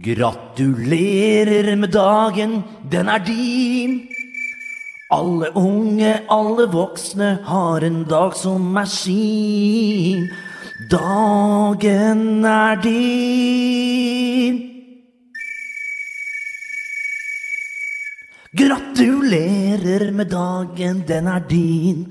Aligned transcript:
Gratulerer 0.00 1.76
med 1.76 1.88
dagen, 1.92 2.64
den 2.90 3.08
er 3.08 3.18
din. 3.18 4.08
Alle 5.12 5.50
unge, 5.54 6.14
alle 6.30 6.64
voksne 6.72 7.38
har 7.44 7.84
en 7.84 8.04
dag 8.08 8.32
som 8.32 8.76
er 8.76 8.88
sin. 8.88 10.30
Dagen 10.90 12.44
er 12.44 12.80
din. 12.80 14.56
Gratulerer 18.56 20.10
med 20.12 20.24
dagen, 20.32 21.04
den 21.08 21.26
er 21.26 21.44
din. 21.50 22.06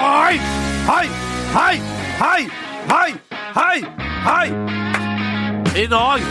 Hei! 0.00 0.40
Hei! 0.88 1.06
Hei! 1.52 1.76
Hei! 2.18 2.48
Hei! 2.88 3.23
Hei! 3.54 3.84
Hei! 4.24 4.46
I 5.78 5.86
dag 5.90 6.22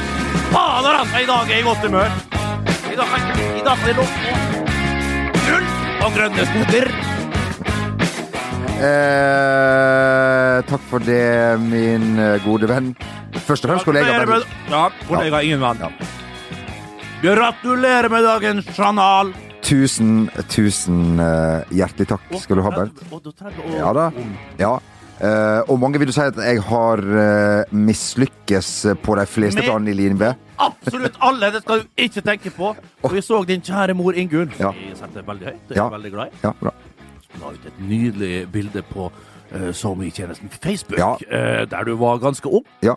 Fader, 0.51 0.95
altså! 0.99 1.21
I 1.21 1.27
dag 1.29 1.47
er 1.47 1.53
jeg 1.53 1.61
i 1.61 1.65
godt 1.67 1.85
humør. 1.85 2.15
I 2.91 2.97
dag, 2.99 3.13
i 3.57 3.63
dag 3.63 3.77
er 3.77 3.87
det 3.87 3.95
lukte 3.97 4.33
gull 5.47 5.69
og 6.03 6.17
grønne 6.17 6.45
skoter. 6.49 6.89
Eh, 8.83 10.57
takk 10.67 10.83
for 10.89 11.05
det, 11.07 11.23
min 11.63 12.19
eh, 12.19 12.35
gode 12.43 12.67
venn. 12.69 12.91
Først 13.47 13.63
og 13.65 13.71
fremst 13.71 13.87
kollega. 13.87 14.19
Med- 14.27 14.47
Ja, 14.69 14.83
kollega, 15.07 15.41
ingen 15.41 15.63
venn. 15.63 15.97
Gratulerer 17.23 18.09
med 18.11 18.27
dagens 18.27 18.67
journal. 18.77 19.31
Tusen, 19.63 20.25
tusen 20.51 21.19
uh, 21.23 21.63
hjertelig 21.71 22.09
takk 22.09 22.25
skal 22.41 22.59
du 22.59 22.65
ha, 22.65 22.71
Bernt. 22.75 22.99
Ja 23.77 23.93
da. 23.95 24.09
Ja. 24.59 24.73
Eh, 25.21 25.61
og 25.69 25.77
mange 25.79 25.99
vil 26.01 26.07
jo 26.09 26.13
si 26.15 26.21
at 26.25 26.35
jeg 26.41 26.61
har 26.65 26.97
uh, 27.03 27.63
mislykkes 27.71 28.69
på 29.03 29.15
de 29.19 29.25
fleste 29.29 29.61
Med- 29.61 29.69
plan 29.69 29.87
i 29.87 29.93
Lien 29.93 30.17
B. 30.17 30.31
Absolutt 30.63 31.15
alle, 31.21 31.51
det 31.53 31.61
skal 31.63 31.83
du 31.83 31.85
ikke 31.97 32.21
tenke 32.21 32.49
på. 32.55 32.73
Og 33.03 33.13
vi 33.13 33.21
så 33.21 33.43
din 33.47 33.61
kjære 33.61 33.93
mor 33.93 34.11
Ingunn. 34.17 34.51
Ja. 34.59 34.71
Jeg 34.89 34.97
setter 34.97 35.21
veldig 35.27 35.45
høyt. 35.51 35.61
Det 35.69 35.77
er 35.77 35.81
Ja. 35.83 35.89
veldig 35.89 36.11
glad 36.11 36.27
i. 36.27 36.37
Ja, 36.43 36.51
bra. 36.61 36.71
la 37.41 37.49
ut 37.49 37.65
et 37.65 37.79
nydelig 37.81 38.47
bilde 38.51 38.81
på 38.81 39.11
uh, 39.55 39.71
SoMe-tjenesten 39.73 40.49
Facebook, 40.63 40.99
Ja. 40.99 41.13
uh, 41.13 41.65
der 41.69 41.83
du 41.83 41.95
var 41.97 42.17
ganske 42.17 42.45
ung. 42.49 42.63
Ja. 42.83 42.93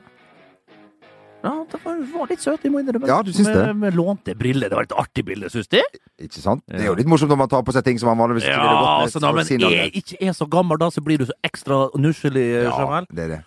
Ja, 1.44 1.52
det 1.70 1.78
var, 1.84 1.98
var 2.14 2.30
litt 2.30 2.42
søt, 2.42 2.62
jeg 2.64 2.72
må 2.74 2.80
innrømme. 2.82 3.06
Ja, 3.06 3.20
du 3.22 3.30
syns 3.34 3.46
det? 3.52 3.56
Med, 3.68 3.76
med 3.84 3.94
lånte 3.98 4.34
briller. 4.38 4.70
Det 4.72 4.78
var 4.78 4.86
et 4.88 4.94
artig 4.98 5.24
bilde, 5.28 5.50
syns 5.52 5.68
de. 5.70 5.82
Ikke 6.26 6.40
sant? 6.42 6.62
Det 6.66 6.80
er 6.80 6.88
jo 6.88 6.94
litt 6.98 7.10
morsomt 7.10 7.30
når 7.30 7.38
man 7.44 7.50
tar 7.52 7.62
på 7.66 7.74
seg 7.76 7.84
ting 7.86 8.00
som 8.02 8.10
man 8.10 8.18
vanligvis 8.24 8.46
ikke 8.48 8.56
Ja, 8.56 8.62
ville 8.64 8.78
gått 8.80 8.88
med. 8.88 9.04
altså, 9.04 9.22
når 9.22 9.36
man 9.36 9.76
er, 9.76 9.90
ikke 10.00 10.16
er 10.26 10.32
så 10.38 10.48
gammel, 10.56 10.80
da, 10.80 10.88
så 10.90 11.04
blir 11.06 11.20
du 11.22 11.26
så 11.28 11.36
ekstra 11.46 11.82
nusselig, 12.00 12.46
Ja, 12.66 13.02
det 13.12 13.28
er 13.28 13.34
det. 13.36 13.40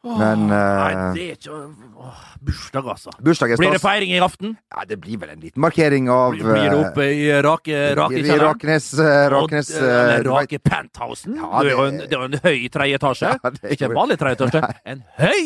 Men 0.00 0.46
Nei, 0.48 0.92
eh, 0.92 1.00
det 1.12 1.24
er 1.28 1.34
ikke 1.36 1.56
åh, 2.00 2.20
Bursdag, 2.40 2.86
altså. 2.88 3.12
bursdag 3.20 3.50
Blir 3.60 3.74
det 3.74 3.80
feiring 3.82 4.12
i 4.14 4.20
aften? 4.24 4.54
Ja, 4.72 4.84
det 4.88 4.96
blir 5.02 5.18
vel 5.20 5.34
en 5.34 5.42
liten 5.42 5.60
markering 5.60 6.06
av 6.08 6.30
Blir, 6.32 6.46
blir 6.46 6.70
det 6.70 6.78
eh, 6.78 6.84
oppe 6.86 7.08
i 7.12 7.26
Rake, 7.44 7.80
rake 7.98 8.20
i? 8.22 8.38
Rakenes, 8.40 8.86
eh, 8.96 9.24
Rakenes 9.34 9.72
Og, 9.76 9.82
eh, 9.84 10.14
eller 10.14 10.30
Rake 10.30 10.60
Penthousen. 10.64 11.34
Ja, 11.36 11.50
det, 11.62 11.74
det- 11.74 11.88
en, 11.88 11.98
det 12.00 12.12
er 12.12 12.16
jo 12.16 12.28
en 12.30 12.38
høy 12.46 12.68
tredje 12.72 12.96
etasje. 12.96 13.32
Ja, 13.36 13.50
Ikke 13.76 13.90
en 13.90 13.96
vanlig 13.98 14.16
tredje 14.22 14.38
etasje, 14.48 14.70
en 14.94 15.02
høy 15.18 15.42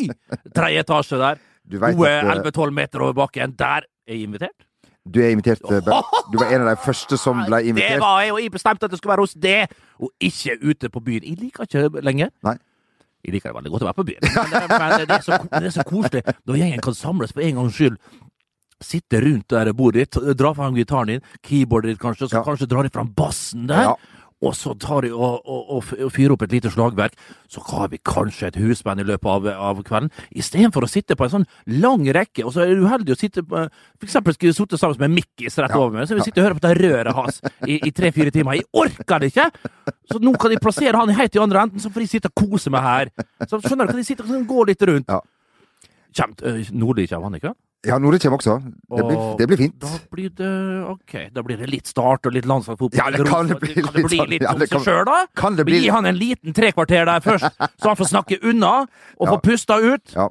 tredje 0.55 0.85
etasje 0.85 1.19
der. 1.19 1.41
Gode 1.75 2.13
at, 2.13 2.29
eh, 2.37 2.53
11-12 2.53 2.71
meter 2.79 3.03
over 3.03 3.17
bakken. 3.25 3.55
Der 3.59 3.83
er 3.83 4.13
jeg 4.15 4.23
invitert. 4.29 4.55
Du 5.05 5.19
er 5.21 5.33
invitert, 5.35 5.59
eh, 5.67 5.81
Du 6.31 6.39
var 6.39 6.53
en 6.53 6.61
av 6.63 6.69
de 6.71 6.77
første 6.85 7.19
som 7.19 7.43
ble 7.43 7.59
invitert. 7.73 7.97
Det 7.97 8.05
var 8.05 8.21
jeg, 8.23 8.31
og 8.31 8.39
jeg 8.41 8.53
bestemte 8.55 8.87
at 8.87 8.91
det 8.95 9.01
skulle 9.01 9.17
være 9.17 9.25
hos 9.27 9.35
deg, 9.35 9.75
og 9.99 10.13
ikke 10.23 10.55
ute 10.63 10.89
på 10.89 11.03
byen. 11.03 11.27
Jeg 11.27 11.41
liker 11.43 11.67
ikke 11.67 12.01
lenger. 12.07 12.31
Nei. 12.47 12.55
Jeg 13.25 13.33
liker 13.33 13.49
det 13.51 13.57
veldig 13.57 13.71
godt 13.73 13.85
å 13.85 13.87
være 13.89 13.97
på 13.97 14.05
byen, 14.05 14.27
men, 14.35 14.67
men 14.69 14.91
det, 15.01 15.15
er 15.17 15.23
så, 15.25 15.37
det 15.49 15.65
er 15.71 15.73
så 15.73 15.85
koselig 15.89 16.21
når 16.45 16.59
gjengen 16.61 16.83
kan 16.85 16.93
samles 16.97 17.33
for 17.33 17.41
en 17.41 17.57
gangs 17.57 17.73
skyld. 17.79 17.95
Sitte 18.85 19.21
rundt 19.23 19.47
der 19.49 19.71
bordet 19.73 20.03
ditt, 20.11 20.17
dra 20.37 20.51
fram 20.53 20.75
gitaren 20.77 21.07
din, 21.15 21.21
keyboardet 21.47 21.93
ditt 21.95 22.01
kanskje, 22.03 22.27
så 22.29 22.37
Ja. 22.41 22.43
kanskje 22.45 22.67
drar 22.69 22.83
de 22.85 22.91
fram 22.93 23.09
bassen 23.17 23.65
der. 23.71 23.87
Ja. 23.87 23.95
Og 24.43 24.51
så 24.57 24.73
tar 24.75 25.05
de 25.05 25.13
og, 25.15 25.45
og, 25.47 25.69
og, 25.77 26.09
fyrer 26.11 26.33
opp 26.35 26.43
et 26.43 26.51
lite 26.51 26.71
slagverk. 26.73 27.15
Så 27.51 27.61
har 27.69 27.87
vi 27.93 27.99
kanskje 28.03 28.49
et 28.49 28.57
husband 28.59 28.99
i 28.99 29.05
løpet 29.07 29.29
av, 29.31 29.47
av 29.47 29.79
kvelden. 29.87 30.11
Istedenfor 30.35 30.85
å 30.85 30.89
sitte 30.91 31.15
på 31.15 31.27
en 31.27 31.33
sånn 31.37 31.47
lang 31.79 32.03
rekke, 32.03 32.43
og 32.43 32.51
så 32.53 32.65
er 32.65 32.73
det 32.73 32.83
uheldig 32.83 33.15
å 33.15 33.19
sitte 33.19 33.45
på 33.47 33.63
For 33.63 34.07
eksempel 34.09 34.35
skulle 34.35 34.51
vi 34.51 34.57
sittet 34.57 34.81
sammen 34.81 35.05
med 35.05 35.15
Mikkis 35.21 35.55
rett 35.63 35.71
Ja. 35.71 35.79
over 35.79 35.95
meg, 35.95 36.09
så 36.09 36.15
vil 36.15 36.23
jeg 36.23 36.29
sitte 36.31 36.43
og 36.43 36.49
høre 36.49 36.59
på 36.59 36.65
det 36.67 36.73
røret 36.83 37.15
hans 37.15 37.39
i, 37.65 37.79
i 37.79 37.93
tre-fire 37.95 38.33
timer. 38.35 38.59
Jeg 38.59 38.67
orker 38.75 39.23
det 39.23 39.31
ikke! 39.31 39.47
Så 40.11 40.19
nå 40.21 40.35
kan 40.39 40.51
de 40.51 40.59
plassere 40.61 40.99
han 40.99 41.15
helt 41.15 41.35
i 41.35 41.41
andre 41.41 41.63
enden, 41.65 41.81
så 41.83 41.93
får 41.93 42.03
de 42.03 42.11
sitte 42.11 42.31
og 42.31 42.43
kose 42.43 42.73
meg 42.73 42.85
her. 42.85 43.13
Så 43.47 43.61
skjønner 43.63 43.87
du, 43.87 43.95
kan 43.95 44.01
de 44.03 44.07
sitte 44.07 44.27
og 44.27 44.49
gå 44.49 44.67
litt 44.67 44.83
rundt. 44.89 45.09
Ja. 45.15 45.21
Kjem, 46.15 46.35
nordlig 46.75 47.09
kommer 47.11 47.31
han 47.31 47.39
ikke? 47.39 47.55
Ja, 47.85 47.97
Nore 48.01 48.17
kommer 48.19 48.39
også. 48.41 48.55
Det 48.65 49.03
blir, 49.05 49.19
det 49.39 49.47
blir 49.51 49.59
fint. 49.59 49.75
Da 49.81 49.91
blir 50.11 50.29
det 50.37 50.51
ok, 50.91 51.15
da 51.35 51.43
blir 51.45 51.59
det 51.61 51.67
litt 51.69 51.87
start 51.91 52.25
og 52.25 52.33
litt 52.35 52.47
landslagsfotball. 52.49 52.97
Ja, 52.97 53.11
det 53.13 53.25
kan 53.29 53.49
det 53.51 53.59
bli 53.61 53.75
Kan 53.77 53.93
det 53.93 54.05
bli 54.09 54.19
litt 54.35 54.45
ja, 54.45 54.53
om 54.55 54.63
seg 54.65 54.85
sjøl, 54.85 55.03
da? 55.09 55.19
Kan 55.37 55.57
det 55.59 55.65
bli 55.67 55.81
Gi 55.83 55.91
han 55.93 56.05
en 56.09 56.17
liten 56.17 56.55
trekvarter 56.57 57.05
der 57.05 57.21
først, 57.25 57.51
så 57.81 57.91
han 57.91 57.99
får 57.99 58.09
snakke 58.13 58.39
unna 58.43 58.73
og 59.19 59.27
Ja. 59.27 59.33
få 59.35 59.41
pusta 59.45 59.77
ut. 59.83 60.15
Ja. 60.15 60.29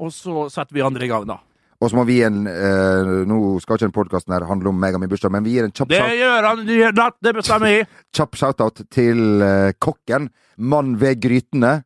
Og 0.00 0.12
så 0.16 0.46
setter 0.52 0.76
vi 0.76 0.84
andre 0.84 1.04
i 1.04 1.10
gang, 1.10 1.26
da. 1.28 1.38
Og 1.80 1.88
så 1.88 1.96
må 1.96 2.04
vi 2.04 2.18
gi 2.18 2.24
en 2.28 2.42
eh, 2.46 3.10
Nå 3.24 3.36
skal 3.64 3.78
ikke 3.78 3.86
den 3.88 3.94
podkasten 3.96 4.34
her 4.36 4.44
handle 4.48 4.68
om 4.68 4.76
meg 4.80 4.96
og 4.96 5.00
min 5.00 5.08
bursdag, 5.08 5.32
men 5.32 5.44
vi 5.46 5.54
gir 5.56 5.64
en 5.64 5.72
kjapp, 5.72 5.88
Det 5.88 6.00
shout, 6.02 6.16
gjør 6.20 6.48
han, 6.50 6.64
det 6.68 6.76
gjør 6.76 6.96
natt, 6.98 7.16
det 7.24 7.32
bestemmer 7.38 7.72
jeg. 7.72 7.86
kjapp 8.16 8.36
shout-out 8.36 8.82
til 8.92 9.44
eh, 9.46 9.72
kokken. 9.80 10.28
Mann 10.60 10.98
ved 11.00 11.22
grytene. 11.24 11.78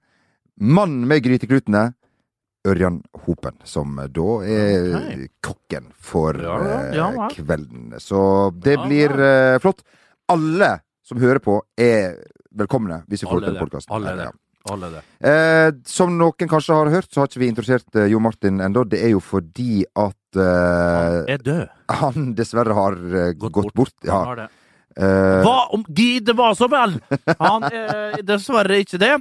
Mann 0.59 1.05
med 1.07 1.23
gryteklutene. 1.23 1.93
Ørjan 2.65 3.03
Hopen, 3.27 3.59
som 3.69 3.99
eh, 4.01 4.07
da 4.09 4.29
er 4.49 4.87
Ok. 4.97 5.25
kokken 5.45 5.91
for 6.01 6.39
Ja, 6.41 6.55
ja, 6.65 6.79
eh, 6.79 6.95
ja, 6.97 7.29
kvelden. 7.35 7.93
Så 8.01 8.51
det 8.57 8.79
blir 8.87 9.13
eh, 9.21 9.59
flott. 9.61 9.83
Alle 10.33 10.79
som 11.05 11.21
hører 11.21 11.43
på, 11.45 11.59
er 11.77 12.17
velkomne 12.57 13.03
hvis 13.11 13.25
vi 13.27 13.29
får 13.29 13.45
til 13.45 13.59
podkasten. 13.61 13.93
Alle 13.99 14.15
det. 14.17 14.31
Alle 14.73 14.89
det. 14.95 15.03
Eh, 15.29 15.71
som 15.85 16.15
noen 16.17 16.49
kanskje 16.49 16.73
har 16.79 16.89
hørt, 16.89 17.11
så 17.13 17.21
har 17.21 17.29
ikke 17.29 17.43
vi 17.43 17.51
introdusert 17.53 17.99
eh, 18.01 18.07
Jo 18.09 18.21
Martin 18.25 18.63
ennå. 18.65 18.87
Det 18.89 19.03
er 19.05 19.13
jo 19.13 19.21
fordi 19.21 19.83
at 19.93 20.39
eh, 20.41 21.35
Er 21.35 21.45
død. 21.45 21.69
han 22.01 22.31
dessverre 22.39 22.73
har 22.79 22.97
eh, 22.97 23.33
gått, 23.37 23.75
bort. 23.77 23.93
Han 24.07 24.09
Ja. 24.09 24.25
har 24.25 24.37
det. 24.47 24.49
Hva 24.97 25.57
om 25.75 25.83
Gid 25.91 26.25
det 26.29 26.37
var 26.39 26.55
så 26.55 26.69
vel? 26.71 26.93
Han 27.41 27.65
er 27.67 28.23
dessverre 28.23 28.77
ikke 28.79 29.01
det. 29.03 29.17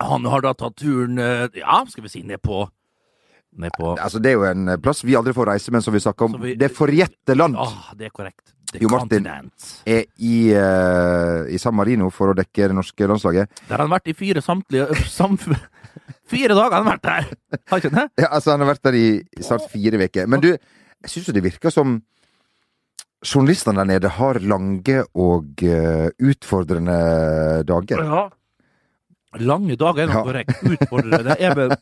Han 0.00 0.24
har 0.30 0.40
da 0.44 0.52
tatt 0.54 0.76
turen, 0.78 1.18
eh, 1.18 1.48
ja, 1.58 1.80
skal 1.90 2.04
vi 2.04 2.08
si, 2.12 2.22
ned 2.22 2.42
på 2.42 2.68
Ned 3.58 3.72
på 3.78 3.94
altså, 3.98 4.20
det 4.22 4.28
er 4.30 4.34
jo 4.36 4.44
en 4.44 4.68
plass 4.84 5.00
vi 5.02 5.14
aldri 5.16 5.32
får 5.34 5.46
reise, 5.48 5.72
men 5.72 5.80
som 5.82 5.94
vi 5.94 5.98
snakker 6.04 6.26
om. 6.28 6.34
Vi- 6.42 6.54
det 6.54 6.68
forjette 6.76 7.34
land 7.34 7.56
Ah, 7.58 7.88
det 7.96 8.06
er 8.06 8.10
korrekt. 8.14 8.52
The 8.70 8.78
Jo 8.82 8.88
Martin. 8.92 9.24
Continent. 9.24 9.82
er 9.88 10.04
i, 10.20 10.52
uh, 10.52 11.48
i 11.48 11.56
San 11.58 11.74
Marino 11.74 12.10
for 12.10 12.28
å 12.30 12.36
dekke 12.36 12.68
det 12.68 12.76
norske 12.76 13.08
landslaget. 13.08 13.48
Der 13.66 13.76
har 13.78 13.86
han 13.86 13.90
vært 13.90 14.08
i 14.12 14.12
fire 14.12 14.42
samtlige 14.44 14.92
sam, 15.18 15.38
Fire 16.28 16.52
dager 16.52 16.76
har 16.76 16.84
han 16.84 16.90
vært 16.92 17.02
der! 17.08 17.32
Har 17.72 17.80
ikke 17.80 17.90
det? 17.96 18.04
Ja, 18.20 18.28
altså, 18.36 18.50
han 18.52 18.60
har 18.60 18.68
vært 18.74 18.82
der 18.84 18.94
i 19.00 19.06
i 19.24 19.42
snart 19.42 19.64
fire 19.72 19.96
uker. 20.04 20.28
Men 20.28 20.40
du, 20.44 20.50
jeg 20.52 21.08
syns 21.10 21.26
jo 21.30 21.32
det 21.32 21.42
virker 21.48 21.72
som 21.72 22.02
journalistene 23.24 23.80
der 23.80 23.88
nede 23.88 24.10
har 24.20 24.38
lange 24.44 25.00
og 25.16 25.64
uh, 25.64 26.08
utfordrende 26.20 26.98
dager. 27.66 28.04
Ja. 28.04 28.28
Lange 29.36 29.76
dager 29.76 30.06
er 30.06 30.06
nok 30.08 30.16
Ja. 30.16 30.24
korrekt. 30.24 30.62
Utfordrende 30.64 31.36
er 31.38 31.54
vel, 31.54 31.74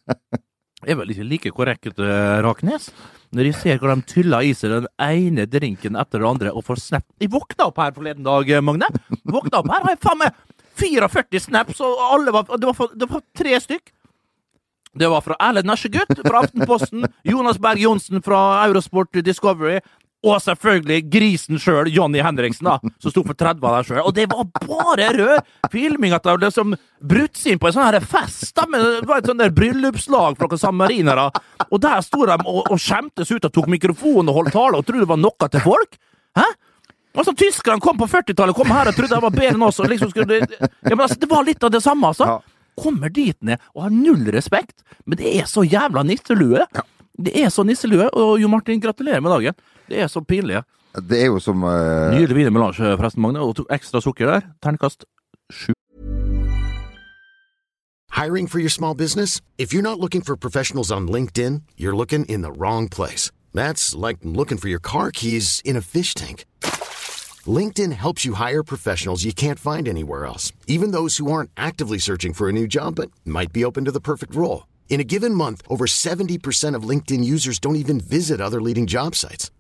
er 0.86 0.94
vel 0.98 1.08
ikke 1.14 1.24
like 1.28 1.50
korrekt, 1.54 1.86
eh, 1.98 2.42
Raknes. 2.42 2.90
Når 3.32 3.44
jeg 3.44 3.54
ser 3.54 3.78
hvor 3.78 3.94
de 3.94 4.02
tyller 4.02 4.42
i 4.42 4.52
seg 4.54 4.70
den 4.70 4.86
ene 4.98 5.46
drinken 5.46 5.96
etter 5.96 6.18
den 6.22 6.28
andre 6.28 6.52
og 6.54 6.64
får 6.64 6.78
snap 6.78 7.04
Jeg 7.20 7.30
våkna 7.30 7.66
opp 7.66 7.76
her 7.78 7.92
forleden 7.92 8.24
dag, 8.24 8.50
eh, 8.50 8.60
Magne. 8.60 8.86
Våkna 9.26 9.58
opp 9.62 9.70
her, 9.70 9.82
har 9.82 9.94
jeg 9.94 10.00
faen 10.00 10.18
meg 10.18 10.32
44 10.76 11.40
snaps, 11.40 11.80
og 11.80 11.96
alle 12.12 12.32
var, 12.32 12.42
det, 12.44 12.66
var, 12.66 12.88
det 12.94 13.08
var 13.10 13.22
tre 13.34 13.54
stykk. 13.60 13.92
Det 14.96 15.08
var 15.10 15.20
fra 15.24 15.36
Erlend 15.40 15.66
Nesjegutt 15.68 16.20
fra 16.24 16.42
Aftenposten, 16.42 17.04
Jonas 17.24 17.58
Berg 17.58 17.78
Johnsen 17.80 18.22
fra 18.24 18.64
Eurosport 18.66 19.12
Discovery, 19.24 19.80
og 20.24 20.38
selvfølgelig 20.42 21.02
grisen 21.12 21.60
sjøl, 21.60 21.90
Johnny 21.92 22.22
Henriksen, 22.24 22.66
da, 22.66 22.78
som 23.02 23.12
sto 23.12 23.22
for 23.26 23.36
30 23.38 23.66
av 23.68 23.76
dem 23.76 23.88
sjøl. 23.88 24.00
Og 24.02 24.14
det 24.16 24.24
var 24.32 24.46
bare 24.56 25.10
rød 25.14 25.50
filming 25.70 26.16
at 26.16 26.24
de 26.26 26.34
liksom 26.42 26.72
brutt 27.04 27.36
seg 27.38 27.54
inn 27.54 27.60
på 27.62 27.68
en 27.68 27.76
sånn 27.76 27.86
her 27.86 28.00
fest. 28.00 28.54
da, 28.56 28.64
med, 28.70 28.86
Det 29.02 29.10
var 29.10 29.20
et 29.20 29.28
sånn 29.30 29.42
der 29.42 29.54
bryllupslag 29.54 30.38
for 30.38 30.48
noen 30.48 30.62
sammarinere. 30.62 31.28
Og 31.68 31.82
der 31.84 32.00
sto 32.02 32.24
de 32.26 32.38
og, 32.40 32.62
og 32.64 32.80
skjemtes 32.80 33.30
ut 33.30 33.44
og 33.44 33.52
tok 33.54 33.68
mikrofonen 33.76 34.32
og 34.32 34.40
holdt 34.40 34.56
tale 34.56 34.80
og 34.80 34.88
trodde 34.88 35.04
det 35.04 35.12
var 35.12 35.20
noe 35.20 35.50
til 35.52 35.64
folk. 35.66 36.00
Hæ? 36.40 36.48
Altså, 37.16 37.32
Tyskerne 37.32 37.80
kom 37.80 37.96
på 38.00 38.08
40-tallet 38.10 38.56
kom 38.56 38.72
her 38.72 38.90
og 38.90 38.96
trodde 38.96 39.14
de 39.14 39.22
var 39.24 39.32
bedre 39.36 39.54
enn 39.54 39.68
oss. 39.68 39.78
og 39.80 39.88
liksom 39.92 40.10
skulle... 40.12 40.42
Ja, 40.42 40.92
men 40.92 41.06
altså, 41.06 41.20
Det 41.22 41.30
var 41.30 41.46
litt 41.46 41.64
av 41.64 41.72
det 41.72 41.84
samme, 41.84 42.10
altså. 42.12 42.28
Ja. 42.34 42.40
Kommer 42.76 43.08
dit 43.08 43.38
ned 43.46 43.62
og 43.72 43.86
har 43.86 43.94
null 43.94 44.26
respekt, 44.34 44.82
men 45.08 45.16
det 45.16 45.30
er 45.38 45.46
så 45.48 45.62
jævla 45.64 46.02
nisselue. 46.04 46.66
Det 47.16 47.32
er 47.40 47.48
så 47.48 47.64
nisselue, 47.64 48.10
og 48.12 48.36
Jo 48.42 48.50
Martin, 48.52 48.82
gratulerer 48.82 49.22
med 49.24 49.32
dagen. 49.32 49.56
Det 49.88 50.00
er 50.00 50.06
så 50.10 50.20
pinlig. 50.20 50.62
Det 51.08 51.20
er 51.22 51.26
jo 51.26 51.38
som 51.38 51.62
eh, 51.64 52.14
Nydelig 52.14 52.36
wienermelange, 52.36 52.96
forresten, 52.96 53.22
Magne, 53.22 53.40
og 53.44 53.56
tok 53.56 53.72
ekstra 53.72 54.00
sukker 54.00 54.26
der. 54.26 54.46
Terningkast 54.62 55.04
sju. 55.52 55.72
Hiring 58.16 58.48
for 58.48 58.58
your 58.58 58.70
small 58.70 58.94
business? 58.94 59.42
If 59.58 59.74
you're 59.74 59.82
not 59.82 60.00
looking 60.00 60.22
for 60.22 60.36
professionals 60.36 60.90
on 60.90 61.06
LinkedIn, 61.06 61.62
you're 61.76 61.94
looking 61.94 62.24
in 62.24 62.40
the 62.40 62.50
wrong 62.50 62.88
place. 62.88 63.30
That's 63.52 63.94
like 63.94 64.18
looking 64.22 64.56
for 64.58 64.68
your 64.68 64.80
car 64.80 65.10
keys 65.10 65.60
in 65.64 65.76
a 65.76 65.82
fish 65.82 66.14
tank. 66.14 66.46
LinkedIn 67.46 67.92
helps 67.92 68.24
you 68.24 68.34
hire 68.34 68.62
professionals 68.62 69.24
you 69.24 69.34
can't 69.34 69.58
find 69.58 69.86
anywhere 69.86 70.24
else, 70.24 70.52
even 70.66 70.92
those 70.92 71.18
who 71.18 71.30
aren't 71.30 71.50
actively 71.56 71.98
searching 71.98 72.32
for 72.32 72.48
a 72.48 72.52
new 72.52 72.66
job 72.66 72.94
but 72.94 73.10
might 73.24 73.52
be 73.52 73.64
open 73.64 73.84
to 73.84 73.92
the 73.92 74.00
perfect 74.00 74.34
role. 74.34 74.66
In 74.88 75.00
a 75.00 75.04
given 75.04 75.34
month, 75.34 75.62
over 75.68 75.84
70% 75.86 76.74
of 76.74 76.88
LinkedIn 76.88 77.22
users 77.22 77.58
don't 77.58 77.76
even 77.76 78.00
visit 78.00 78.40
other 78.40 78.62
leading 78.62 78.86
job 78.86 79.14
sites. 79.14 79.50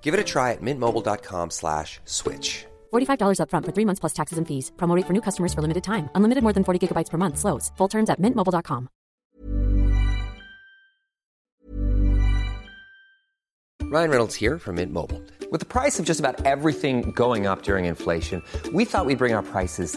Give 0.00 0.14
it 0.14 0.20
a 0.20 0.24
try 0.24 0.52
at 0.52 0.62
mintmobile.com 0.62 1.50
slash 1.50 2.00
switch. 2.04 2.66
$45 2.92 3.40
upfront 3.40 3.64
for 3.64 3.72
three 3.72 3.84
months 3.84 4.00
plus 4.00 4.14
taxes 4.14 4.38
and 4.38 4.46
fees. 4.46 4.70
Promo 4.76 4.94
rate 4.96 5.06
for 5.06 5.12
new 5.12 5.20
customers 5.20 5.52
for 5.52 5.62
limited 5.62 5.82
time. 5.82 6.08
Unlimited 6.14 6.44
more 6.44 6.52
than 6.52 6.62
40 6.64 6.78
gigabytes 6.86 7.10
per 7.10 7.18
month. 7.18 7.38
Slows. 7.38 7.72
Full 7.76 7.88
terms 7.88 8.08
at 8.10 8.20
mintmobile.com. 8.20 8.88
Ryan 13.88 14.10
Reynolds 14.10 14.34
here 14.34 14.58
from 14.58 14.76
Mint 14.76 14.92
Mobile. 14.92 15.22
With 15.52 15.60
the 15.60 15.66
price 15.66 16.00
of 16.00 16.06
just 16.06 16.18
about 16.18 16.44
everything 16.44 17.12
going 17.12 17.46
up 17.46 17.62
during 17.62 17.84
inflation, 17.84 18.42
we 18.72 18.84
thought 18.84 19.06
we'd 19.06 19.16
bring 19.18 19.32
our 19.32 19.44
prices 19.44 19.96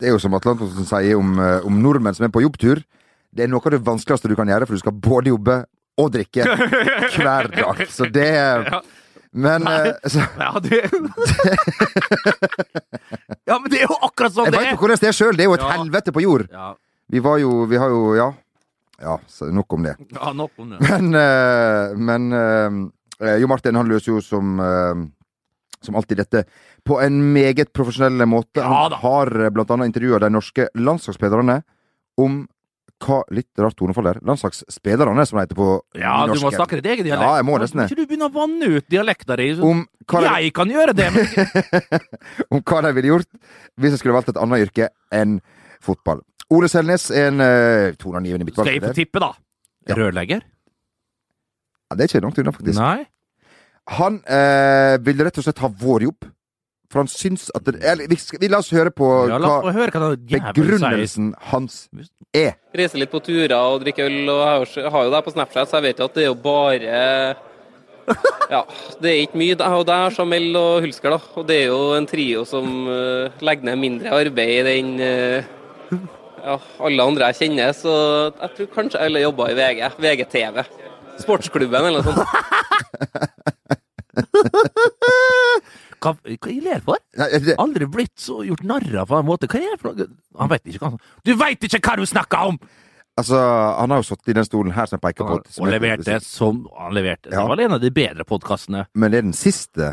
Det 0.00 0.08
er 0.08 0.14
jo 0.14 0.20
som 0.22 0.34
Atle 0.34 0.54
Antonsen 0.56 0.86
sier 0.88 1.18
om, 1.20 1.34
eh, 1.38 1.60
om 1.68 1.76
nordmenn 1.84 2.14
som 2.16 2.24
er 2.26 2.32
på 2.32 2.42
jobbtur. 2.42 2.80
Det 3.32 3.44
er 3.44 3.48
noe 3.52 3.60
av 3.64 3.70
det 3.76 3.82
vanskeligste 3.86 4.28
du 4.28 4.34
kan 4.38 4.48
gjøre, 4.48 4.66
for 4.66 4.74
du 4.74 4.80
skal 4.82 4.92
både 4.96 5.30
jobbe 5.30 5.58
og 6.00 6.08
drikke 6.14 6.46
hver 7.20 7.50
dag. 7.52 7.84
Så 7.92 8.08
det 8.10 8.30
Men 9.32 9.62
Nei. 9.62 9.76
eh, 9.92 10.08
så, 10.10 10.24
Ja, 10.40 10.58
du... 10.58 10.70
Ja, 13.46 13.58
men 13.58 13.70
det 13.70 13.80
er 13.82 13.86
jo 13.88 13.96
akkurat 14.06 14.34
sånn 14.34 14.48
Jeg 14.48 14.54
det 14.54 14.58
veit 14.60 14.66
er! 14.68 14.74
jo 14.74 14.80
hvordan 14.82 15.00
det 15.02 15.08
er 15.10 15.16
sjøl. 15.16 15.36
Det 15.38 15.44
er 15.44 15.48
jo 15.50 15.54
et 15.58 15.64
Ja. 15.64 15.70
helvete 15.76 16.12
på 16.14 16.22
jord. 16.24 16.46
Ja, 16.50 16.72
Vi 17.10 17.18
var 17.22 17.38
jo 17.42 17.64
Vi 17.66 17.76
har 17.76 17.88
jo 17.90 18.14
Ja. 18.16 18.32
Ja, 19.00 19.14
så 19.28 19.48
nok 19.50 19.72
om 19.72 19.82
det. 19.82 19.94
ja 20.12 20.32
nok 20.32 20.50
om 20.58 20.70
det. 20.70 20.80
Men, 20.80 21.14
eh, 21.14 21.94
men 21.96 22.32
eh, 23.20 23.38
Jo 23.40 23.46
Martin 23.48 23.74
han 23.76 23.88
løser 23.88 24.12
jo 24.12 24.20
som 24.20 24.58
eh, 24.60 24.94
som 25.84 25.96
alltid 25.96 26.20
dette 26.20 26.44
på 26.86 27.00
en 27.00 27.20
meget 27.32 27.72
profesjonell 27.76 28.26
måte. 28.28 28.60
Ja 28.60 28.86
Han 28.88 28.96
har 29.02 29.34
eh, 29.40 29.52
blant 29.54 29.70
annet 29.70 29.92
intervjua 29.92 30.20
de 30.22 30.32
norske 30.32 30.68
landslagsspillerne 30.76 31.62
om 32.20 32.42
hva 33.00 33.22
Litt 33.32 33.56
rart 33.56 33.78
tonefall 33.80 34.10
der. 34.10 34.18
Landslagsspillerne, 34.28 35.24
som 35.24 35.38
det 35.38 35.46
heter 35.46 35.56
på 35.56 35.68
Ja, 35.96 36.18
du 36.28 36.34
må 36.42 36.50
snakke 36.52 36.76
ditt 36.76 36.88
eget 36.90 37.06
dialekt. 37.06 37.24
Ja, 37.24 37.38
jeg 37.38 37.46
må 37.48 37.56
nesten 37.56 37.80
det. 37.80 37.86
Kan 37.88 37.96
ikke 37.96 38.04
du 38.04 38.10
begynne 38.10 38.28
å 38.28 38.34
vanne 38.34 38.68
ut 38.76 38.86
dialekta 38.92 39.38
di? 39.40 39.46
Jeg 39.56 40.50
kan 40.56 40.74
gjøre 40.74 40.94
det, 40.98 41.06
men 41.14 41.30
om 42.52 42.60
hva 42.60 42.82
de 42.84 42.92
ville 42.98 43.12
gjort 43.14 43.30
hvis 43.80 43.94
jeg 43.94 44.02
skulle 44.02 44.18
valgt 44.18 44.34
et 44.34 44.40
annet 44.42 44.66
yrke 44.66 44.90
enn 45.16 45.38
fotball. 45.80 46.20
Ole 46.52 46.68
Selnes 46.68 47.06
er 47.14 47.30
en 47.30 47.40
uh, 47.40 47.96
toneangivende 47.96 48.52
skal 48.52 48.68
jeg 48.68 48.82
få 48.84 48.92
tippe, 48.96 49.22
da? 49.22 49.32
Ja. 49.88 49.96
Rørlegger? 49.96 50.44
Ja, 50.44 51.96
det 51.96 52.04
er 52.04 52.10
ikke 52.10 52.24
langt 52.26 52.38
unna, 52.42 52.52
faktisk. 52.54 52.76
Nei? 52.76 53.06
Han 53.98 54.20
eh, 54.26 54.96
vil 55.02 55.24
rett 55.26 55.40
og 55.40 55.46
slett 55.46 55.62
ha 55.64 55.70
vår 55.80 56.04
jobb. 56.08 56.28
For 56.90 57.04
han 57.04 57.10
syns 57.10 57.48
at 57.54 57.62
det, 57.68 57.76
eller, 57.86 58.08
vi, 58.10 58.16
skal, 58.18 58.40
vi 58.42 58.48
La 58.50 58.58
oss 58.58 58.70
høre 58.74 58.90
på 58.90 59.06
Ja, 59.30 59.36
hva 59.38 59.70
høre 59.70 59.92
hva 59.94 60.08
begrunnelsen 60.56 61.28
hans 61.52 61.84
er. 62.34 62.56
Reiser 62.74 62.98
litt 62.98 63.12
på 63.12 63.20
turer 63.22 63.54
og 63.54 63.84
drikker 63.84 64.08
øl, 64.08 64.24
og 64.32 64.40
har 64.42 64.64
jo- 64.64 64.90
har 64.90 65.06
jo 65.06 65.12
det 65.14 65.20
på 65.26 65.34
Snapchat, 65.36 65.70
så 65.70 65.78
jeg 65.78 65.86
vet 65.86 66.02
jo 66.02 66.08
at 66.10 66.18
det 66.18 66.24
er 66.24 66.30
jo 66.32 66.34
bare 66.34 66.96
Ja, 68.50 68.64
det 68.98 69.10
er 69.12 69.20
ikke 69.22 69.38
mye. 69.38 69.54
Jeg 69.54 69.62
har 69.62 69.76
jo 69.78 69.86
deg, 69.86 70.16
Jamel 70.18 70.48
og 70.58 70.80
Hulsker, 70.82 71.14
da. 71.14 71.20
Og 71.38 71.46
det 71.46 71.60
er 71.60 71.66
jo 71.70 71.80
en 71.94 72.08
trio 72.10 72.42
som 72.48 72.66
uh, 72.90 73.30
legger 73.38 73.68
ned 73.70 73.78
mindre 73.78 74.10
arbeid 74.16 74.66
enn 74.72 74.90
uh, 74.98 76.00
ja, 76.42 76.56
alle 76.82 77.06
andre 77.06 77.30
jeg 77.30 77.38
kjenner. 77.44 77.70
Så 77.76 77.94
jeg 78.34 78.50
tror 78.56 78.72
kanskje 78.74 79.04
alle 79.06 79.22
jobber 79.22 79.54
i 79.54 79.58
VG. 79.60 79.84
VGTV. 80.02 80.64
Sportsklubben 81.22 81.86
eller 81.86 82.02
noe 82.02 82.18
sånt. 82.18 83.54
Hva, 86.00 86.14
hva 86.16 86.48
jeg 86.48 86.62
ler 86.64 86.80
for? 86.84 86.96
Aldri 87.60 87.84
blitt 87.92 88.14
så 88.20 88.38
gjort 88.46 88.62
narr 88.64 89.02
av 89.02 89.10
på 89.10 89.18
en 89.18 89.26
måte. 89.28 89.48
Hva 89.50 89.60
er 89.60 89.74
det 89.74 89.80
for 89.82 89.92
noe? 89.92 90.06
Han 90.40 90.48
vet 90.52 90.70
ikke 90.70 90.80
hva 90.80 90.92
han 90.94 91.02
Du 91.28 91.34
veit 91.36 91.66
ikke 91.66 91.82
hva 91.84 91.96
du 92.00 92.06
snakker 92.08 92.52
om! 92.52 92.60
altså, 93.20 93.36
han 93.76 93.92
har 93.92 94.00
jo 94.00 94.06
sittet 94.08 94.32
i 94.32 94.36
den 94.38 94.46
stolen 94.46 94.72
her 94.72 94.88
som 94.88 94.96
jeg 94.96 95.04
peker 95.08 95.28
på. 95.28 95.38
Og 95.60 95.68
levert 95.68 96.04
leverte 96.04 96.24
som 96.24 96.62
Han 96.78 96.94
leverte. 96.96 97.28
Ja. 97.28 97.42
Det 97.42 97.48
var 97.52 97.64
en 97.66 97.76
av 97.76 97.82
de 97.82 97.90
bedre 97.92 98.24
podkastene. 98.24 98.86
Men 98.94 99.12
det 99.12 99.20
er 99.20 99.26
den 99.28 99.36
siste 99.36 99.90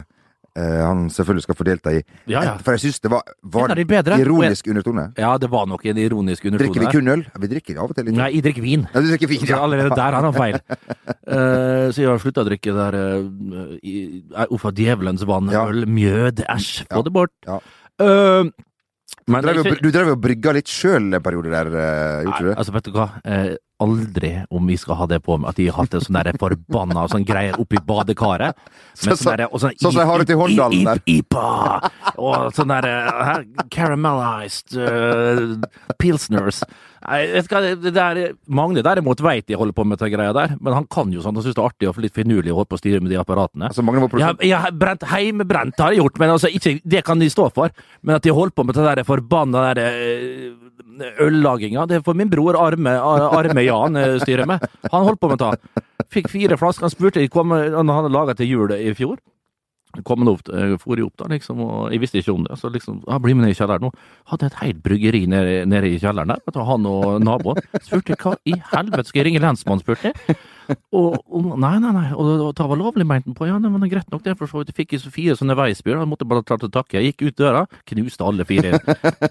han 0.58 1.08
selvfølgelig 1.14 1.44
skal 1.46 1.58
få 1.60 1.66
delta 1.68 1.94
i. 1.94 2.02
Ja, 2.26 2.42
ja. 2.44 2.54
For 2.64 2.74
jeg 2.78 2.88
syns 2.88 3.00
det 3.04 3.12
var, 3.14 3.22
var 3.44 3.72
En 3.74 3.78
de 3.78 3.86
bedre. 3.86 4.18
ironisk 4.24 4.68
undertone. 4.72 5.08
Ja, 5.18 5.36
det 5.38 5.50
var 5.52 5.68
nok 5.70 5.86
en 5.86 5.98
ironisk 6.02 6.44
Drikker 6.48 6.82
vi 6.82 6.92
kun 6.92 7.08
øl? 7.14 7.26
Vi 7.40 7.48
drikker 7.52 7.78
av 7.78 7.92
og 7.92 7.96
til 7.98 8.08
litt. 8.10 8.18
Nei, 8.18 8.30
jeg 8.36 8.46
drikker 8.48 8.66
vin. 8.66 8.88
Ja, 8.94 9.02
du 9.04 9.10
drikker 9.12 9.32
vin, 9.32 9.46
ja. 9.46 9.60
allerede 9.62 9.96
der 9.96 10.18
har 10.18 10.26
han 10.26 10.34
feil. 10.34 10.58
uh, 10.58 11.88
så 11.94 12.02
jeg 12.02 12.10
har 12.10 12.22
slutta 12.24 12.46
å 12.46 12.48
drikke 12.50 12.74
der 12.78 12.98
uh, 12.98 14.48
Uff 14.54 14.66
a 14.66 14.72
djevelens 14.72 15.26
vann. 15.28 15.52
Ja. 15.54 15.68
Øl, 15.70 15.86
mjød, 15.86 16.46
æsj. 16.48 16.88
Få 16.92 17.04
det 17.06 17.14
bort. 17.14 17.36
Ja. 17.46 17.60
Uh, 18.02 18.50
men 19.28 19.44
Du 19.44 19.50
drev 19.92 20.08
jo- 20.08 20.16
ikke- 20.16 20.22
brygga 20.24 20.54
litt 20.56 20.68
sjøl 20.72 21.14
en 21.14 21.22
periode 21.22 21.52
der, 21.52 21.68
eh, 21.68 22.24
gjorde 22.24 22.40
du 22.40 22.50
det? 22.50 22.58
altså, 22.58 22.74
vet 22.74 22.84
du 22.84 22.92
hva? 22.92 23.08
Eh, 23.80 23.84
aldri 23.84 24.46
om 24.50 24.68
vi 24.68 24.78
skal 24.78 24.96
ha 24.96 25.06
det 25.08 25.20
på 25.24 25.38
meg, 25.38 25.50
at 25.50 25.56
de 25.58 25.68
har 25.70 25.78
hatt 25.84 25.94
en 25.94 26.02
sånn 26.02 26.18
der 26.18 26.38
forbanna 26.40 27.08
sånn 27.10 27.26
greier 27.26 27.58
oppi 27.62 27.78
badekaret. 27.86 28.56
Derre- 29.04 29.50
sånn 29.54 29.76
sånn 29.78 29.92
som 29.92 30.00
jeg 30.02 30.08
har 30.10 30.18
det 30.20 30.28
til 30.32 30.38
Håndalen 30.42 30.84
der. 30.86 31.02
IPA! 31.06 31.92
Og 32.18 32.54
sånn 32.58 32.74
der 32.74 33.46
Caramelized 33.70 34.78
uh, 34.78 35.62
pilsners. 36.00 36.64
Nei, 37.06 37.20
det 37.84 37.92
der, 37.94 38.20
Magne 38.50 38.82
derimot 38.86 39.22
veit 39.22 39.46
de 39.48 39.58
holder 39.60 39.76
på 39.78 39.86
med 39.86 40.00
den 40.02 40.12
greia 40.14 40.34
der, 40.36 40.56
men 40.60 40.74
han 40.74 40.88
kan 40.90 41.12
jo 41.14 41.22
sånn, 41.22 41.38
han 41.38 41.46
syns 41.46 41.58
det 41.58 41.62
er 41.62 41.70
artig 41.70 41.90
og 41.92 42.00
litt 42.02 42.16
finurlig 42.16 42.54
å 42.54 42.60
holde 42.62 42.72
på 42.72 42.80
å 42.80 42.82
styre 42.82 43.02
med 43.04 43.14
de 43.14 43.20
apparatene. 43.22 43.70
Altså, 43.70 43.86
Magne 43.86 44.02
var 44.02 44.10
Jeg, 44.10 44.16
produsent. 44.16 44.48
jeg 44.50 44.80
brent 44.82 45.06
heimebrent 45.12 45.84
har 45.84 45.94
jeg 45.94 46.02
gjort, 46.02 46.20
men 46.24 46.34
altså, 46.34 46.50
ikke, 46.50 46.78
det 46.84 47.04
kan 47.06 47.22
de 47.22 47.30
stå 47.30 47.50
for. 47.54 47.76
Men 48.02 48.18
at 48.18 48.26
de 48.26 48.34
holder 48.34 48.56
på 48.58 48.66
med 48.66 48.80
det 48.80 48.88
der 48.90 49.04
forbanna 49.08 49.68
der 49.70 49.84
eh, 49.84 51.14
øllaginga, 51.22 51.86
det 51.88 52.04
får 52.06 52.18
min 52.18 52.30
bror 52.32 52.58
Arme, 52.60 52.98
Arme 52.98 53.64
Jan 53.68 53.96
eh, 54.02 54.18
styre 54.24 54.48
med. 54.50 54.66
Han 54.92 55.06
holdt 55.06 55.22
på 55.22 55.30
med 55.32 55.42
det. 55.44 55.84
Fikk 56.14 56.30
fire 56.32 56.58
flasker. 56.58 56.88
Han 56.88 56.94
spurte 56.94 57.22
de 57.22 57.30
han 57.76 57.94
hadde 57.94 58.14
laga 58.14 58.36
til 58.38 58.50
jul 58.50 58.74
i 58.74 58.94
fjor. 58.98 59.18
Kom 60.06 60.20
han 60.24 60.30
opp, 60.34 60.50
eh, 60.54 60.76
for 60.78 60.96
jeg 61.00 61.06
opp 61.08 61.16
da, 61.18 61.26
liksom, 61.32 61.62
og 61.64 61.92
jeg 61.92 62.02
visste 62.04 62.20
ikke 62.22 62.34
om 62.36 62.44
det. 62.46 62.58
Så 62.60 62.70
liksom, 62.74 63.00
ja, 63.08 63.18
bli 63.24 63.34
med 63.34 63.46
ned 63.48 63.56
i 63.56 63.58
kjelleren 63.58 63.82
nå. 63.88 63.92
Hadde 64.30 64.46
et 64.52 64.60
helt 64.62 64.84
bryggeri 64.84 65.24
nede, 65.28 65.66
nede 65.66 65.90
i 65.90 65.98
kjelleren 66.02 66.28
der. 66.34 66.42
Vet 66.46 66.54
du, 66.60 66.62
han 66.68 66.86
og 66.86 67.22
naboen. 67.26 67.62
Spurte 67.82 68.18
hva 68.22 68.36
i 68.46 68.54
helvete 68.74 69.08
skal 69.10 69.24
jeg 69.24 69.30
ringe 69.32 69.42
lensmannen, 69.44 69.82
spurte 69.82 70.12
jeg. 70.12 70.38
Og, 70.92 71.16
og 71.32 71.46
nei, 71.64 71.78
nei, 71.80 71.92
nei. 71.96 72.10
Og 72.12 72.28
det- 72.28 72.56
det 72.58 72.66
var 72.68 72.76
lovlig, 72.82 73.06
mente 73.08 73.30
han 73.30 73.36
på. 73.38 73.48
Ja, 73.48 73.58
nei, 73.58 73.70
men 73.72 73.80
det 73.82 73.88
er 73.88 73.96
greit 73.96 74.12
nok, 74.12 74.24
det. 74.26 74.38
For 74.38 74.48
så 74.52 74.60
vidt. 74.60 74.74
Jeg 74.76 74.80
fikk 74.82 74.98
så 75.00 75.10
fire 75.14 75.36
sånne 75.40 75.56
veisbjørn. 75.56 76.02
Jeg 76.04 76.12
måtte 76.12 76.28
bare 76.28 76.44
ta 76.44 76.58
å 76.60 76.68
takke. 76.70 77.00
Jeg 77.00 77.14
gikk 77.16 77.28
ut 77.30 77.38
døra, 77.40 77.62
knuste 77.88 78.26
alle 78.28 78.44
fire 78.46 78.74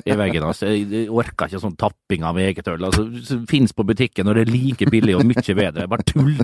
i 0.07 0.17
veggen. 0.17 0.43
Altså. 0.49 0.71
Jeg 0.73 0.89
jeg 0.91 1.11
orka 1.13 1.45
ikke 1.51 1.61
sånn 1.61 1.77
tapping 1.77 2.25
av 2.25 2.37
eget 2.41 2.67
øl. 2.73 2.89
Altså, 2.89 3.05
Fins 3.47 3.73
på 3.77 3.85
butikken, 3.85 4.27
og 4.29 4.35
det 4.39 4.47
er 4.49 4.53
like 4.53 4.89
billig 4.91 5.15
og 5.19 5.27
mye 5.29 5.55
bedre. 5.61 5.87
Bare 5.93 6.03
tull. 6.09 6.39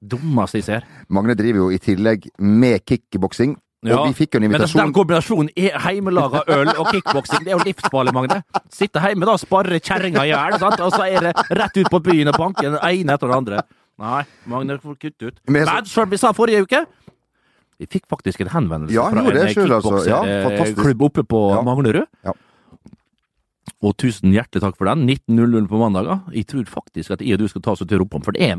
Dummeste 0.00 0.60
jeg 0.60 0.64
ser. 0.64 0.86
Magne 1.12 1.34
driver 1.36 1.66
jo 1.66 1.70
i 1.74 1.78
tillegg 1.82 2.30
med 2.40 2.80
kickboksing. 2.88 3.56
Ja, 3.84 3.96
Og 3.96 4.10
vi 4.10 4.16
fikk 4.18 4.34
jo 4.34 4.40
en 4.40 4.44
invitasjon 4.44 4.76
Men 4.76 4.90
den 4.90 4.94
kombinasjonen 4.96 5.48
er 5.56 5.76
heimelaga 5.86 6.42
øl 6.52 6.68
og 6.74 6.90
kickboksing. 6.92 7.44
Det 7.46 7.52
er 7.54 7.56
jo 7.56 7.64
livsfarlig, 7.64 8.12
Magne. 8.12 8.42
Sitte 8.72 9.00
hjemme 9.00 9.24
da 9.28 9.36
og 9.38 9.40
sparre 9.40 9.80
kjerringa 9.80 10.24
i 10.28 10.32
hjel, 10.34 10.56
og 10.60 10.92
så 10.92 11.06
er 11.08 11.28
det 11.30 11.32
rett 11.56 11.78
ut 11.80 11.88
på 11.92 12.00
byen 12.04 12.28
og 12.28 12.36
banke 12.36 12.66
den 12.66 12.76
ene 12.76 13.16
etter 13.16 13.30
den 13.30 13.36
andre. 13.38 13.62
Nei, 14.00 14.22
Magne 14.48 14.76
får 14.80 14.98
kutte 15.00 15.30
ut. 15.30 15.40
Men 15.48 15.68
som 15.88 16.08
vi 16.12 16.16
sa 16.20 16.32
forrige 16.32 16.64
uke 16.64 16.84
Vi 17.80 17.86
fikk 17.88 18.06
faktisk 18.08 18.40
en 18.44 18.48
henvendelse 18.52 18.92
Ja, 18.94 19.06
fra 19.08 19.20
en 19.24 19.34
det 19.36 19.54
selv, 19.54 19.72
altså. 19.78 20.00
Ja, 20.08 20.20
kickbokserklubb 20.24 21.02
oppe 21.08 21.24
på 21.24 21.40
Ja. 21.54 21.62
Manglerud. 21.64 22.04
Ja. 23.82 23.88
Og 23.88 23.96
tusen 23.96 24.32
hjertelig 24.34 24.60
takk 24.60 24.76
for 24.76 24.84
den. 24.90 25.06
19.00 25.08 25.66
på 25.70 25.78
mandager. 25.80 26.18
Jeg 26.36 26.46
tror 26.46 26.64
faktisk 26.68 27.10
at 27.14 27.22
jeg 27.24 27.32
og 27.38 27.38
du 27.40 27.48
skal 27.48 27.62
ta 27.64 27.72
oss 27.72 27.80
tur 27.88 28.02
oppom, 28.04 28.22
for 28.22 28.32
det 28.36 28.42
er 28.50 28.58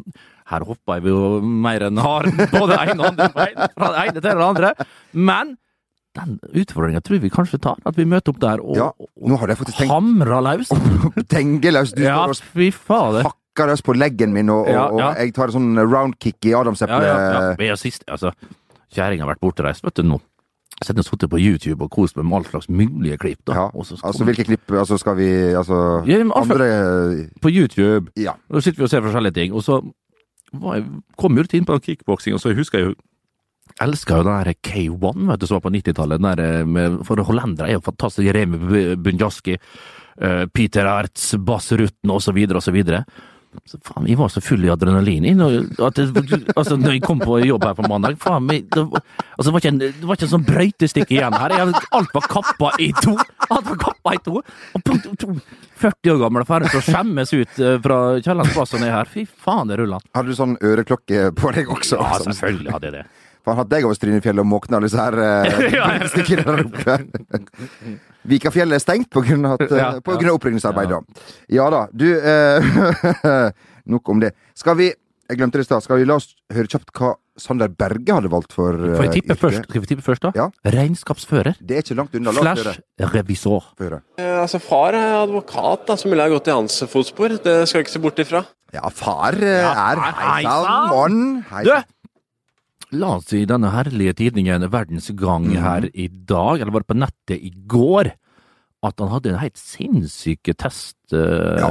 Her 0.50 0.64
hopper 0.66 0.98
jeg 0.98 1.12
jo 1.14 1.42
mer 1.46 1.84
enn 1.86 1.98
haren, 2.02 2.34
både 2.56 2.78
ene 2.82 2.98
og 3.00 3.12
andre 3.12 3.28
bein, 3.36 3.60
Fra 3.78 3.92
det 3.94 4.06
ene 4.08 4.16
til 4.18 4.22
det 4.26 4.48
andre. 4.48 4.72
Men 5.14 5.58
den 6.18 6.40
utfordringa 6.58 7.00
tror 7.06 7.22
vi 7.24 7.30
kanskje 7.32 7.60
tar. 7.62 7.78
At 7.86 7.96
vi 7.96 8.04
møter 8.10 8.34
opp 8.34 8.40
der 8.42 8.64
og, 8.66 8.76
Ja, 8.76 8.90
nå 9.22 9.38
har 9.40 9.54
jeg 9.54 9.62
tenkt 9.70 9.92
hamrer 9.94 10.42
løs. 10.50 10.74
tengeløs. 11.36 11.94
Du 11.96 12.02
Ja, 12.04 12.26
fy 12.52 12.72
fader. 12.74 13.24
hakker 13.30 13.70
løs 13.72 13.86
på 13.86 13.94
leggen 13.96 14.34
min, 14.34 14.50
og, 14.50 14.66
og, 14.66 14.74
Ja, 14.74 14.88
ja. 14.90 15.12
og 15.14 15.22
jeg 15.22 15.36
tar 15.38 15.52
en 15.54 15.56
sånn 15.60 15.86
roundkick 15.86 16.50
i 16.50 16.56
Ja, 16.56 16.64
adamseplet. 16.66 17.06
ja, 17.08 17.54
ja. 17.54 17.72
Er 17.72 17.78
sist, 17.80 18.04
altså. 18.10 18.34
Kjerringa 18.92 19.24
har 19.24 19.36
vært 19.36 19.46
bortreist, 19.46 19.86
vet 19.86 20.02
du 20.02 20.04
nå. 20.04 20.18
Så 20.82 20.96
har 20.98 21.04
sittet 21.06 21.30
på 21.30 21.38
YouTube 21.40 21.84
og 21.86 21.92
kost 21.94 22.16
meg 22.18 22.26
med 22.26 22.38
all 22.40 22.46
slags 22.46 22.68
mulige 22.70 23.18
klipp. 23.22 23.40
da. 23.46 23.54
Ja, 23.54 23.66
Og 23.74 23.86
så 23.86 24.00
altså 24.04 24.26
hvilke 24.26 24.44
klipp 24.48 24.72
altså, 24.72 24.98
skal 24.98 25.16
vi 25.18 25.28
Altså 25.54 26.04
Ja, 26.08 26.20
andre 26.36 27.30
På 27.42 27.50
YouTube. 27.50 28.12
Ja. 28.18 28.34
Da 28.52 28.60
sitter 28.60 28.78
vi 28.82 28.84
og 28.84 28.90
ser 28.90 29.02
forskjellige 29.02 29.34
ting. 29.34 29.54
Og 29.54 29.62
så 29.64 29.82
jeg, 30.52 30.86
kom 31.18 31.38
jeg 31.38 31.54
inn 31.54 31.66
på 31.66 31.80
kickboksing, 31.80 32.34
og 32.34 32.42
så 32.42 32.54
husker 32.56 32.80
jeg 32.80 32.88
jo 32.90 32.96
Elska 33.80 34.18
jo 34.18 34.24
den 34.24 34.44
der 34.44 34.54
K1 34.68 35.28
vet 35.30 35.40
du, 35.40 35.46
som 35.48 35.56
var 35.56 35.64
på 35.64 35.72
90-tallet. 35.72 36.20
den 36.20 36.38
der 36.38 36.66
med- 36.66 37.06
For 37.06 37.16
hollendere 37.24 37.70
er 37.70 37.74
jo 37.74 37.80
fantastisk. 37.80 38.34
Remi 38.36 38.96
Bunjaski, 38.98 39.58
eh, 40.22 40.46
Peter 40.54 40.86
Ertz, 40.86 41.36
Bass 41.38 41.72
Rutten 41.72 42.10
osv. 42.12 42.36
osv. 42.52 42.84
Så 42.84 43.06
faen, 43.86 44.08
jeg 44.10 44.18
var 44.20 44.30
så 44.32 44.42
full 44.44 44.64
i 44.66 44.70
adrenalin 44.74 45.26
at 45.44 45.98
det, 45.98 46.06
altså, 46.56 46.78
når 46.80 46.96
jeg 46.96 47.02
kom 47.06 47.20
på 47.22 47.40
jobb 47.44 47.66
her 47.68 47.76
på 47.78 47.86
mandag. 47.92 48.16
Faen, 48.22 48.46
meg, 48.48 48.68
det, 48.74 48.84
var- 48.92 49.04
altså, 49.38 49.48
det, 49.50 49.54
var 49.56 49.64
ikke 49.64 49.72
en, 49.74 49.82
det 49.84 50.08
var 50.08 50.20
ikke 50.20 50.28
en 50.30 50.34
sånn 50.36 50.46
brøytestikke 50.48 51.18
igjen 51.18 51.38
her. 51.38 51.56
Jeg, 51.58 51.82
alt 52.00 52.14
var 52.16 52.28
kappa 52.32 52.72
i 52.82 52.92
to. 53.02 53.16
Alt 53.50 53.68
var 53.74 53.80
kappa 53.88 54.16
i 54.18 54.22
to. 54.26 54.38
Og 54.76 54.86
punkt 54.88 55.10
to, 55.22 55.36
40 55.82 56.14
år 56.14 56.22
gamle 56.22 56.46
ferdig 56.46 56.70
til 56.74 56.82
å 56.82 56.86
skjemmes 56.86 57.32
ut 57.34 57.60
eh, 57.66 57.78
fra 57.82 57.98
Kiellands 58.22 58.54
plass 58.54 58.76
og 58.78 58.84
ned 58.84 58.94
her. 58.94 59.10
Fy 59.10 59.26
faen, 59.26 59.72
det 59.72 59.80
ruller. 59.82 60.04
Hadde 60.16 60.30
du 60.32 60.38
sånn 60.38 60.56
øreklokke 60.62 61.32
på 61.40 61.52
deg 61.58 61.72
også? 61.74 61.98
Ja, 62.02 62.20
selvfølgelig 62.28 62.76
hadde 62.78 62.90
jeg 62.92 62.98
det. 63.00 63.06
Han 63.50 63.58
hadde 63.58 63.74
deg 63.74 63.88
over 63.88 63.98
Strynefjellet 63.98 64.44
og 64.44 64.50
måkna 64.52 64.78
alle 64.78 64.86
disse 64.86 65.02
her 65.02 65.18
eh, 65.18 65.64
Ja, 65.80 65.88
ja. 65.98 66.10
stikkene 66.14 66.46
der 66.46 66.66
oppe. 66.68 67.00
Vikafjellet 68.28 68.78
er 68.78 68.84
stengt 68.84 69.16
eh, 69.18 69.32
Ja, 69.78 69.92
på 70.02 70.14
ja. 70.14 70.20
grunn 70.20 70.30
av 70.34 70.38
opprydningsarbeid, 70.38 70.92
da. 70.94 71.02
Ja 71.50 71.70
da. 71.74 71.86
Du, 71.94 72.08
eh, 72.20 73.52
nok 73.94 74.10
om 74.14 74.22
det. 74.22 74.34
Skal 74.58 74.78
vi 74.78 74.92
Jeg 75.32 75.40
glemte 75.40 75.58
det 75.58 75.64
i 75.64 75.70
stad. 75.70 75.84
Skal 75.86 76.02
vi 76.02 76.06
la 76.10 76.18
oss 76.20 76.34
høre 76.52 76.68
kjapt 76.68 76.92
hva 77.00 77.14
Sander 77.40 77.70
Berge 77.72 78.12
hadde 78.14 78.30
valgt 78.30 78.52
for 78.54 78.76
Får 78.76 79.06
jeg 79.06 79.10
eh, 79.10 79.14
tippe 79.22 79.38
først? 79.40 79.64
Skal 79.70 79.82
vi 79.86 79.90
tippe 79.94 80.04
først, 80.04 80.26
da? 80.28 80.32
Ja. 80.36 80.50
Regnskapsfører. 80.76 81.56
Det 81.64 81.78
er 81.78 81.86
ikke 81.86 81.96
langt 81.98 82.18
unna. 82.20 82.34
Flash. 82.36 82.66
Slash 82.68 83.16
revisor. 83.16 83.70
Få. 83.80 84.02
Eh, 84.20 84.28
Altså, 84.42 84.58
far 84.64 84.96
er 84.98 85.20
advokat, 85.22 85.84
da, 85.88 85.96
så 85.96 86.10
mulig 86.10 86.18
jeg 86.24 86.32
har 86.32 86.36
gått 86.40 86.48
i 86.50 86.54
hans 86.56 86.80
fotspor. 86.90 87.36
Det 87.46 87.56
skal 87.70 87.80
jeg 87.80 87.86
ikke 87.88 87.94
se 87.94 88.02
bort 88.04 88.22
ifra. 88.24 88.42
Ja, 88.74 88.90
far 88.90 89.38
eh, 89.38 89.62
Ja, 89.62 89.72
er 89.92 90.02
far, 90.02 90.14
Hei 90.20 90.30
hei 90.34 90.44
sann, 90.48 90.92
sann. 90.92 91.20
Hei 91.52 91.64
Du! 91.68 91.74
La 92.92 93.16
oss 93.18 93.32
i 93.36 93.46
denne 93.48 93.72
herlige 93.72 94.18
tidningen 94.20 94.66
Verdens 94.72 95.08
Gang 95.20 95.48
her 95.56 95.88
i 95.94 96.10
dag, 96.10 96.60
eller 96.60 96.74
var 96.76 96.84
det 96.84 96.92
på 96.92 97.00
nettet 97.00 97.38
i 97.40 97.52
går, 97.72 98.12
at 98.82 99.00
han 99.00 99.12
hadde 99.14 99.32
en 99.32 99.40
helt 99.44 99.60
sinnssyke 99.62 100.56
test 100.58 100.98
ja, 101.14 101.70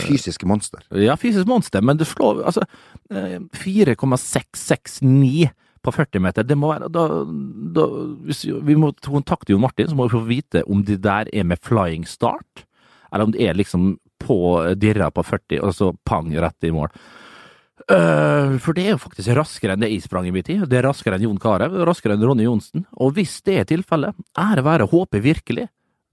Fysiske 0.00 0.48
monster. 0.48 0.82
Ja, 0.96 1.16
fysisk 1.20 1.46
monster, 1.50 1.84
men 1.84 1.98
det 2.00 2.08
slår 2.08 2.40
altså 2.48 2.64
eh, 3.12 3.38
4,669 3.52 5.50
på 5.84 5.92
40 5.94 6.24
meter. 6.24 6.46
Det 6.48 6.56
må 6.58 6.72
være 6.72 6.88
da, 6.92 7.04
da, 7.76 7.86
hvis 8.26 8.46
Vi 8.64 8.76
må 8.78 8.92
kontakte 9.04 9.52
Jon 9.52 9.62
Martin, 9.62 9.90
så 9.90 9.98
må 9.98 10.08
vi 10.08 10.16
få 10.16 10.24
vite 10.26 10.64
om 10.66 10.82
det 10.86 11.00
der 11.04 11.30
er 11.32 11.46
med 11.46 11.62
flying 11.62 12.06
start, 12.08 12.64
eller 13.12 13.28
om 13.28 13.34
det 13.34 13.44
er 13.46 13.58
liksom 13.58 13.94
på 14.18 14.38
dirra 14.80 15.12
på 15.14 15.22
40, 15.22 15.60
og 15.62 15.74
så 15.76 15.92
pang 16.08 16.32
rett 16.34 16.66
i 16.66 16.74
mål. 16.74 16.90
Eh, 17.88 18.58
for 18.62 18.76
det 18.76 18.84
er 18.86 18.94
jo 18.96 19.00
faktisk 19.06 19.32
raskere 19.38 19.76
enn 19.76 19.82
det 19.84 19.92
jeg 19.92 20.04
sprang 20.04 20.26
i 20.28 20.34
min 20.34 20.44
tid. 20.46 20.66
Det 20.68 20.80
er 20.80 20.88
raskere 20.88 21.16
enn 21.18 21.28
Jon 21.28 21.40
Carew, 21.42 21.80
raskere 21.88 22.16
enn 22.16 22.24
Ronny 22.26 22.48
Johnsen. 22.48 22.84
Og 22.98 23.14
hvis 23.16 23.38
det 23.46 23.60
er 23.62 23.68
tilfellet, 23.70 24.16
ære 24.38 24.64
være 24.66 24.88
håpet 24.90 25.24
virkelig, 25.24 25.68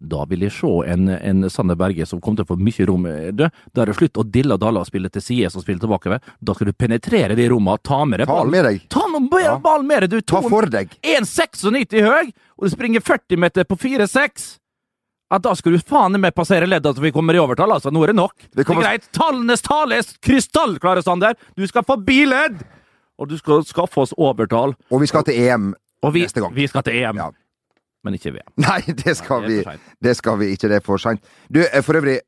da 0.06 0.26
vil 0.30 0.44
jeg 0.44 0.52
se 0.52 0.70
en, 0.92 1.08
en 1.10 1.50
Sander 1.50 1.78
Berge 1.80 2.06
som 2.06 2.20
kommer 2.22 2.42
til 2.42 2.46
å 2.46 2.50
få 2.52 2.58
mye 2.60 2.88
rom. 2.90 3.06
Du, 3.34 3.46
Da 3.74 3.82
er 3.84 3.90
det 3.90 3.96
slutt 3.98 4.20
å 4.20 4.26
dille 4.28 4.58
og 4.58 4.62
dalle 4.62 4.84
og 4.84 4.90
spille 4.90 5.10
til 5.10 5.24
sides 5.24 5.56
og 5.56 5.64
spille 5.64 5.82
tilbakeover. 5.82 6.20
Da 6.44 6.56
skal 6.56 6.70
du 6.70 6.76
penetrere 6.76 7.38
de 7.40 7.48
rommene, 7.50 7.80
ta 7.82 8.04
med 8.06 8.22
deg 8.22 8.30
Ta 8.30 8.44
med 8.44 8.68
deg. 8.68 8.84
Ta 8.92 9.06
noen 9.08 9.30
ball 9.32 9.88
med 9.88 10.06
deg, 10.06 10.12
du! 10.12 10.22
Ta 10.22 10.44
for 10.46 10.68
deg. 10.70 10.92
1,96 11.00 12.04
høy, 12.06 12.32
og 12.60 12.68
du 12.68 12.76
springer 12.76 13.04
40 13.08 13.42
meter 13.48 13.68
på 13.68 13.80
4,6! 13.80 14.54
Ja, 15.32 15.40
da 15.42 15.56
skal 15.58 15.74
du 15.74 15.80
faen 15.80 16.20
meg 16.22 16.36
passere 16.38 16.68
ledda 16.70 16.92
så 16.94 17.02
vi 17.02 17.12
kommer 17.12 17.34
i 17.34 17.40
overtall, 17.42 17.72
altså. 17.74 17.90
Nå 17.92 18.04
er 18.04 18.08
det 18.14 18.16
nok. 18.16 18.34
Det 18.54 18.66
kommer- 18.66 18.84
Det 18.84 18.88
er 18.88 18.98
greit. 18.98 19.12
Tallenes 19.12 19.62
tale 19.62 19.96
er 19.98 20.04
krystallklare, 20.22 21.02
Sander. 21.04 21.34
Du 21.58 21.66
skal 21.68 21.84
få 21.84 21.98
biledd! 22.06 22.62
Og 23.18 23.30
du 23.30 23.38
skal 23.38 23.64
skaffe 23.64 23.98
oss 23.98 24.14
overtall. 24.18 24.76
Og 24.92 25.00
vi 25.02 25.08
skal 25.08 25.24
til 25.24 25.34
EM 25.40 25.74
vi, 26.14 26.22
neste 26.22 26.42
gang. 26.42 26.54
vi 26.54 26.68
skal 26.68 26.84
til 26.84 26.94
EM, 26.94 27.16
Ja. 27.18 27.32
men 28.04 28.14
ikke 28.14 28.34
VM. 28.34 28.52
Nei, 28.58 28.82
det 28.82 29.16
skal 29.18 29.42
Nei, 29.42 29.48
det 29.48 29.66
vi. 29.66 29.78
Det 30.02 30.16
skal 30.18 30.38
vi 30.38 30.46
ikke. 30.54 30.68
Det 30.70 30.76
er 30.76 30.82
for 30.86 30.98
seint. 30.98 31.22
Du, 31.50 31.62
eh, 31.62 31.82
for 31.82 31.94
øvrig, 31.96 32.20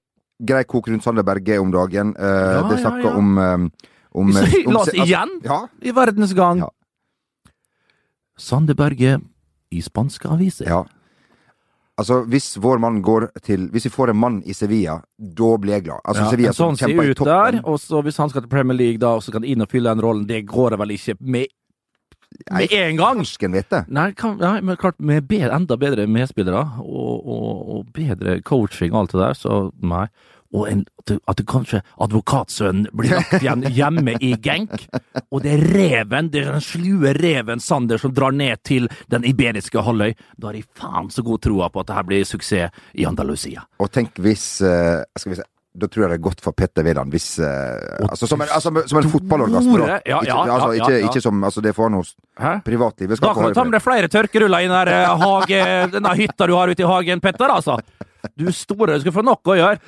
grei 0.44 0.64
kok 0.64 0.88
rundt 0.88 1.04
Sander 1.04 1.24
Berge 1.24 1.60
om 1.60 1.70
dagen. 1.72 2.16
Uh, 2.18 2.24
Ja, 2.24 2.62
det 2.70 2.80
ja, 2.82 2.98
ja. 2.98 3.16
om, 3.16 3.38
um, 3.38 3.72
om 4.16 4.28
om- 4.28 4.32
la 4.32 4.80
oss 4.80 4.88
altså- 4.90 5.06
igjen 5.06 5.42
Ja, 5.44 5.68
i 5.84 5.92
Verdens 5.92 6.34
Gang. 6.34 6.60
Ja. 6.60 6.70
Sander 8.38 8.74
Berge 8.76 9.20
i 9.72 9.82
spanske 9.82 10.26
aviser. 10.30 10.66
ja. 10.68 10.84
Altså, 11.98 12.20
hvis 12.30 12.52
vår 12.62 12.78
mann 12.78 13.00
går 13.02 13.24
til 13.42 13.70
Hvis 13.74 13.88
vi 13.88 13.90
får 13.90 14.12
en 14.12 14.20
mann 14.22 14.36
i 14.46 14.54
Sevilla, 14.54 15.00
da 15.18 15.52
blir 15.58 15.74
jeg 15.80 15.88
glad. 15.88 16.02
Altså, 16.06 16.24
Ja, 16.24 16.30
Sevilla 16.30 16.52
som 16.54 16.76
sånn 16.76 16.78
ser 16.78 16.92
kjemper 16.92 17.10
i 17.10 17.16
toppen. 17.18 17.32
der, 17.56 17.62
og 17.66 17.80
så 17.82 18.02
hvis 18.06 18.18
han 18.22 18.30
skal 18.30 18.44
til 18.46 18.50
Premier 18.52 18.78
League 18.78 19.02
da, 19.02 19.16
og 19.18 19.24
så 19.26 19.32
kan 19.34 19.44
inn 19.44 19.62
og 19.66 19.70
fylle 19.72 19.90
den 19.90 20.04
rollen, 20.06 20.28
det 20.30 20.44
går 20.46 20.76
det 20.76 20.80
vel 20.84 20.94
ikke 20.94 21.16
med, 21.20 21.48
med 22.52 22.72
en 22.78 22.98
gang? 23.02 23.24
Fersken 23.26 23.52
vet 23.58 23.70
det. 23.74 23.82
Nei, 23.90 24.12
kan, 24.14 24.38
nei, 24.38 24.62
men 24.62 24.78
klart 24.78 25.00
med 25.00 25.26
bedre, 25.28 25.56
enda 25.56 25.78
bedre 25.78 26.06
medspillere 26.08 26.62
og, 26.84 27.26
og, 27.26 27.70
og 27.78 27.86
bedre 27.98 28.42
coaching 28.46 28.94
og 28.94 29.00
alt 29.06 29.16
det 29.16 29.24
der, 29.24 29.34
så 29.34 29.60
nei. 29.82 30.06
Og 30.58 30.70
en, 30.72 30.84
at, 31.30 31.42
kanskje 31.48 31.82
advokatsønnen 32.04 32.88
blir 32.98 33.14
lagt 33.14 33.36
igjen 33.40 33.66
hjemme 33.78 34.16
i 34.24 34.34
Genk, 34.42 34.88
og 35.30 35.44
det 35.46 35.54
er 35.58 35.66
reven, 35.76 36.32
det 36.34 36.44
er 36.44 36.56
den 36.56 36.66
slue 36.66 37.14
reven 37.18 37.62
Sander 37.64 38.02
som 38.02 38.16
drar 38.16 38.34
ned 38.36 38.64
til 38.68 38.90
den 39.12 39.28
iberiske 39.28 39.84
halvøy. 39.86 40.16
Da 40.38 40.50
har 40.50 40.58
jeg 40.58 40.70
faen 40.80 41.12
så 41.14 41.26
god 41.26 41.44
troa 41.46 41.70
på 41.70 41.84
at 41.84 41.92
det 41.92 42.00
her 42.00 42.10
blir 42.10 42.26
suksess 42.26 42.82
i 42.98 43.06
Andalusia. 43.06 43.68
Og 43.84 43.92
tenk 43.94 44.18
hvis 44.24 44.48
eh, 44.66 45.04
Skal 45.20 45.34
vi 45.34 45.40
se 45.42 45.46
da 45.78 45.86
tror 45.86 46.06
jeg 46.06 46.10
det 46.10 46.18
er 46.18 46.24
godt 46.26 46.40
for 46.42 46.58
Petter 46.58 46.86
Wæland 46.86 47.14
hvis 47.14 47.28
uh, 47.38 48.08
altså, 48.08 48.30
som 48.30 48.42
en, 48.42 48.50
altså, 48.50 48.72
som 48.90 48.98
en 48.98 49.10
fotballorgasme. 49.12 49.78
Ja, 49.84 50.00
ja, 50.10 50.22
ikke, 50.24 50.32
ja, 50.34 50.56
altså, 50.56 50.70
ja, 50.74 50.88
ikke, 50.88 51.12
ikke 51.12 51.22
som 51.22 51.44
altså, 51.44 51.62
Det 51.62 51.74
får 51.78 51.90
han 51.90 51.98
hos 52.00 52.14
privatlivet. 52.66 53.22
Da 53.22 53.34
kan 53.38 53.46
du 53.46 53.58
ta 53.58 53.66
med 53.68 53.78
deg 53.78 53.86
flere 53.86 54.10
tørkeruller 54.12 54.66
i 54.66 54.70
den 54.70 54.74
der 54.74 54.94
eh, 54.96 55.24
hage, 55.24 55.62
denne 55.94 56.16
hytta 56.18 56.50
du 56.50 56.56
har 56.58 56.74
ute 56.74 56.86
i 56.86 56.90
hagen, 56.90 57.22
Petter, 57.22 57.54
altså. 57.54 57.78
Du 58.38 58.50
store, 58.52 58.98
du 58.98 59.06
skal 59.06 59.16
få 59.20 59.26
noe 59.26 59.54
å 59.54 59.58
gjøre. 59.60 59.82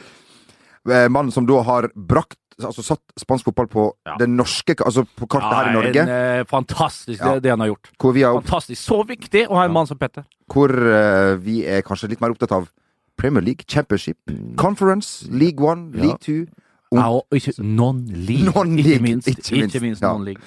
Eh, 0.88 1.08
Mannen 1.10 1.32
som 1.32 1.46
da 1.46 1.62
har 1.64 1.90
brakt 1.96 2.38
Altså 2.60 2.84
satt 2.84 3.00
spansk 3.16 3.46
fotball 3.48 3.68
på 3.72 3.84
Ja. 4.06 4.18
det 4.20 4.28
norske 4.28 4.76
Altså 4.84 5.06
på 5.16 5.28
kartet 5.32 5.54
her 5.56 5.70
i 5.70 5.74
Norge. 5.74 6.02
En, 6.02 6.10
eh, 6.10 6.44
fantastisk, 6.44 7.22
Ja. 7.24 7.34
det, 7.36 7.44
det 7.44 7.50
han 7.52 7.60
har 7.62 7.68
gjort. 7.68 7.88
Opp- 8.04 8.44
Fantastisk. 8.44 8.82
Så 8.84 8.98
viktig 9.08 9.46
å 9.48 9.56
ha 9.56 9.64
en 9.64 9.72
mann 9.72 9.88
som 9.88 9.98
Petter. 9.98 10.26
hvor 10.52 10.68
uh, 10.70 11.36
vi 11.38 11.64
er 11.66 11.82
kanskje 11.82 12.10
litt 12.10 12.20
mer 12.22 12.32
opptatt 12.32 12.52
av 12.52 12.68
Premier 13.16 13.42
League, 13.44 13.64
Championship, 13.68 14.18
Conference, 14.58 15.26
League 15.32 15.60
One, 15.64 15.92
Ja. 15.96 16.02
League 16.04 16.18
Two 16.20 16.48
Ja, 16.92 17.08
og 17.08 17.24
ikke 17.32 17.54
non-league. 17.64 18.52
Non-league, 18.52 18.96
Ikke 18.98 19.02
minst. 19.04 19.28
ikke 19.28 19.56
minst, 19.62 19.82
minst 19.82 20.02
ja. 20.02 20.12
non-league. 20.12 20.42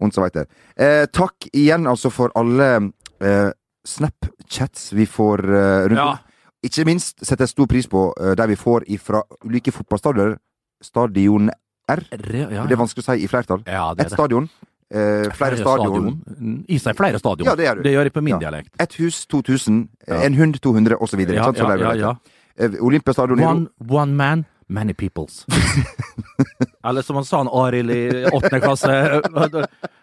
og 0.00 0.12
så 0.12 0.20
weiter. 0.26 0.44
Eh, 0.76 1.06
takk 1.06 1.46
igjen 1.54 1.86
altså 1.86 2.10
for 2.12 2.30
alle 2.36 2.92
eh, 3.22 3.50
Snapchats 3.86 4.92
vi 4.92 5.06
får 5.06 5.38
eh, 5.44 5.88
rundt 5.88 5.96
Ja. 5.98 6.10
om. 6.10 6.18
Ikke 6.64 6.84
minst 6.88 7.20
setter 7.24 7.44
jeg 7.44 7.48
stor 7.52 7.66
pris 7.66 7.86
på 7.86 8.08
uh, 8.20 8.32
der 8.38 8.46
vi 8.46 8.56
får 8.56 8.86
ifra 8.88 9.22
ulike 9.44 9.72
fotballstadioner 9.72 10.36
stadion 10.82 11.50
R. 11.88 12.02
Re, 12.12 12.46
ja, 12.50 12.64
Det 12.66 12.72
er 12.72 12.80
vanskelig 12.80 13.04
å 13.04 13.12
si 13.12 13.22
i 13.24 13.28
flertall. 13.30 13.62
Ja, 13.66 13.92
det 13.94 14.06
Et 14.06 14.12
stadion. 14.12 14.48
Eh, 14.90 15.30
flere 15.34 15.56
stadion. 15.58 16.18
stadion. 16.22 16.64
I 16.68 16.78
seg 16.78 16.96
flere 16.98 17.18
stadion. 17.18 17.46
Ja, 17.46 17.54
det. 17.58 17.82
Det 17.82 17.92
gjør 17.92 18.06
jeg 18.06 18.12
på 18.12 18.22
min 18.22 18.34
Ja. 18.34 18.38
dialekt. 18.38 18.70
Et 18.78 18.94
hus 18.94 19.26
2000. 19.26 19.88
Ja. 20.06 20.20
En 20.22 20.34
hund 20.34 20.60
200, 20.60 20.96
osv. 21.00 21.20
Ja, 21.20 21.52
sånn, 21.52 21.56
ja, 21.56 21.94
ja, 21.94 21.94
ja. 21.94 22.68
Olympiastadion 22.80 23.40
i 23.40 23.44
One, 23.44 23.66
one 23.88 24.14
man, 24.14 24.44
many 24.68 24.92
peoples. 24.94 25.44
Eller 26.84 27.02
som 27.02 27.16
han 27.16 27.24
sa 27.24 27.38
han 27.38 27.48
Arild 27.50 27.90
i 27.90 28.24
åttende 28.30 28.60
klasse. 28.60 29.22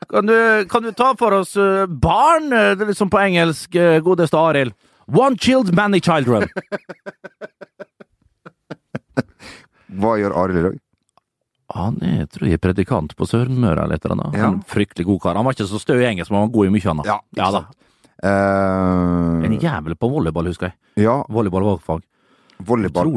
Kan 0.10 0.25
du, 0.27 0.65
kan 0.69 0.83
du 0.83 0.91
ta 0.91 1.13
for 1.17 1.31
oss 1.39 1.55
eh, 1.57 1.86
barn, 1.88 2.51
eh, 2.53 2.75
det 2.75 2.86
liksom 2.91 3.10
på 3.10 3.19
engelsk, 3.24 3.75
eh, 3.75 4.00
godeste 4.03 4.38
Arild? 4.38 4.74
One 5.07 5.36
child, 5.38 5.74
many 5.75 6.00
children. 6.07 6.48
Hva 9.93 10.15
gjør 10.17 10.33
Arild 10.43 10.60
i 10.60 10.65
dag? 10.69 10.79
Han 11.74 11.95
er, 12.05 12.25
tror 12.29 12.50
jeg, 12.51 12.60
predikant 12.62 13.15
på 13.17 13.25
Sørmøre 13.25 13.86
eller 13.88 13.98
et 13.98 14.03
eller 14.05 14.19
annet. 14.19 14.38
Ja. 14.38 14.48
En 14.51 14.60
fryktelig 14.69 15.05
god 15.10 15.19
kar. 15.24 15.38
Han 15.39 15.45
var 15.48 15.55
ikke 15.55 15.65
så 15.69 15.79
stø 15.81 15.95
i 16.01 16.05
engelsk, 16.10 16.29
men 16.31 16.39
han 16.43 16.48
var 16.50 16.53
god 16.53 16.69
i 16.69 16.74
mye 16.75 16.89
annet. 16.93 17.10
Ja, 17.10 17.17
ikke 17.33 17.51
da. 17.55 17.63
Eh, 18.24 19.45
En 19.50 19.55
jævel 19.60 19.95
på 20.00 20.10
volleyball, 20.13 20.48
husker 20.51 20.69
jeg. 20.72 20.75
ja, 21.03 21.15
Volleyball 21.33 21.65
var 21.67 21.79
fag. 21.83 22.03
volleyball. 22.63 23.10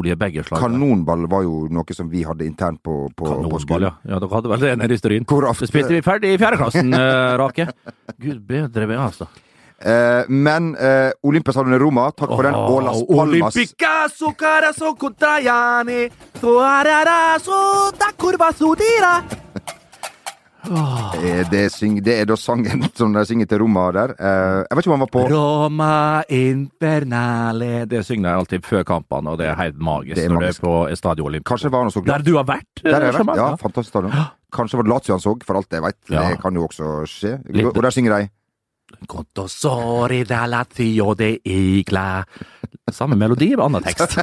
Kanonball 0.57 1.27
var 1.31 1.43
jo 1.45 1.67
noe 1.71 1.93
som 1.95 2.09
vi 2.11 2.23
hadde 2.27 2.43
internt 2.49 2.81
på, 2.83 2.95
på, 3.15 3.23
på 3.23 3.29
Kanonball, 3.29 3.61
skolen. 3.63 3.87
ja. 3.87 3.93
ja. 4.15 4.19
Dere 4.19 4.33
hadde 4.35 4.49
vel 4.51 4.59
det 4.65 4.73
nede 4.81 4.93
i 4.97 4.97
Stryn? 4.99 5.25
Hvor 5.29 5.47
Så 5.55 5.69
spilte 5.69 5.93
vi 5.93 6.01
ferdig 6.03 6.33
i 6.33 6.37
fjerdeklassen, 6.41 6.91
uh, 6.97 7.37
Rake. 7.39 7.69
Gud 8.19 8.41
bedre 8.49 8.87
ved 8.89 8.97
altså. 8.99 9.29
Eh, 9.79 10.23
Men 10.29 10.75
eh, 10.75 11.11
Olympiastadion 11.23 11.73
i 11.73 11.77
Roma, 11.81 12.07
takk 12.11 12.29
for 12.33 12.43
den. 12.47 12.55
Og 12.55 12.81
Las 12.83 13.03
Palmas. 13.05 13.55
Olympicaso 13.55 14.33
contraiani, 14.97 16.09
su 16.39 16.55
da 17.99 18.11
curva 18.17 18.51
su 18.57 18.75
tira. 18.75 19.23
Eh, 20.67 21.45
Det, 21.49 21.69
syng, 21.71 22.01
det 22.03 22.17
er 22.19 22.25
da 22.27 22.35
sangen 22.35 22.81
som 22.97 23.13
de 23.15 23.21
synger 23.25 23.47
til 23.47 23.61
Roma 23.61 23.85
der. 23.95 24.11
Eh, 24.19 24.65
Jeg 24.67 24.75
vet 24.75 24.83
ikke 24.83 24.91
om 24.91 24.95
han 24.97 25.03
var 25.05 25.11
på 25.13 25.21
Roma 25.31 26.23
infernale 26.27 27.85
Det 27.87 28.01
synger 28.03 28.29
jeg 28.33 28.39
alltid 28.41 28.65
før 28.67 28.83
kampene, 28.83 29.31
og 29.31 29.37
det 29.39 29.47
er 29.47 29.55
helt 29.61 29.79
magisk 29.79 30.15
Det 30.19 30.25
er 30.25 30.33
når 30.33 30.41
magisk. 30.41 30.59
det 30.61 30.67
er 30.67 30.67
på 30.67 30.95
Stadio 30.99 31.25
Olympic. 31.29 31.47
Kanskje 31.53 31.71
var 31.71 31.85
han 31.85 31.91
også 31.93 32.03
Der 32.09 32.25
du 32.25 32.33
har 32.35 32.43
vært? 32.49 32.83
Der 32.83 32.93
har 32.97 33.05
jeg 33.07 33.13
vært. 33.21 33.37
Ja, 33.39 33.47
fantastisk 33.61 33.93
stadion. 33.95 34.11
Kanskje 34.57 34.77
var 34.81 34.83
det 34.83 34.91
Lazio 34.91 35.13
han 35.15 35.23
så, 35.23 35.35
for 35.47 35.61
alt 35.61 35.71
jeg 35.71 35.81
veit. 35.87 35.97
Ja. 36.11 36.25
Det 36.33 36.41
kan 36.43 36.53
jo 36.59 36.67
også 36.67 36.91
skje. 37.07 37.33
Litt- 37.47 37.65
Og 37.71 37.83
der 37.83 37.89
synger 37.95 38.17
de 38.17 38.29
Conto 39.05 39.47
sori 39.47 40.23
da 40.25 40.63
tio 40.65 41.13
de 41.13 41.37
igla 41.43 42.23
Samme 42.91 43.15
melodi, 43.19 43.49
med 43.55 43.65
annen 43.65 43.83
tekst. 43.83 44.17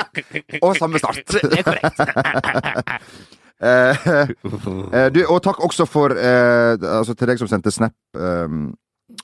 Og 0.64 0.76
samme 0.76 0.98
start! 0.98 1.22
Det 1.30 1.60
er 1.60 1.66
korrekt. 1.66 2.00
Eh, 3.60 4.06
eh, 4.16 5.08
du, 5.12 5.18
og 5.28 5.42
takk 5.44 5.58
også 5.60 5.84
for 5.84 6.14
eh, 6.16 6.78
Altså 6.80 7.12
til 7.12 7.28
deg 7.28 7.36
som 7.36 7.50
sendte 7.50 7.68
snap 7.68 7.92
eh, 8.16 8.54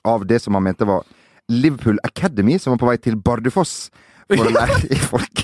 av 0.05 0.27
det 0.29 0.37
som 0.43 0.53
han 0.53 0.61
mente 0.67 0.85
var 0.85 1.07
Liverpool 1.49 1.97
Academy, 2.05 2.59
som 2.61 2.75
var 2.75 2.81
på 2.83 2.89
vei 2.91 2.97
til 3.01 3.17
Bardufoss 3.17 3.89
for 4.29 4.45
å 4.49 4.53
lære 4.53 4.91
i 4.93 4.99
folk. 5.01 5.41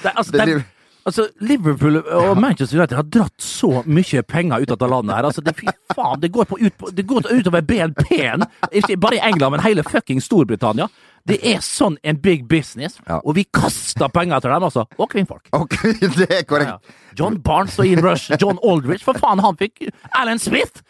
Det, 0.00 0.14
altså, 0.14 0.32
Det 0.32 0.64
altså, 1.06 1.26
Liverpool 1.40 1.96
og 2.02 2.36
Manchester 2.40 2.78
United 2.78 2.96
har 2.96 3.06
dratt 3.14 3.42
så 3.44 3.82
mye 3.86 4.22
penger 4.22 4.62
ut 4.64 4.70
av 4.70 4.76
dette 4.78 4.90
landet 4.90 5.16
her. 5.16 5.28
Altså, 5.30 5.44
det, 5.44 5.54
fy 5.58 5.66
faen, 5.94 6.20
det 6.22 6.32
går, 6.34 6.44
på 6.50 6.58
ut, 6.60 6.76
på- 6.80 6.90
det 6.96 7.06
går 7.06 7.28
utover 7.32 7.60
BNP-en. 7.68 8.44
Ikke 8.72 8.96
bare 9.00 9.16
i 9.18 9.22
England, 9.28 9.52
men 9.56 9.64
hele 9.64 9.82
fucking 9.86 10.20
Storbritannia. 10.24 10.88
Det 11.24 11.38
er 11.48 11.62
sånn 11.64 11.94
en 12.04 12.18
big 12.20 12.42
business, 12.48 12.98
Ja. 13.08 13.20
og 13.24 13.34
vi 13.38 13.44
kaster 13.48 14.08
penger 14.12 14.40
til 14.44 14.50
dem, 14.52 14.62
altså. 14.66 14.84
Og 15.00 15.08
kvinnfolk. 15.10 15.46
Okay, 15.56 15.94
det 16.18 16.26
er 16.30 16.44
Ja, 16.44 16.64
ja. 16.64 16.76
John 17.18 17.38
Barnes 17.40 17.78
og 17.78 17.86
Ian 17.86 18.04
Rush. 18.04 18.30
John 18.40 18.58
Aldrich. 18.62 19.02
For 19.04 19.14
faen, 19.16 19.40
han 19.40 19.56
fikk 19.56 19.86
Alan 20.14 20.38
Smith! 20.38 20.82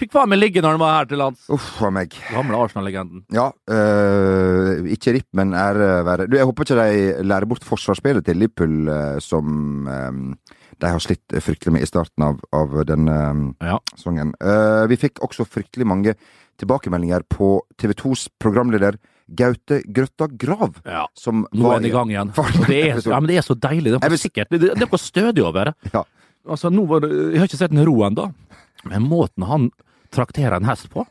Fikk 0.00 0.10
faen 0.16 0.30
meg 0.32 0.40
ligge 0.40 0.62
når 0.64 0.74
han 0.74 0.82
var 0.82 0.94
her 0.98 1.08
til 1.10 1.20
lands. 1.22 1.44
Uff 1.54 1.76
a 1.86 1.90
meg. 1.94 2.14
Gamle 2.32 2.58
Arsenal-legenden. 2.58 3.22
Ja, 3.34 3.50
øh, 3.70 4.82
ikke 4.94 5.14
ripp, 5.18 5.28
men 5.38 5.54
ære 5.54 6.02
være. 6.06 6.26
Du, 6.30 6.36
jeg 6.38 6.48
håper 6.48 6.66
ikke 6.66 6.78
de 6.80 7.24
lærer 7.26 7.46
bort 7.50 7.64
forsvarsspillet 7.66 8.26
til 8.26 8.40
Liverpool, 8.42 8.88
øh, 8.90 9.20
som 9.22 9.86
øh, 9.86 10.20
de 10.82 10.90
har 10.90 11.02
slitt 11.02 11.36
fryktelig 11.44 11.76
med 11.76 11.86
i 11.86 11.90
starten 11.90 12.26
av, 12.26 12.40
av 12.52 12.74
denne 12.88 13.54
Ja. 13.62 13.78
sangen. 14.00 14.34
Uh, 14.42 14.86
vi 14.90 14.98
fikk 14.98 15.20
også 15.22 15.46
fryktelig 15.46 15.86
mange 15.86 16.16
tilbakemeldinger 16.58 17.22
på 17.30 17.60
TV 17.78 17.94
2s 17.94 18.26
programleder 18.42 18.98
Gaute 19.30 19.80
Grøtta 19.86 20.26
Grav, 20.36 20.80
Ja. 20.84 21.06
som 21.16 21.46
Nå 21.54 21.70
er 21.70 21.78
han 21.78 21.86
i 21.86 21.92
gang 21.94 22.10
igjen. 22.10 22.34
Det 22.66 22.80
er, 22.90 23.00
ja, 23.00 23.20
men 23.20 23.30
det 23.30 23.38
er 23.38 23.46
så 23.46 23.54
deilig. 23.54 23.94
Det 23.94 24.10
er 24.10 24.16
sikkert. 24.20 24.50
Det, 24.50 24.60
det 24.60 24.74
er 24.74 24.82
noe 24.84 25.00
stødig 25.00 25.44
over 25.46 25.70
det. 25.70 25.92
Ja. 25.94 26.02
Altså, 26.44 26.68
nå 26.74 26.84
var 26.90 27.00
det, 27.00 27.10
jeg 27.32 27.40
har 27.40 27.48
ikke 27.48 27.62
sett 27.62 27.72
en 27.72 27.84
ro 27.88 27.94
ennå, 28.04 28.26
men 28.88 29.08
måten 29.08 29.46
han 29.48 29.70
trakterer 30.14 30.56
en 30.56 30.68
hest 30.68 30.90
på, 30.92 31.04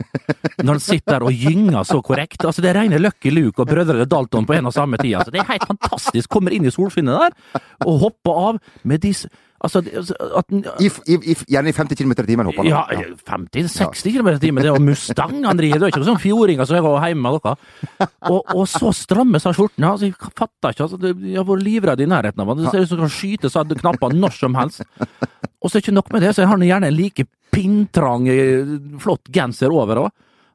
når 0.64 0.70
han 0.78 0.84
sitter 0.84 1.18
der 1.18 1.26
og 1.28 1.46
gynger 1.46 1.84
så 1.88 2.00
korrekt 2.06 2.46
altså 2.46 2.64
Det 2.64 2.72
er 2.72 2.78
rene 2.80 3.02
Lucky 3.02 3.34
Luke 3.34 3.60
og 3.60 3.68
brødrene 3.68 4.08
Dalton 4.10 4.48
på 4.48 4.56
en 4.56 4.70
og 4.70 4.76
samme 4.76 5.00
tid. 5.02 5.18
Altså, 5.20 5.34
det 5.34 5.42
er 5.44 5.50
helt 5.52 5.66
fantastisk. 5.68 6.30
Kommer 6.32 6.56
inn 6.56 6.68
i 6.68 6.72
solskinnet 6.72 7.20
der 7.20 7.64
og 7.84 7.98
hopper 8.08 8.46
av 8.50 8.62
med 8.84 9.04
disse 9.04 9.32
Altså, 9.64 9.80
altså, 9.96 10.16
at, 10.36 10.50
I, 10.84 10.90
i, 11.08 11.16
i, 11.32 11.34
gjerne 11.54 11.72
i 11.72 11.74
50 11.76 11.96
km 11.96 12.12
i 12.12 12.26
timen 12.28 12.48
hopper 12.50 12.66
han. 12.66 12.68
ja, 12.68 13.06
50-60 13.30 14.12
km 14.12 14.28
i 14.34 14.42
timen. 14.42 14.60
Det 14.60 14.68
er 14.68 14.76
jo 14.76 14.84
Mustang 14.84 15.38
han 15.46 15.56
driver. 15.56 15.80
Det 15.80 15.86
er 15.86 15.94
ikke 15.94 16.02
noen 16.02 16.10
sånn 16.10 16.20
fjordinger 16.20 16.68
som 16.68 16.76
jeg 16.76 16.84
var 16.84 17.06
hjemme 17.08 17.24
med 17.24 17.38
dere. 17.46 18.10
Og, 18.28 18.42
og 18.58 18.66
så 18.68 18.92
strammer 18.98 19.40
seg 19.40 19.56
skjortene. 19.56 19.94
Altså, 19.94 20.10
jeg 20.10 20.34
fatter 20.36 20.76
ikke. 20.76 20.90
Altså, 20.90 21.14
jeg 21.14 21.40
har 21.40 21.48
vært 21.48 21.64
livredd 21.70 22.04
i 22.04 22.10
nærheten 22.12 22.44
av 22.44 22.52
han. 22.52 22.60
Det 22.60 22.74
ser 22.74 22.84
ut 22.84 22.92
som 22.92 23.00
han 23.00 23.08
kan 23.08 23.16
skyte 23.16 23.54
av 23.56 23.72
knappene 23.86 24.20
når 24.20 24.36
som 24.36 24.60
helst. 24.60 24.84
Og 25.00 25.72
så 25.72 25.72
er 25.72 25.78
det 25.78 25.86
ikke 25.86 25.96
nok 25.96 26.12
med 26.12 26.28
det, 26.28 26.34
så 26.36 26.44
jeg 26.44 26.52
har 26.52 26.68
gjerne 26.74 26.92
en 26.92 27.00
like 27.00 27.28
pinntrang, 27.54 28.28
eh, 28.34 28.74
flott 29.04 29.30
genser 29.34 29.72
over 29.74 30.04
òg. 30.08 30.10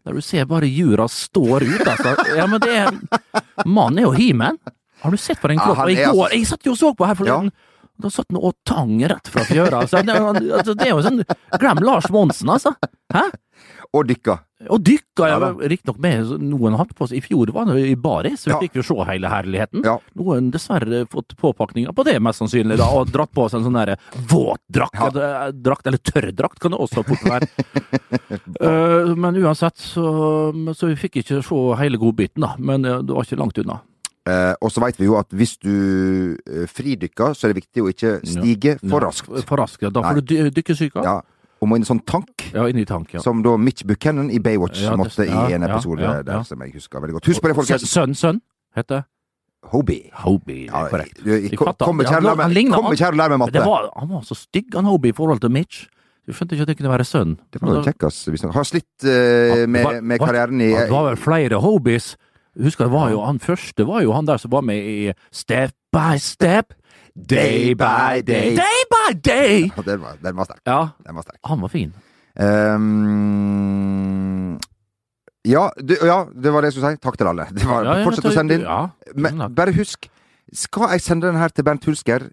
Der 0.06 0.16
du 0.16 0.20
ser 0.24 0.46
bare 0.48 0.68
jura 0.70 1.06
står 1.10 1.66
ut, 1.66 1.86
altså. 1.86 2.14
Ja, 2.36 2.46
men 2.48 2.60
det 2.62 2.74
er 2.80 3.66
Mannen 3.66 3.98
er 4.02 4.06
jo 4.08 4.12
he-man. 4.16 4.58
Har 5.02 5.10
du 5.14 5.18
sett 5.20 5.40
på 5.42 5.48
den 5.50 5.58
Ja, 5.60 5.66
klokka? 5.68 5.88
I 5.90 5.94
går, 5.94 6.06
altså- 6.10 6.32
jeg 6.34 6.46
satt 6.46 6.64
jo 6.66 6.72
og 6.72 6.78
så 6.78 6.92
på 6.96 7.06
her 7.06 7.14
forleden. 7.18 7.50
Da 8.00 8.08
satt 8.14 8.26
han 8.30 8.38
og 8.38 8.54
tang 8.64 8.92
rett 9.10 9.26
fra 9.28 9.42
fjøra. 9.42 9.80
Altså, 9.82 10.02
det, 10.06 10.14
altså, 10.54 10.74
det 10.78 10.86
er 10.86 10.92
jo 10.94 11.02
sånn 11.02 11.24
Glem 11.58 11.80
Lars 11.82 12.06
Monsen, 12.14 12.48
altså! 12.48 12.74
Hæ? 13.12 13.24
Og 13.92 14.06
dykka. 14.06 14.38
Og 14.66 14.80
dykka, 14.82 15.28
Ja 15.28 15.36
ja, 15.38 15.50
riktignok 15.70 16.00
med 16.02 16.32
noen 16.42 16.74
hatt 16.80 16.90
på 16.98 17.06
seg. 17.06 17.20
I 17.20 17.22
fjor 17.22 17.52
var 17.54 17.68
det 17.70 17.78
i 17.92 17.94
baris, 17.94 18.42
så 18.42 18.50
vi 18.50 18.54
Ja. 18.56 18.58
fikk 18.64 18.80
jo 18.80 18.82
se 18.82 18.96
hele 19.06 19.30
herligheten. 19.30 19.84
Ja. 19.84 19.98
Noen 20.18 20.50
dessverre 20.50 21.06
fått 21.06 21.36
påpakninger 21.38 21.94
på 21.94 22.04
det, 22.04 22.18
mest 22.20 22.42
sannsynlig, 22.42 22.76
da, 22.76 22.88
og 22.90 23.12
dratt 23.12 23.30
på 23.30 23.48
seg 23.48 23.60
en 23.60 23.68
sånn 23.70 23.78
derre 23.78 23.96
våt 24.26 24.58
drakt, 24.68 24.98
eller, 24.98 25.52
drakt, 25.52 25.86
eller 25.86 25.98
tørr 25.98 26.32
drakt 26.34 26.58
kan 26.58 26.72
det 26.74 26.80
også 26.80 27.04
fort 27.06 27.22
være. 27.22 27.46
uh, 28.60 29.14
men 29.22 29.38
uansett, 29.38 29.78
så, 29.78 30.50
så 30.74 30.90
vi 30.90 30.98
fikk 30.98 31.22
ikke 31.22 31.38
se 31.46 31.60
hele 31.78 31.96
godbiten, 31.96 32.42
da. 32.42 32.56
Men 32.58 32.84
eh, 32.84 32.98
det 33.02 33.14
var 33.14 33.22
ikke 33.22 33.38
langt 33.38 33.58
unna. 33.62 33.78
Uh, 34.28 34.52
og 34.60 34.72
så 34.74 34.82
veit 34.82 34.98
vi 34.98 35.06
jo 35.06 35.14
at 35.16 35.30
hvis 35.32 35.54
du 35.62 36.36
eh, 36.44 36.66
fridykker, 36.68 37.32
så 37.32 37.46
er 37.46 37.54
det 37.54 37.62
viktig 37.62 37.80
å 37.84 37.88
ikke 37.94 38.10
stige 38.26 38.74
for 38.82 39.00
raskt. 39.06 39.30
For 39.48 39.56
raskt, 39.62 39.86
ja. 39.86 39.90
Da 39.94 40.02
får 40.04 40.18
Nei. 40.18 40.26
du 40.26 40.50
dykkesyke. 40.58 41.04
Ja. 41.06 41.20
I 41.60 41.74
en 41.74 41.84
sånn 41.84 42.00
tank, 42.06 42.50
Ja, 42.54 42.66
inni 42.70 42.84
tank, 42.86 43.12
ja. 43.14 43.20
som 43.20 43.42
da 43.42 43.56
Mitch 43.56 43.82
Buchanan 43.84 44.30
i 44.30 44.38
Baywatch 44.38 44.80
Ja, 44.82 44.90
det- 44.90 44.98
måtte 44.98 45.26
i 45.26 45.52
en 45.54 45.62
episode 45.66 46.00
ja, 46.02 46.22
der, 46.22 46.42
som 46.44 46.60
jeg 46.62 46.72
husker 46.74 47.00
veldig 47.00 47.14
godt. 47.18 47.26
Husk 47.26 47.42
på 47.42 47.48
det, 47.48 47.56
folkens! 47.56 47.88
Sønn, 47.90 48.14
sønn, 48.14 48.40
heter. 48.76 49.04
Hobie. 49.72 50.10
Hobie, 50.14 50.66
Ja, 50.66 50.86
korrekt. 50.88 51.18
kom, 51.76 51.98
ikke 51.98 52.10
her 52.14 52.18
og 52.18 52.22
lær 52.22 52.36
meg- 52.36 53.38
matte! 53.38 53.64
var, 53.64 53.90
han 53.96 54.08
var 54.08 54.20
så 54.22 54.36
stygg, 54.36 54.72
han 54.74 54.84
Hobie, 54.84 55.10
i 55.10 55.12
forhold 55.12 55.40
til 55.40 55.50
Mitch. 55.50 55.86
Du 56.28 56.32
skjønte 56.32 56.52
ikke 56.52 56.62
at 56.62 56.68
det 56.68 56.76
kunne 56.76 56.92
være 56.92 57.06
sønn. 57.08 57.38
Det 57.50 57.60
var 57.62 57.74
jo 57.74 57.82
kjekkas. 57.82 58.28
hvis 58.28 58.42
han 58.42 58.52
Har 58.52 58.64
slitt 58.68 58.84
uh, 59.04 59.66
med, 59.66 59.84
var, 59.84 60.00
med 60.02 60.20
karrieren 60.20 60.60
i 60.60 60.74
Det 60.76 60.90
var 60.90 61.06
vel 61.08 61.16
flere 61.16 61.60
Hobies. 61.60 62.16
Husker 62.60 62.84
det 62.84 62.92
var 62.92 63.10
jo, 63.10 63.22
Han 63.24 63.38
første 63.38 63.86
var 63.86 64.02
jo 64.02 64.12
han 64.12 64.26
der 64.26 64.36
som 64.36 64.50
var 64.50 64.60
med 64.62 64.76
i 64.76 65.12
Step 65.32 65.72
by 65.90 66.18
step, 66.18 66.74
day 67.26 67.74
by 67.74 68.20
day. 68.22 68.54
Day 68.56 68.80
by 68.92 69.12
day! 69.14 69.70
Ja, 69.76 69.82
Den 69.86 70.00
var, 70.00 70.16
den 70.22 70.36
var 70.36 70.44
sterk. 70.48 70.60
Ja, 70.66 70.80
Den 71.06 71.14
var 71.18 71.22
sterk. 71.26 71.38
han 71.44 71.60
var 71.60 71.68
fin. 71.68 71.92
Um, 72.38 74.58
ja, 75.48 75.68
du, 75.80 75.94
ja, 76.04 76.24
det 76.34 76.50
var 76.52 76.62
det 76.62 76.70
jeg 76.72 76.78
skulle 76.78 76.94
si. 76.94 77.00
Takk 77.04 77.16
til 77.20 77.30
alle. 77.30 77.46
Det 77.54 77.66
var, 77.68 77.86
Ja, 77.86 78.00
fortsett 78.06 78.28
å 78.30 78.34
sende 78.34 78.58
inn. 78.58 78.66
Men 79.16 79.44
bare 79.56 79.72
husk, 79.76 80.08
skal 80.54 80.92
jeg 80.94 81.04
sende 81.04 81.28
den 81.30 81.38
her 81.40 81.52
til 81.54 81.64
Bernt 81.66 81.86
Hulsker, 81.88 82.28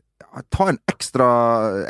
ta 0.51 0.67
en 0.71 0.79
ekstra, 0.91 1.27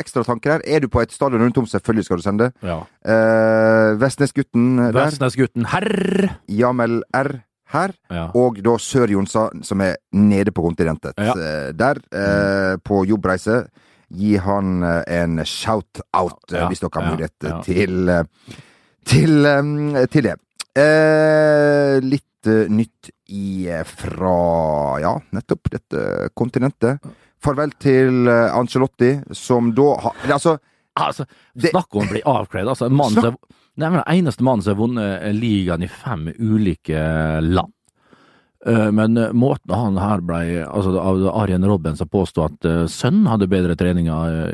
ekstra 0.02 0.22
tanke 0.28 0.52
der. 0.54 0.62
Er 0.70 0.84
du 0.84 0.88
på 0.92 1.02
et 1.02 1.14
stadion 1.14 1.42
rundt 1.42 1.58
om, 1.58 1.66
selvfølgelig 1.70 2.06
skal 2.08 2.22
du 2.22 2.26
sende. 2.26 2.52
ja. 2.66 2.80
Uh, 3.06 3.96
Vestnesgutten 4.02 4.78
der. 4.84 4.94
Vestnesgutten 4.98 5.68
herr. 5.74 6.36
Jamel 6.50 7.02
R 7.16 7.32
her. 7.74 7.94
Ja. 8.14 8.28
Og 8.38 8.60
da 8.64 8.76
Sør-Jonsa, 8.82 9.48
som 9.66 9.82
er 9.82 9.98
nede 10.14 10.54
på 10.56 10.64
kontinentet. 10.66 11.18
Ja. 11.18 11.34
Eh, 11.34 11.72
Der, 11.74 12.00
eh, 12.12 12.78
på 12.84 13.06
jobbreise. 13.10 13.66
Gi 14.16 14.36
han 14.38 14.84
eh, 14.84 15.02
en 15.22 15.40
shout-out, 15.44 16.52
eh, 16.54 16.60
Ja, 16.60 16.68
hvis 16.70 16.80
dere 16.84 17.02
har 17.02 17.10
mulighet 17.12 17.34
til, 17.66 18.12
til, 19.06 19.42
til 20.14 20.28
det. 20.30 20.36
Eh, 20.78 22.00
litt 22.06 22.24
nytt 22.70 23.10
i, 23.34 23.66
fra 23.90 24.36
ja, 25.02 25.16
nettopp 25.34 25.72
dette 25.74 26.30
kontinentet. 26.38 27.02
Farvel 27.42 27.74
til 27.82 28.28
Angelotti, 28.30 28.60
Ancelotti, 28.60 29.10
som 29.34 29.72
da 29.78 29.88
har 30.04 30.14
Altså, 30.38 30.56
altså 30.98 31.26
Snakk 31.58 31.98
om 31.98 32.06
å 32.06 32.12
bli 32.14 32.22
avkledd. 32.22 32.70
Altså, 32.70 32.86
en 32.90 32.98
mann 32.98 33.18
som, 33.18 33.38
det 33.76 33.88
er 33.88 33.94
vel 33.94 34.04
den 34.04 34.20
eneste 34.20 34.46
mannen 34.46 34.64
som 34.64 34.76
har 34.76 34.82
vunnet 34.82 35.26
ligaen 35.36 35.84
i 35.84 35.92
fem 35.92 36.30
ulike 36.40 37.00
land. 37.44 37.74
Uh, 38.66 38.90
men 38.96 39.20
måten 39.38 39.76
han 39.78 40.00
her 40.02 40.24
ble 40.26 40.64
altså 40.66 40.98
Arjen 41.30 41.68
Robben 41.70 41.98
som 42.00 42.10
påstod 42.10 42.56
at 42.56 42.90
sønnen 42.90 43.28
hadde 43.30 43.50
bedre 43.52 43.76
treninger 43.78 44.48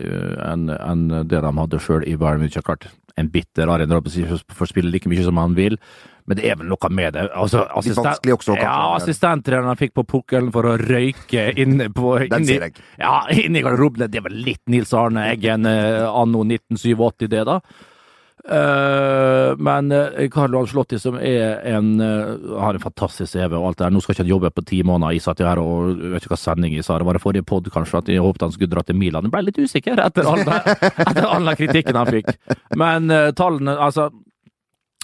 enn 0.44 1.06
det 1.30 1.40
de 1.46 1.54
hadde 1.62 1.80
sjøl 1.80 2.04
i 2.04 2.18
Bayern 2.20 2.44
München. 2.44 2.66
Klart, 2.66 2.90
en 3.16 3.30
bitter 3.32 3.72
Arjen 3.72 3.94
Robben 3.94 4.42
får 4.52 4.72
spille 4.74 4.92
like 4.92 5.10
mye 5.12 5.24
som 5.24 5.40
han 5.40 5.56
vil, 5.56 5.78
men 6.30 6.38
det 6.38 6.48
er 6.48 6.58
vel 6.60 6.70
noe 6.72 6.90
med 6.94 7.16
det. 7.16 7.28
Altså, 7.36 7.64
assistent, 7.78 8.28
også, 8.36 8.56
ja, 8.60 8.74
assistenttreneren 8.98 9.80
fikk 9.80 9.96
på 10.00 10.06
pukkelen 10.16 10.52
for 10.54 10.68
å 10.70 10.76
røyke 10.80 11.50
inne 11.60 11.90
på 11.94 12.18
Den 12.32 12.48
ser 12.48 12.68
jeg. 12.68 12.84
Ja, 13.02 13.24
inni 13.32 13.64
garderoben. 13.66 14.06
Det 14.12 14.22
er 14.22 14.28
vel 14.28 14.42
litt 14.46 14.62
Nils 14.72 14.94
Arne 14.98 15.30
Eggen 15.32 15.68
anno 15.68 16.44
1987, 16.46 17.32
det, 17.32 17.46
da. 17.50 17.60
Uh, 18.42 19.54
men 19.62 19.92
uh, 19.92 20.30
Carlo 20.34 20.60
Ancelotti, 20.60 21.00
som 21.00 21.18
en, 21.18 22.02
uh, 22.02 22.62
har 22.62 22.74
en 22.74 22.82
fantastisk 22.82 23.36
CV 23.36 23.54
og 23.54 23.68
alt 23.68 23.78
det 23.78 23.86
der. 23.86 23.94
Nå 23.94 24.02
skal 24.02 24.16
ikke 24.16 24.26
han 24.26 24.32
jobbe 24.32 24.52
på 24.56 24.66
ti 24.66 24.82
måneder. 24.88 25.14
Jeg 25.14 25.26
satt 25.28 25.44
jo 25.44 25.50
her 25.50 25.62
og 25.62 26.02
vet 26.16 26.26
ikke 26.26 26.34
hva 26.34 26.42
sending 26.42 26.74
jeg 26.74 26.88
sa. 26.88 26.98
Det 26.98 27.08
var 27.10 27.20
det 27.20 27.24
forrige 27.24 27.46
pod, 27.46 27.70
kanskje, 27.74 28.02
at 28.02 28.10
jeg 28.10 28.24
håpet 28.26 28.48
han 28.48 28.56
skulle 28.56 28.74
dra 28.74 28.86
til 28.88 28.98
Milan. 28.98 29.30
Jeg 29.30 29.36
ble 29.36 29.46
litt 29.50 29.62
usikker 29.62 30.02
etter 30.02 30.32
all, 30.32 30.42
den 30.42 31.54
kritikken 31.62 32.02
han 32.02 32.14
fikk. 32.18 32.34
Men 32.80 33.14
tallene, 33.38 33.78
altså 33.78 34.10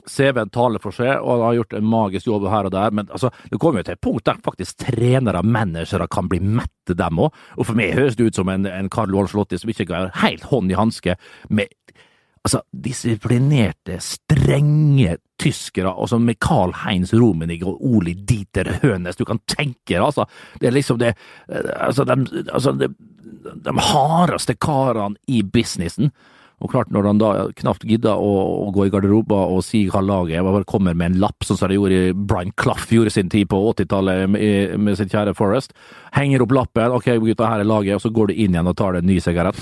CV-en 0.08 0.52
taler 0.54 0.82
for 0.82 0.96
seg, 0.96 1.18
og 1.20 1.34
han 1.34 1.44
har 1.44 1.58
gjort 1.60 1.76
en 1.78 1.90
magisk 1.92 2.30
jobb 2.30 2.48
her 2.52 2.70
og 2.70 2.74
der. 2.74 2.94
Men 2.96 3.10
altså, 3.12 3.32
det 3.52 3.60
kommer 3.62 3.82
jo 3.84 3.90
til 3.90 3.98
et 3.98 4.04
punkt 4.04 4.26
der 4.28 4.42
faktisk 4.44 4.86
trenere 4.88 5.44
og 5.44 5.52
managere 5.58 6.08
kan 6.12 6.30
bli 6.32 6.40
mette, 6.42 6.96
dem 6.98 7.20
òg. 7.20 7.36
Og 7.60 7.68
for 7.68 7.78
meg 7.78 7.98
høres 7.98 8.16
det 8.16 8.30
ut 8.30 8.40
som 8.40 8.50
en, 8.52 8.66
en 8.70 8.90
Carlo 8.94 9.20
Ancelotti 9.20 9.60
som 9.60 9.72
ikke 9.72 9.90
går 9.90 10.14
helt 10.24 10.48
hånd 10.48 10.72
i 10.72 10.78
hanske 10.80 11.18
med 11.52 11.74
altså, 12.44 12.62
disiplinerte, 12.72 14.00
strenge 14.04 15.18
tyskere, 15.38 15.92
altså 15.94 16.20
med 16.22 16.40
Carl 16.42 16.74
Heinz 16.84 17.14
Romenig 17.14 17.60
og 17.66 17.82
Oli 17.86 18.16
Dieter 18.28 18.80
Hønes, 18.82 19.20
du 19.20 19.26
kan 19.26 19.42
tenke 19.50 19.94
deg, 19.94 20.02
altså. 20.02 20.26
Det 20.62 20.70
er 20.70 20.78
liksom 20.78 21.02
det 21.02 21.14
Altså, 21.48 22.04
de, 22.04 22.44
altså, 22.54 22.72
de, 22.74 22.90
de 23.66 23.74
hardeste 23.92 24.56
karene 24.60 25.16
i 25.28 25.44
businessen. 25.44 26.12
Og 26.58 26.72
klart, 26.72 26.90
når 26.90 27.06
han 27.06 27.20
da 27.22 27.32
knapt 27.60 27.86
gidder 27.86 28.18
å, 28.18 28.32
å 28.66 28.72
gå 28.74 28.88
i 28.88 28.92
garderoba 28.94 29.44
og 29.54 29.62
si 29.66 29.84
hva 29.92 30.02
laget 30.02 30.40
er, 30.40 30.48
bare 30.48 30.66
kommer 30.66 30.96
med 30.98 31.12
en 31.12 31.20
lapp, 31.22 31.46
sånn 31.46 31.60
som 31.60 31.70
det 31.70 31.78
gjorde 31.78 32.16
Brian 32.18 32.54
Clough 32.58 32.88
gjorde 32.90 33.14
sin 33.14 33.30
tid 33.30 33.46
på 33.52 33.60
80-tallet 33.76 34.24
med, 34.34 34.74
med 34.82 34.98
sitt 34.98 35.14
kjære 35.14 35.36
Forest, 35.38 35.76
henger 36.18 36.42
opp 36.46 36.56
lappen, 36.58 36.96
ok 36.98 37.12
gutta, 37.22 37.52
her 37.52 37.62
er 37.62 37.70
laget, 37.70 38.00
og 38.00 38.08
så 38.08 38.14
går 38.14 38.32
du 38.32 38.42
inn 38.42 38.58
igjen 38.58 38.72
og 38.74 38.78
tar 38.80 38.98
deg 38.98 39.06
en 39.06 39.12
ny 39.12 39.20
sigarett 39.22 39.62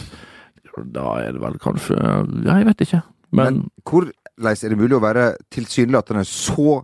da 0.95 1.07
er 1.23 1.35
det 1.35 1.43
vel 1.43 1.57
kanskje 1.61 1.95
Ja, 1.97 2.57
jeg 2.59 2.69
vet 2.71 2.85
ikke. 2.87 3.01
Men, 3.31 3.61
Men 3.61 3.63
hvordan 3.87 4.51
er 4.51 4.73
det 4.73 4.79
mulig 4.79 4.97
å 4.97 5.03
være 5.03 5.25
tilsynelatende 5.53 6.25
så 6.27 6.81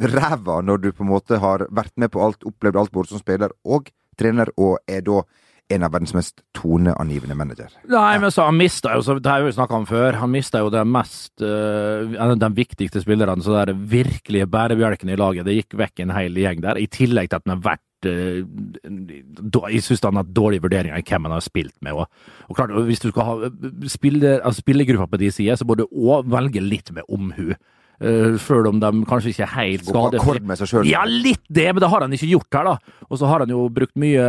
ræva 0.00 0.60
når 0.64 0.80
du 0.84 0.90
på 0.92 1.04
en 1.04 1.12
måte 1.12 1.40
har 1.40 1.66
vært 1.68 1.92
med 2.00 2.12
på 2.12 2.22
alt, 2.24 2.44
opplevd 2.48 2.78
alt 2.80 2.92
både 2.92 3.12
som 3.12 3.20
spiller 3.20 3.52
og 3.64 3.90
trener, 4.20 4.52
og 4.60 4.78
er 4.88 5.04
da 5.04 5.22
en 5.70 5.84
av 5.86 5.92
verdens 5.94 6.14
mest 6.16 6.40
toneangivende 6.56 7.36
manager. 7.38 7.70
Nei, 7.90 8.18
men 8.18 8.32
så 8.34 8.48
han 8.48 8.58
mista 8.58 8.96
jo, 8.96 9.18
det 9.20 9.30
har 9.30 9.44
vi 9.44 9.52
snakka 9.54 9.78
om 9.78 9.86
før, 9.86 10.18
han 10.18 10.32
mista 10.32 10.62
jo 10.64 10.72
den 10.72 10.90
mest 10.90 11.44
uh, 11.44 12.34
Den 12.40 12.56
viktigste 12.56 13.02
spillerne, 13.04 13.42
så 13.44 13.54
det 13.54 13.60
er 13.62 13.84
virkelige 13.92 14.48
bærebjelken 14.50 15.12
i 15.12 15.18
laget. 15.20 15.46
Det 15.46 15.60
gikk 15.60 15.78
vekk 15.78 16.02
en 16.04 16.16
hel 16.16 16.42
gjeng 16.42 16.64
der, 16.64 16.80
i 16.80 16.90
tillegg 16.90 17.30
til 17.30 17.38
at 17.38 17.46
den 17.46 17.54
har 17.54 17.62
vært 17.68 17.86
Jeg 18.04 19.82
syns 19.84 20.04
han 20.06 20.20
har 20.20 20.28
dårlige 20.36 20.64
vurderinger 20.64 20.96
i 20.96 21.04
hvem 21.04 21.26
han 21.28 21.34
har 21.36 21.44
spilt 21.44 21.74
med. 21.84 21.92
Og, 21.92 22.06
og 22.48 22.56
klart, 22.56 22.72
Hvis 22.88 23.02
du 23.02 23.10
skal 23.10 23.26
ha 23.28 23.50
spille, 23.90 24.38
altså 24.38 24.64
spillergruppa 24.64 25.10
på 25.10 25.20
de 25.20 25.30
sider, 25.34 25.58
så 25.60 25.66
må 25.68 25.76
du 25.76 25.84
òg 25.86 26.30
velge 26.30 26.62
litt 26.64 26.92
med 26.96 27.04
omhu. 27.08 27.52
Uh, 28.00 28.38
Sjøl 28.40 28.64
om 28.70 28.78
de 28.80 28.90
kanskje 29.04 29.34
ikke 29.34 29.44
er 29.44 29.54
helt 29.58 29.84
skadefrie. 29.84 30.40
Ja, 30.88 31.02
litt 31.04 31.42
det, 31.52 31.66
men 31.68 31.82
det 31.84 31.90
har 31.92 32.00
han 32.06 32.14
ikke 32.16 32.30
gjort 32.30 32.56
her, 32.56 32.70
da. 32.70 33.02
Og 33.10 33.20
så 33.20 33.28
har 33.28 33.44
han 33.44 33.52
jo 33.52 33.66
brukt 33.68 33.96
mye 34.00 34.24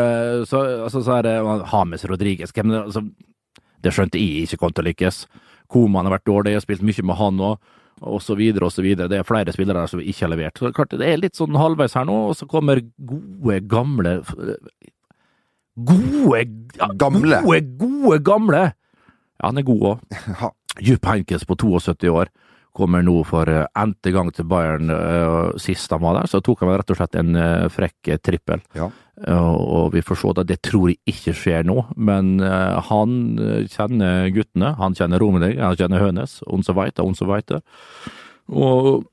så, 0.50 0.66
altså, 0.88 1.00
så 1.06 1.20
er 1.22 1.30
det 1.30 1.36
Hames 1.72 2.04
Rodriguez 2.10 2.52
altså, 2.52 3.06
Det 3.80 3.94
skjønte 3.96 4.20
jeg 4.20 4.50
ikke 4.50 4.60
kom 4.66 4.76
til 4.76 4.84
å 4.84 4.90
lykkes. 4.90 5.22
Koman 5.72 6.10
har 6.10 6.18
vært 6.18 6.28
dårlig, 6.28 6.52
jeg 6.52 6.60
har 6.60 6.66
spilt 6.68 6.84
mye 6.84 7.08
med 7.08 7.20
han 7.22 7.46
òg 7.48 7.72
så 7.99 8.36
videre. 8.82 9.08
Det 9.08 9.19
er 9.19 9.27
flere 9.27 9.54
spillere 9.54 9.88
som 9.88 9.99
ikke 9.99 10.25
har 10.25 10.32
levert. 10.34 10.58
Så 10.58 10.71
klart, 10.73 10.89
Det 10.89 11.08
er 11.08 11.17
litt 11.17 11.36
sånn 11.36 11.56
halvveis 11.56 11.93
her 11.93 12.06
nå, 12.06 12.30
og 12.30 12.36
så 12.36 12.47
kommer 12.47 12.82
gode, 12.97 13.62
gamle 13.67 14.21
Gode 15.75 16.45
Gamle? 16.99 17.41
Gode, 17.41 17.62
gode, 17.80 18.19
gamle! 18.19 18.73
Ja, 19.39 19.47
han 19.47 19.58
er 19.58 19.63
god 19.65 19.82
òg. 19.82 19.99
Jupp 20.82 21.06
Henkes 21.06 21.45
på 21.47 21.56
72 21.56 22.10
år 22.12 22.30
kommer 22.75 23.04
nå 23.04 23.17
for 23.27 23.49
uh, 23.51 23.65
n-te 23.75 24.13
gang 24.15 24.30
til 24.36 24.47
Bayern. 24.47 24.91
Uh, 24.91 25.51
sist 25.60 25.91
han 25.91 26.04
var 26.04 26.19
der, 26.19 26.30
så 26.32 26.39
tok 26.43 26.63
han 26.63 26.71
rett 26.71 26.93
og 26.93 26.99
slett 26.99 27.17
en 27.19 27.36
uh, 27.36 27.67
frekk 27.71 28.13
trippel. 28.23 28.62
Ja. 28.77 28.88
Og 29.30 29.92
vi 29.94 30.02
får 30.06 30.18
se 30.22 30.34
det. 30.40 30.48
Det 30.50 30.60
tror 30.66 30.90
jeg 30.90 31.00
ikke 31.12 31.36
skjer 31.38 31.68
nå, 31.68 31.78
men 31.96 32.40
han 32.42 33.16
kjenner 33.70 34.32
guttene. 34.34 34.74
Han 34.80 34.98
kjenner 34.98 35.22
Romelig, 35.22 35.54
han 35.60 35.78
kjenner 35.78 36.02
Hønes, 36.02 36.40
Onse 36.50 36.74
Weite, 36.78 37.06
Onse 37.06 37.28
Weite. 37.30 37.62
Og 38.50 39.04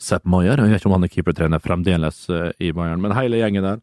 Sepp 0.00 0.24
Maier, 0.28 0.60
jeg 0.60 0.72
vet 0.72 0.80
ikke 0.80 0.88
om 0.88 0.96
han 0.96 1.04
er 1.08 1.12
keepertrener 1.12 1.60
fremdeles 1.60 2.24
i 2.32 2.72
Bayern, 2.72 3.02
men 3.04 3.16
hele 3.16 3.40
gjengen 3.40 3.66
der 3.66 3.82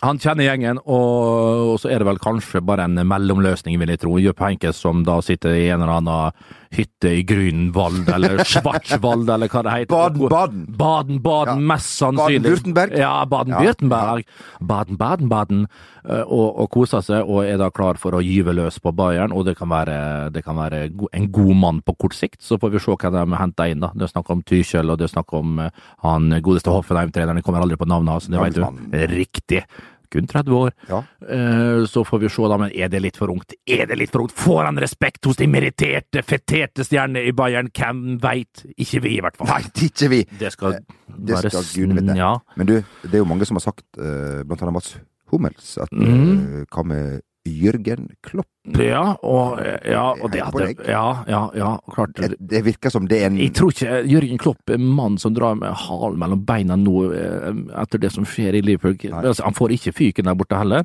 han 0.00 0.20
kjenner 0.20 0.46
gjengen, 0.46 0.80
og, 0.88 1.76
så 1.80 1.90
er 1.92 2.00
det 2.00 2.08
vel 2.08 2.20
kanskje 2.22 2.62
bare 2.64 2.86
en 2.88 2.96
mellomløsning, 3.04 3.76
vil 3.80 3.92
jeg 3.92 4.00
tro. 4.00 4.14
Jupp 4.20 4.40
Henkes 4.40 4.80
som 4.80 5.04
da 5.04 5.18
sitter 5.24 5.56
i 5.56 5.68
en 5.68 5.84
eller 5.84 5.98
annen 5.98 6.46
hytte 6.70 7.10
i 7.18 7.22
Grünwald, 7.26 8.08
eller 8.14 8.44
Schwarzwald, 8.50 9.30
eller 9.30 9.50
hva 9.50 9.62
det 9.66 9.72
heter. 9.74 9.94
Baden-Baden. 9.94 10.66
Baden-Baden, 10.78 11.62
ja. 11.62 11.68
mest 11.72 11.96
sannsynlig. 11.98 12.42
Baden-Württemberg. 12.42 12.96
Ja, 12.98 13.14
Baden-Würtemberg. 13.26 14.24
Baden-Baden-Baden. 14.60 15.66
Eh, 16.04 16.22
og, 16.22 16.46
og 16.62 16.70
koser 16.72 17.04
seg, 17.04 17.26
og 17.26 17.42
er 17.44 17.58
da 17.60 17.70
klar 17.74 17.98
for 18.00 18.16
å 18.16 18.22
gyve 18.24 18.54
løs 18.56 18.78
på 18.82 18.94
Bayern. 18.96 19.34
Og 19.34 19.48
det 19.50 19.56
kan 19.58 19.72
være, 19.72 20.30
det 20.34 20.44
kan 20.46 20.58
være 20.60 20.86
en 20.88 21.30
god 21.34 21.54
mann 21.58 21.82
på 21.84 21.96
kort 22.06 22.16
sikt. 22.16 22.40
Så 22.46 22.60
får 22.60 22.76
vi 22.76 22.82
se 22.86 22.94
hva 22.94 23.14
de 23.18 23.40
henter 23.42 23.74
inn, 23.74 23.82
da. 23.82 23.92
Det 23.94 24.06
er 24.06 24.14
snakk 24.14 24.30
om 24.32 24.44
Tykjøl, 24.46 24.94
og 24.94 25.00
det 25.00 25.10
er 25.10 25.16
snakk 25.16 25.38
om 25.40 25.64
eh, 25.66 25.86
han 26.06 26.30
godeste 26.38 26.74
Hoffenheim-treneren. 26.74 27.42
Jeg 27.42 27.48
kommer 27.48 27.66
aldri 27.66 27.80
på 27.80 27.90
navnet 27.90 28.14
hans, 28.14 28.30
det 28.30 28.38
vet 28.38 28.60
du. 28.60 29.00
Riktig 29.10 29.64
kun 30.12 30.28
30 30.30 30.56
år. 30.56 30.72
Ja. 30.90 31.02
Uh, 31.24 31.86
så 31.90 32.04
får 32.06 32.22
vi 32.24 32.30
se, 32.32 32.46
da, 32.50 32.58
men 32.60 32.74
er 32.74 32.90
det 32.92 33.02
litt 33.04 33.20
for 33.20 33.32
ungt? 33.32 33.54
Er 33.66 33.86
det 33.90 33.98
litt 34.00 34.12
for 34.12 34.24
ungt? 34.24 34.34
Får 34.36 34.62
han 34.66 34.80
respekt 34.82 35.28
hos 35.28 35.40
de 35.40 35.48
meritterte, 35.50 36.24
feterte 36.26 36.86
stjernene 36.86 37.24
i 37.28 37.34
Bayern? 37.36 37.70
Hvem 37.74 38.18
veit? 38.22 38.64
Ikke 38.76 39.02
vi, 39.04 39.16
i 39.18 39.24
hvert 39.24 39.38
fall. 39.40 39.50
Nei, 39.52 39.62
ikke 39.88 40.10
vi. 40.12 40.24
Det 40.40 40.52
skal 40.54 40.80
det, 40.80 40.98
det 41.30 41.42
skal 41.46 41.66
Gud 41.74 41.96
vite. 41.98 42.18
Ja. 42.18 42.34
Men 42.60 42.70
du, 42.70 42.76
det 43.06 43.14
er 43.14 43.24
jo 43.24 43.30
mange 43.30 43.48
som 43.48 43.60
har 43.60 43.66
sagt, 43.70 43.86
uh, 44.00 44.42
blant 44.44 44.62
annet 44.66 44.78
Mats 44.80 44.94
Hummels, 45.30 45.74
at 45.78 45.92
mm. 45.94 46.66
hva 46.70 46.86
med 46.86 47.20
Jørgen 47.48 48.10
Klopp. 48.20 48.48
Ja, 48.76 49.14
og, 49.24 49.60
ja, 49.88 50.02
og 50.12 50.28
det 50.34 50.42
hadde 50.44 50.66
Ja, 50.84 51.24
ja, 51.26 51.40
ja, 51.56 51.70
klart. 51.88 52.12
Det, 52.18 52.36
det, 52.38 52.60
virker 52.66 52.92
som 52.92 53.06
det 53.08 53.22
er 53.22 53.30
en 53.30 53.38
Jeg 53.40 53.54
tror 53.56 53.72
ikke 53.72 54.02
Jørgen 54.10 54.40
Klopp 54.40 54.70
er 54.70 54.82
mann 54.82 55.16
som 55.18 55.32
drar 55.34 55.56
med 55.56 55.72
halen 55.86 56.18
mellom 56.20 56.42
beina 56.44 56.76
nå 56.76 57.06
eh, 57.16 57.48
etter 57.80 58.02
det 58.02 58.12
som 58.12 58.28
skjer 58.28 58.58
i 58.60 58.62
Liverpool. 58.66 58.98
Altså, 59.22 59.46
han 59.46 59.56
får 59.56 59.72
ikke 59.78 59.94
fyken 59.96 60.28
der 60.28 60.36
borte 60.36 60.60
heller. 60.60 60.84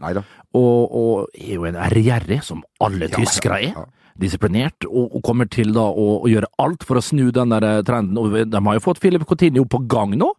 Og, 0.55 0.95
og, 0.95 1.27
er 1.35 1.57
jo 1.57 1.67
en 1.67 1.75
ærgjerrig, 1.75 2.39
som 2.47 2.63
alle 2.79 3.11
ja, 3.11 3.19
tyskere 3.19 3.59
er. 3.67 3.85
Disiplinert, 4.15 4.87
og, 4.87 5.09
og, 5.09 5.19
kommer 5.27 5.49
til 5.51 5.73
da 5.75 5.83
å, 5.91 6.07
å, 6.23 6.29
gjøre 6.31 6.47
alt 6.63 6.87
for 6.87 7.01
å 7.01 7.03
snu 7.03 7.27
den 7.35 7.51
der 7.51 7.67
eh, 7.67 7.83
trenden. 7.83 8.47
De 8.47 8.63
har 8.69 8.79
jo 8.79 8.85
fått 8.87 9.03
Philip 9.03 9.27
Coutinho 9.27 9.67
på 9.67 9.83
gang 9.91 10.15
nå. 10.15 10.31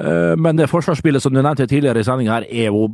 Eh, 0.00 0.36
men 0.36 0.56
det 0.56 0.68
forsvarsspillet 0.70 1.22
som 1.22 1.34
du 1.34 1.40
nevnte 1.40 1.66
tidligere 1.68 2.00
i 2.00 2.06
sendinga 2.06 2.38
her, 2.38 2.46
er 2.48 2.70
jo 2.70 2.86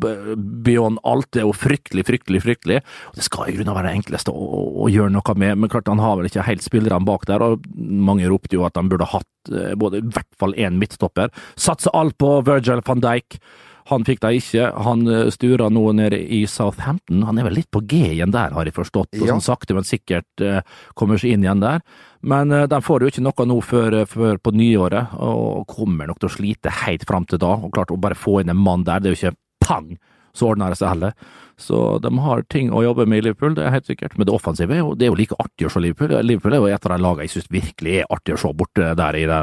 beyond 0.66 1.00
alt. 1.06 1.28
Det 1.34 1.42
er 1.42 1.46
jo 1.46 1.54
fryktelig, 1.56 2.06
fryktelig, 2.08 2.42
fryktelig. 2.44 2.80
Det 3.14 3.26
skal 3.26 3.50
i 3.50 3.56
grunnen 3.56 3.76
være 3.76 3.90
det 3.90 4.00
enkleste 4.00 4.34
å, 4.34 4.62
å, 4.86 4.88
gjøre 4.92 5.14
noe 5.14 5.36
med, 5.38 5.60
men 5.62 5.72
klart 5.72 5.90
han 5.92 6.02
har 6.02 6.18
vel 6.18 6.30
ikke 6.30 6.46
helt 6.46 6.66
spillerne 6.66 7.06
bak 7.06 7.28
der. 7.30 7.44
og 7.44 7.66
Mange 7.76 8.28
ropte 8.30 8.58
jo 8.58 8.66
at 8.66 8.78
han 8.78 8.90
burde 8.92 9.08
hatt 9.12 9.52
eh, 9.52 9.76
både 9.78 10.02
i 10.02 10.08
hvert 10.08 10.32
fall 10.40 10.56
én 10.58 10.80
midtstopper. 10.80 11.32
Satse 11.54 11.92
alt 11.94 12.18
på 12.22 12.40
Virgil 12.46 12.82
van 12.86 13.04
Dijk. 13.04 13.40
Han 13.86 14.02
fikk 14.06 14.22
det 14.24 14.32
ikke. 14.40 14.70
Han 14.82 15.04
sturer 15.06 15.30
stura 15.34 15.68
nå 15.70 15.84
nede 15.94 16.18
i 16.18 16.40
Southampton. 16.50 17.22
Han 17.28 17.38
er 17.38 17.46
vel 17.46 17.58
litt 17.60 17.70
på 17.70 17.84
G 17.86 18.00
igjen 18.16 18.34
der, 18.34 18.54
har 18.56 18.66
jeg 18.66 18.74
forstått. 18.74 19.14
Og 19.20 19.30
sånn 19.30 19.44
sakte, 19.44 19.76
men 19.76 19.86
sikkert 19.86 20.42
uh, 20.42 20.58
kommer 20.98 21.20
seg 21.22 21.36
inn 21.36 21.46
igjen 21.46 21.62
der. 21.62 21.84
Men 22.26 22.50
uh, 22.50 22.64
de 22.70 22.80
får 22.82 23.04
jo 23.04 23.12
ikke 23.12 23.22
noe 23.22 23.46
nå 23.46 23.60
før, 23.62 24.00
før, 24.10 24.42
på 24.42 24.54
nyåret, 24.58 25.14
og 25.22 25.70
kommer 25.70 26.10
nok 26.10 26.18
til 26.22 26.30
å 26.30 26.34
slite 26.34 26.74
helt 26.82 27.06
fram 27.06 27.28
til 27.30 27.42
da. 27.42 27.54
Og 27.62 27.72
klart 27.76 27.94
å 27.94 28.00
bare 28.00 28.18
få 28.18 28.40
inn 28.42 28.50
en 28.50 28.60
mann 28.60 28.86
der, 28.88 29.02
det 29.02 29.12
er 29.12 29.16
jo 29.16 29.22
ikke 29.22 29.38
pang, 29.66 29.94
så 30.36 30.50
ordner 30.50 30.74
det 30.74 30.80
seg 30.82 30.92
heller. 30.96 31.14
Så 31.56 31.98
de 32.04 32.10
har 32.20 32.42
ting 32.52 32.68
å 32.74 32.82
jobbe 32.84 33.06
med 33.08 33.22
i 33.22 33.28
Liverpool, 33.28 33.54
det 33.56 33.64
er 33.64 33.72
helt 33.78 33.88
sikkert. 33.88 34.18
Men 34.18 34.28
det 34.28 34.34
offensive 34.36 34.74
er 34.74 34.82
jo, 34.82 34.92
det 34.98 35.06
er 35.06 35.14
jo 35.14 35.18
like 35.22 35.38
artig 35.40 35.68
å 35.68 35.72
se 35.72 35.80
Liverpool. 35.80 36.12
Liverpool 36.26 36.58
er 36.58 36.60
jo 36.60 36.68
et 36.74 36.88
av 36.88 36.92
de 36.92 37.02
lagene 37.06 37.28
jeg 37.28 37.36
syns 37.36 37.52
virkelig 37.54 37.98
er 38.02 38.12
artig 38.12 38.36
å 38.36 38.40
se 38.42 38.52
borte 38.58 38.92
der 38.98 39.16
i 39.16 39.24
det 39.30 39.42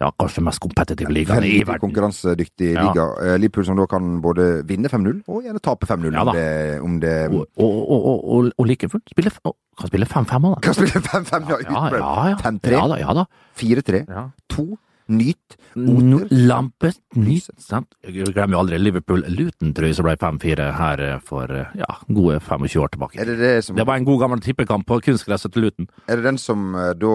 ja, 0.00 0.08
kanskje 0.16 0.42
mest 0.44 0.62
kompetitive 0.64 1.12
ligaen 1.12 1.44
i 1.44 1.60
verden. 1.60 1.82
Konkurransedyktig 1.82 2.72
ja. 2.72 2.86
liga. 2.88 3.06
Eh, 3.20 3.36
Liverpool 3.40 3.66
som 3.68 3.78
da 3.78 3.86
kan 3.90 4.20
både 4.24 4.48
vinne 4.68 4.88
5-0 4.88 5.22
og 5.28 5.46
gjerne 5.46 5.62
tape 5.64 5.88
5-0 5.88 6.08
ja, 6.08 6.24
om 6.24 6.90
om 6.90 7.00
det... 7.02 7.16
Og, 7.30 7.46
og, 7.60 7.90
og, 8.00 8.52
og, 8.56 8.66
like 8.66 8.88
fullt 8.88 9.12
spille, 9.12 9.32
kan 9.78 9.90
spille 9.92 10.08
5-5 10.08 10.46
òg, 10.48 10.54
da. 10.56 10.60
Kan 10.64 10.78
spille 10.78 11.02
5-5, 11.04 11.50
ja. 11.52 11.58
Utprøvd. 11.60 12.00
Ja, 12.00 12.28
ja, 12.32 12.38
5-3. 12.40 13.26
4-3. 13.60 14.04
2-3. 14.56 14.89
Nyt, 15.10 15.56
Oter. 15.76 16.26
Lampet, 16.30 16.96
Nyt, 17.18 17.48
sant? 17.60 17.88
Jeg 18.06 18.30
glemmer 18.34 18.56
jo 18.56 18.60
aldri 18.62 18.78
Liverpool-Luton, 18.80 19.72
tror 19.74 19.86
jeg, 19.88 19.96
som 19.98 20.06
ble 20.06 20.14
5-4 20.20 20.66
her 20.78 21.02
eh, 21.06 21.16
for 21.26 21.50
eh, 21.54 21.72
ja, 21.78 21.88
gode 22.10 22.38
25 22.42 22.80
år 22.84 22.92
tilbake. 22.94 23.26
Det, 23.26 23.36
det, 23.40 23.50
som, 23.66 23.76
Det 23.78 23.86
var 23.88 23.98
en 24.00 24.06
god 24.08 24.20
gammel 24.24 24.42
tippekamp 24.44 24.86
på 24.88 25.00
kunstgresset 25.06 25.54
til 25.54 25.66
Luton. 25.66 25.88
er 26.06 26.20
det 26.20 26.26
den 26.28 26.38
som 26.40 26.74
eh, 26.78 26.92
da 26.98 27.12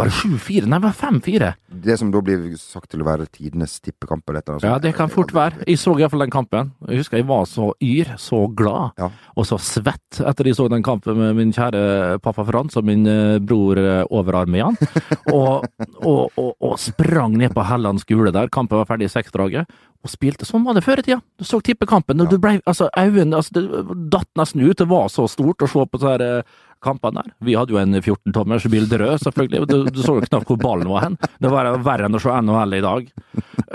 Var 0.00 0.10
det 0.10 0.16
7-4? 0.18 0.66
Nei, 0.70 0.80
det 0.80 0.88
var 0.88 0.96
5-4. 1.00 1.50
Det 1.86 1.98
som 2.00 2.12
da 2.14 2.22
blir 2.24 2.46
sagt 2.60 2.90
til 2.94 3.04
å 3.04 3.08
være 3.08 3.28
tidenes 3.32 3.76
tippekamp 3.84 4.28
eller 4.28 4.40
eller 4.50 4.64
Ja, 4.66 4.78
det 4.80 4.94
kan 4.96 5.12
fort 5.12 5.34
være. 5.36 5.64
Jeg 5.68 5.78
så 5.80 5.94
iallfall 6.00 6.24
den 6.24 6.32
kampen. 6.32 6.72
Jeg 6.88 7.02
husker 7.02 7.20
jeg 7.20 7.28
var 7.28 7.44
så 7.48 7.70
yr, 7.84 8.14
så 8.20 8.46
glad, 8.56 8.96
Ja. 8.98 9.10
og 9.36 9.46
så 9.48 9.58
svett 9.60 10.20
etter 10.24 10.48
jeg 10.48 10.56
så 10.56 10.68
den 10.72 10.82
kampen 10.82 11.16
med 11.20 11.36
min 11.36 11.52
kjære 11.52 12.18
pappa 12.24 12.44
Frans 12.48 12.76
og 12.80 12.84
min 12.88 13.04
bror 13.44 13.78
Overarmian 13.80 14.30
overarm 14.30 14.54
igjen. 14.54 14.76
Og, 15.34 15.64
og, 16.04 16.30
og, 16.40 16.50
og 16.64 16.74
sprang 17.10 17.36
ned 17.38 17.54
på 17.54 17.62
Helland 17.66 18.00
skole 18.00 18.30
der. 18.34 18.48
Kampen 18.48 18.78
var 18.78 18.88
ferdig 18.88 19.08
i 19.08 19.12
seksdraget. 19.12 19.70
Og 20.04 20.10
spilte. 20.12 20.46
Sånn 20.48 20.64
var 20.64 20.76
det 20.78 20.84
før 20.86 21.02
i 21.02 21.04
tida. 21.04 21.20
Du 21.38 21.44
så 21.44 21.60
tippekampen. 21.64 22.20
og 22.20 22.30
du 22.30 22.38
ble, 22.38 22.60
altså, 22.64 22.88
øynene 22.96 23.36
altså, 23.36 23.52
Det 23.52 24.10
datt 24.10 24.28
nesten 24.38 24.62
ut. 24.62 24.78
Det 24.78 24.88
var 24.88 25.08
så 25.08 25.26
stort 25.28 25.62
å 25.62 25.68
se 25.68 25.84
på 25.84 25.98
disse 25.98 26.08
her, 26.08 26.22
eh, 26.22 26.42
kampene 26.80 27.22
der. 27.22 27.32
Vi 27.44 27.54
hadde 27.54 27.74
jo 27.74 27.78
en 27.78 27.94
14-tommers 28.00 28.68
bilderød, 28.70 29.20
selvfølgelig. 29.20 29.66
Du, 29.68 29.90
du 29.90 30.02
så 30.02 30.16
jo 30.16 30.24
knapt 30.24 30.48
hvor 30.48 30.60
ballen 30.60 30.88
var 30.88 31.04
hen. 31.04 31.18
Det 31.38 31.50
var 31.50 31.76
verre 31.84 32.08
enn 32.08 32.16
å 32.16 32.22
se 32.22 32.30
NHL 32.30 32.78
i 32.78 32.84
dag. 32.86 33.10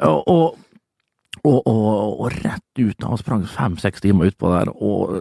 Og 0.06 0.62
og, 1.46 1.62
og, 1.68 2.22
og 2.26 2.32
rett 2.42 2.80
ut 2.80 3.04
han 3.06 3.20
sprang 3.22 3.44
fem-seks 3.46 4.02
timer 4.02 4.32
utpå 4.32 4.50
der, 4.50 4.72
og 4.82 5.20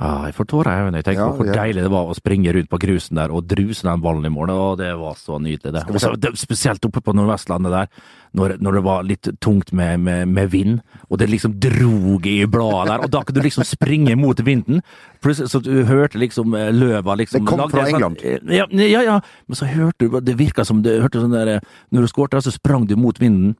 ja, 0.00 0.24
Jeg 0.26 0.34
får 0.34 0.46
tårer 0.48 0.70
i 0.72 0.82
øynene. 0.82 0.96
Jeg 1.02 1.04
tenker 1.04 1.20
Ja, 1.22 1.28
på 1.30 1.36
hvor 1.42 1.46
ja. 1.46 1.52
deilig 1.62 1.82
det 1.84 1.90
var 1.92 2.06
å 2.08 2.14
springe 2.16 2.52
rundt 2.54 2.70
på 2.72 2.78
grusen 2.80 3.16
der 3.20 3.30
og 3.30 3.46
druse 3.46 3.82
den 3.84 4.00
ballen 4.00 4.24
i 4.24 4.30
morgen. 4.32 4.50
Og 4.56 4.78
det 4.78 4.88
var 4.96 5.14
så 5.20 5.38
nydelig, 5.38 5.72
det. 5.72 5.82
Også, 5.92 6.14
det 6.18 6.32
spesielt 6.40 6.84
oppe 6.88 7.02
på 7.04 7.12
Nordvestlandet 7.14 7.70
der, 7.74 7.86
når, 8.32 8.54
når 8.64 8.72
det 8.78 8.82
var 8.86 9.02
litt 9.04 9.28
tungt 9.44 9.72
med, 9.76 10.00
med, 10.00 10.28
med 10.28 10.48
vind, 10.50 10.80
og 11.10 11.18
det 11.20 11.28
liksom 11.28 11.58
drog 11.60 12.26
i 12.26 12.38
bladet 12.46 12.88
der, 12.88 13.04
og 13.04 13.10
da 13.12 13.20
kunne 13.22 13.40
du 13.40 13.44
liksom 13.44 13.64
springe 13.68 14.16
mot 14.16 14.40
vinden. 14.40 14.80
Plutselig 15.20 15.50
så 15.52 15.60
du 15.62 15.84
hørte 15.84 16.16
liksom 16.18 16.54
eh, 16.56 16.70
løva 16.72 17.14
liksom 17.20 17.44
Det 17.44 17.50
kom 17.52 17.68
fra 17.70 17.84
sånn- 17.84 17.94
England. 17.94 18.24
Ja, 18.48 18.64
ja, 18.72 19.02
ja, 19.02 19.20
men 19.46 19.54
så 19.60 19.68
hørte 19.68 20.08
du 20.08 20.20
Det 20.20 20.34
virka 20.38 20.64
som 20.64 20.80
det 20.82 21.00
hørte 21.02 21.20
sånn 21.20 21.30
der 21.36 21.60
Når 21.92 22.00
du 22.00 22.08
skårte, 22.08 22.40
så 22.42 22.50
sprang 22.50 22.86
du 22.88 22.96
mot 22.96 23.18
vinden. 23.20 23.54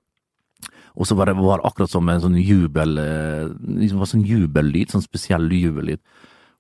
Og 0.97 1.07
så 1.09 1.17
var 1.17 1.27
det 1.31 1.37
var 1.39 1.63
akkurat 1.65 1.91
som 1.91 2.09
en 2.13 2.21
sånn 2.21 2.37
jubel 2.43 2.99
eh, 3.01 3.49
liksom 3.81 3.99
var 4.03 4.11
sånn 4.11 4.27
jubellyd, 4.29 4.91
sånn 4.93 5.05
spesiell 5.05 5.49
jubellyd. 5.51 6.01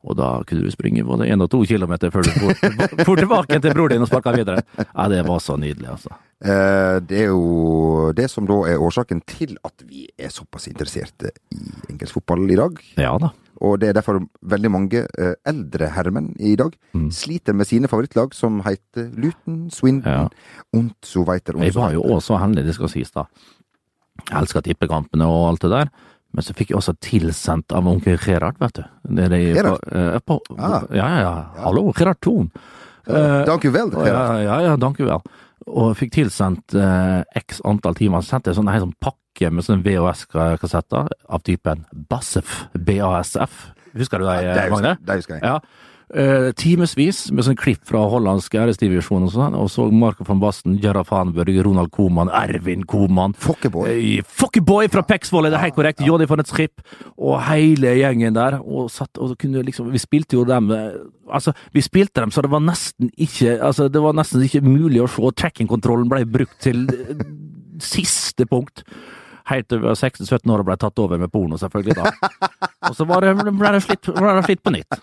Og 0.03 0.17
da 0.19 0.43
kunne 0.43 0.65
du 0.67 0.71
springe 0.75 1.05
både 1.07 1.29
én 1.31 1.39
og 1.45 1.51
to 1.53 1.61
kilometer 1.69 2.11
før 2.11 2.25
du 2.27 2.33
for, 3.05 3.15
tilbake 3.21 3.61
til 3.63 3.71
broren 3.77 3.93
din 3.95 4.03
og 4.03 4.09
sparka 4.11 4.33
videre. 4.35 4.65
Ja, 4.83 5.05
det 5.13 5.21
var 5.29 5.39
så 5.45 5.55
nydelig, 5.61 5.87
altså. 5.93 6.11
Eh, 6.43 6.97
Det 7.07 7.21
er 7.21 7.29
jo 7.31 8.11
det 8.17 8.27
som 8.33 8.49
da 8.49 8.57
er 8.73 8.83
årsaken 8.83 9.21
til 9.31 9.55
at 9.63 9.85
vi 9.87 10.09
er 10.19 10.33
såpass 10.35 10.67
interesserte 10.73 11.31
i 11.55 11.61
engelsk 11.93 12.19
fotball 12.19 12.51
i 12.51 12.59
dag. 12.59 12.83
Ja 12.99 13.15
da. 13.23 13.31
Og 13.63 13.77
det 13.79 13.93
er 13.93 13.95
derfor 14.01 14.19
veldig 14.43 14.71
mange 14.75 15.05
eh, 15.07 15.35
eldre 15.47 15.93
herremenn 15.95 16.33
i 16.41 16.57
dag 16.59 16.75
Mm. 16.97 17.11
sliter 17.15 17.55
med 17.55 17.67
sine 17.71 17.87
favorittlag, 17.89 18.35
som 18.35 18.59
heter 18.67 19.07
Luton, 19.17 19.71
Swindon 19.71 20.11
Ja. 20.13 20.29
und 20.75 20.95
so 21.03 21.23
weiter. 21.25 21.55
Jeg 21.63 21.75
var 21.75 21.93
jo 21.95 22.03
også 22.03 22.41
heldig, 22.43 22.65
det 22.67 22.75
skal 22.75 22.89
sies 22.91 23.11
da. 23.15 23.25
Jeg 24.31 24.39
elska 24.43 24.63
tippekampene 24.65 25.27
og 25.29 25.49
alt 25.51 25.65
det 25.67 25.71
der. 25.73 25.91
Men 26.33 26.45
så 26.47 26.55
fikk 26.57 26.71
jeg 26.73 26.79
også 26.79 26.95
tilsendt 27.05 27.73
av 27.77 27.87
onkel 27.91 28.17
Gerhard, 28.23 28.57
vet 28.63 28.79
du. 28.79 28.85
Nede 29.13 29.29
det, 29.35 29.41
Gerhard? 29.57 29.83
På, 29.85 29.99
eh, 29.99 30.19
på, 30.25 30.39
Ah. 30.59 30.83
ja, 30.91 31.09
ja, 31.09 31.19
ja. 31.21 31.33
Hallo, 31.65 31.93
Gerhard 31.93 32.21
Thon. 32.25 32.51
Ja, 33.07 33.45
Dank 33.45 33.65
u 33.67 33.71
vel. 33.75 33.91
Gerhard. 33.91 34.39
Ja, 34.41 34.41
ja, 34.47 34.61
ja, 34.71 34.77
danke 34.81 35.05
vel. 35.05 35.21
Og 35.67 35.93
fikk 35.99 36.13
tilsendt 36.17 36.75
uh, 36.75 37.21
x 37.39 37.61
antall 37.69 37.95
timer. 37.95 38.23
Så 38.25 38.33
sendte 38.37 38.51
jeg 38.51 38.57
sånn, 38.59 38.71
en 38.73 38.81
sånn 38.87 38.97
pakke 39.03 39.51
med 39.53 39.65
sånne 39.67 39.85
VHS-kassetter 39.85 41.13
av 41.29 41.43
typen 41.47 41.85
BASF, 41.93 42.67
BASF. 42.75 43.61
Husker 43.95 44.19
du 44.23 44.25
det, 44.27 44.39
Det 44.57 44.71
Magne? 44.73 44.97
det 45.05 45.19
husker 45.21 45.37
jeg. 45.37 45.45
Ja. 45.45 45.59
Uh, 46.13 46.51
Timevis 46.59 47.31
med 47.33 47.47
sånn 47.47 47.57
klipp 47.57 47.87
fra 47.89 48.03
hollandsk 48.13 48.53
æresdivisjon 48.61 49.25
og 49.25 49.31
sånn, 49.33 49.55
og 49.57 49.71
så 49.73 49.87
Marco 49.89 50.27
van 50.29 50.43
Basten, 50.43 50.75
Gerhard 50.83 51.09
Fanberg, 51.09 51.57
Ronald 51.65 51.93
Koeman, 51.95 52.29
Ervin 52.37 52.83
Koeman. 52.89 53.33
Fokkeboy. 53.41 53.89
Uh, 54.21 54.33
Fokkeboy 54.43 54.91
fra 54.93 55.05
Pexvoll, 55.09 55.49
er 55.49 55.55
det 55.55 55.63
helt 55.63 55.79
korrekt. 55.79 56.05
Johnny 56.05 56.29
van 56.29 56.43
et 56.43 56.53
Schip 56.53 56.83
og 57.17 57.39
hele 57.47 57.95
gjengen 57.97 58.37
der. 58.37 58.59
Og 58.61 58.91
satt 58.93 59.21
og 59.21 59.37
kunne 59.41 59.65
liksom 59.65 59.91
Vi 59.93 60.01
spilte 60.01 60.37
jo 60.37 60.45
dem 60.49 60.71
eh, 60.75 61.01
Altså, 61.33 61.53
vi 61.73 61.83
spilte 61.85 62.21
dem 62.21 62.33
så 62.35 62.43
det 62.45 62.51
var 62.53 62.63
nesten 62.65 63.11
ikke 63.17 63.55
Altså, 63.63 63.89
det 63.89 64.03
var 64.03 64.17
nesten 64.17 64.43
ikke 64.45 64.63
mulig 64.67 65.03
å 65.03 65.09
se. 65.11 65.33
Tracking-kontrollen 65.43 66.11
ble 66.11 66.25
brukt 66.29 66.59
til 66.65 66.85
eh, 66.93 67.27
siste 67.83 68.47
punkt. 68.51 68.85
Helt 69.51 69.69
til 69.69 69.81
vi 69.83 69.89
var 69.89 69.99
16-17 69.99 70.53
år 70.55 70.63
og 70.63 70.69
ble 70.69 70.79
tatt 70.79 71.03
over 71.03 71.19
med 71.19 71.33
porno, 71.33 71.59
selvfølgelig. 71.59 71.97
da. 71.99 72.13
Og 72.91 72.99
så 72.99 73.07
var 73.09 73.25
det, 73.25 73.35
ble 73.39 73.51
det 73.51 73.55
ble 73.59 73.73
det 74.37 74.45
slitt 74.47 74.63
på 74.63 74.75
nytt. 74.75 75.01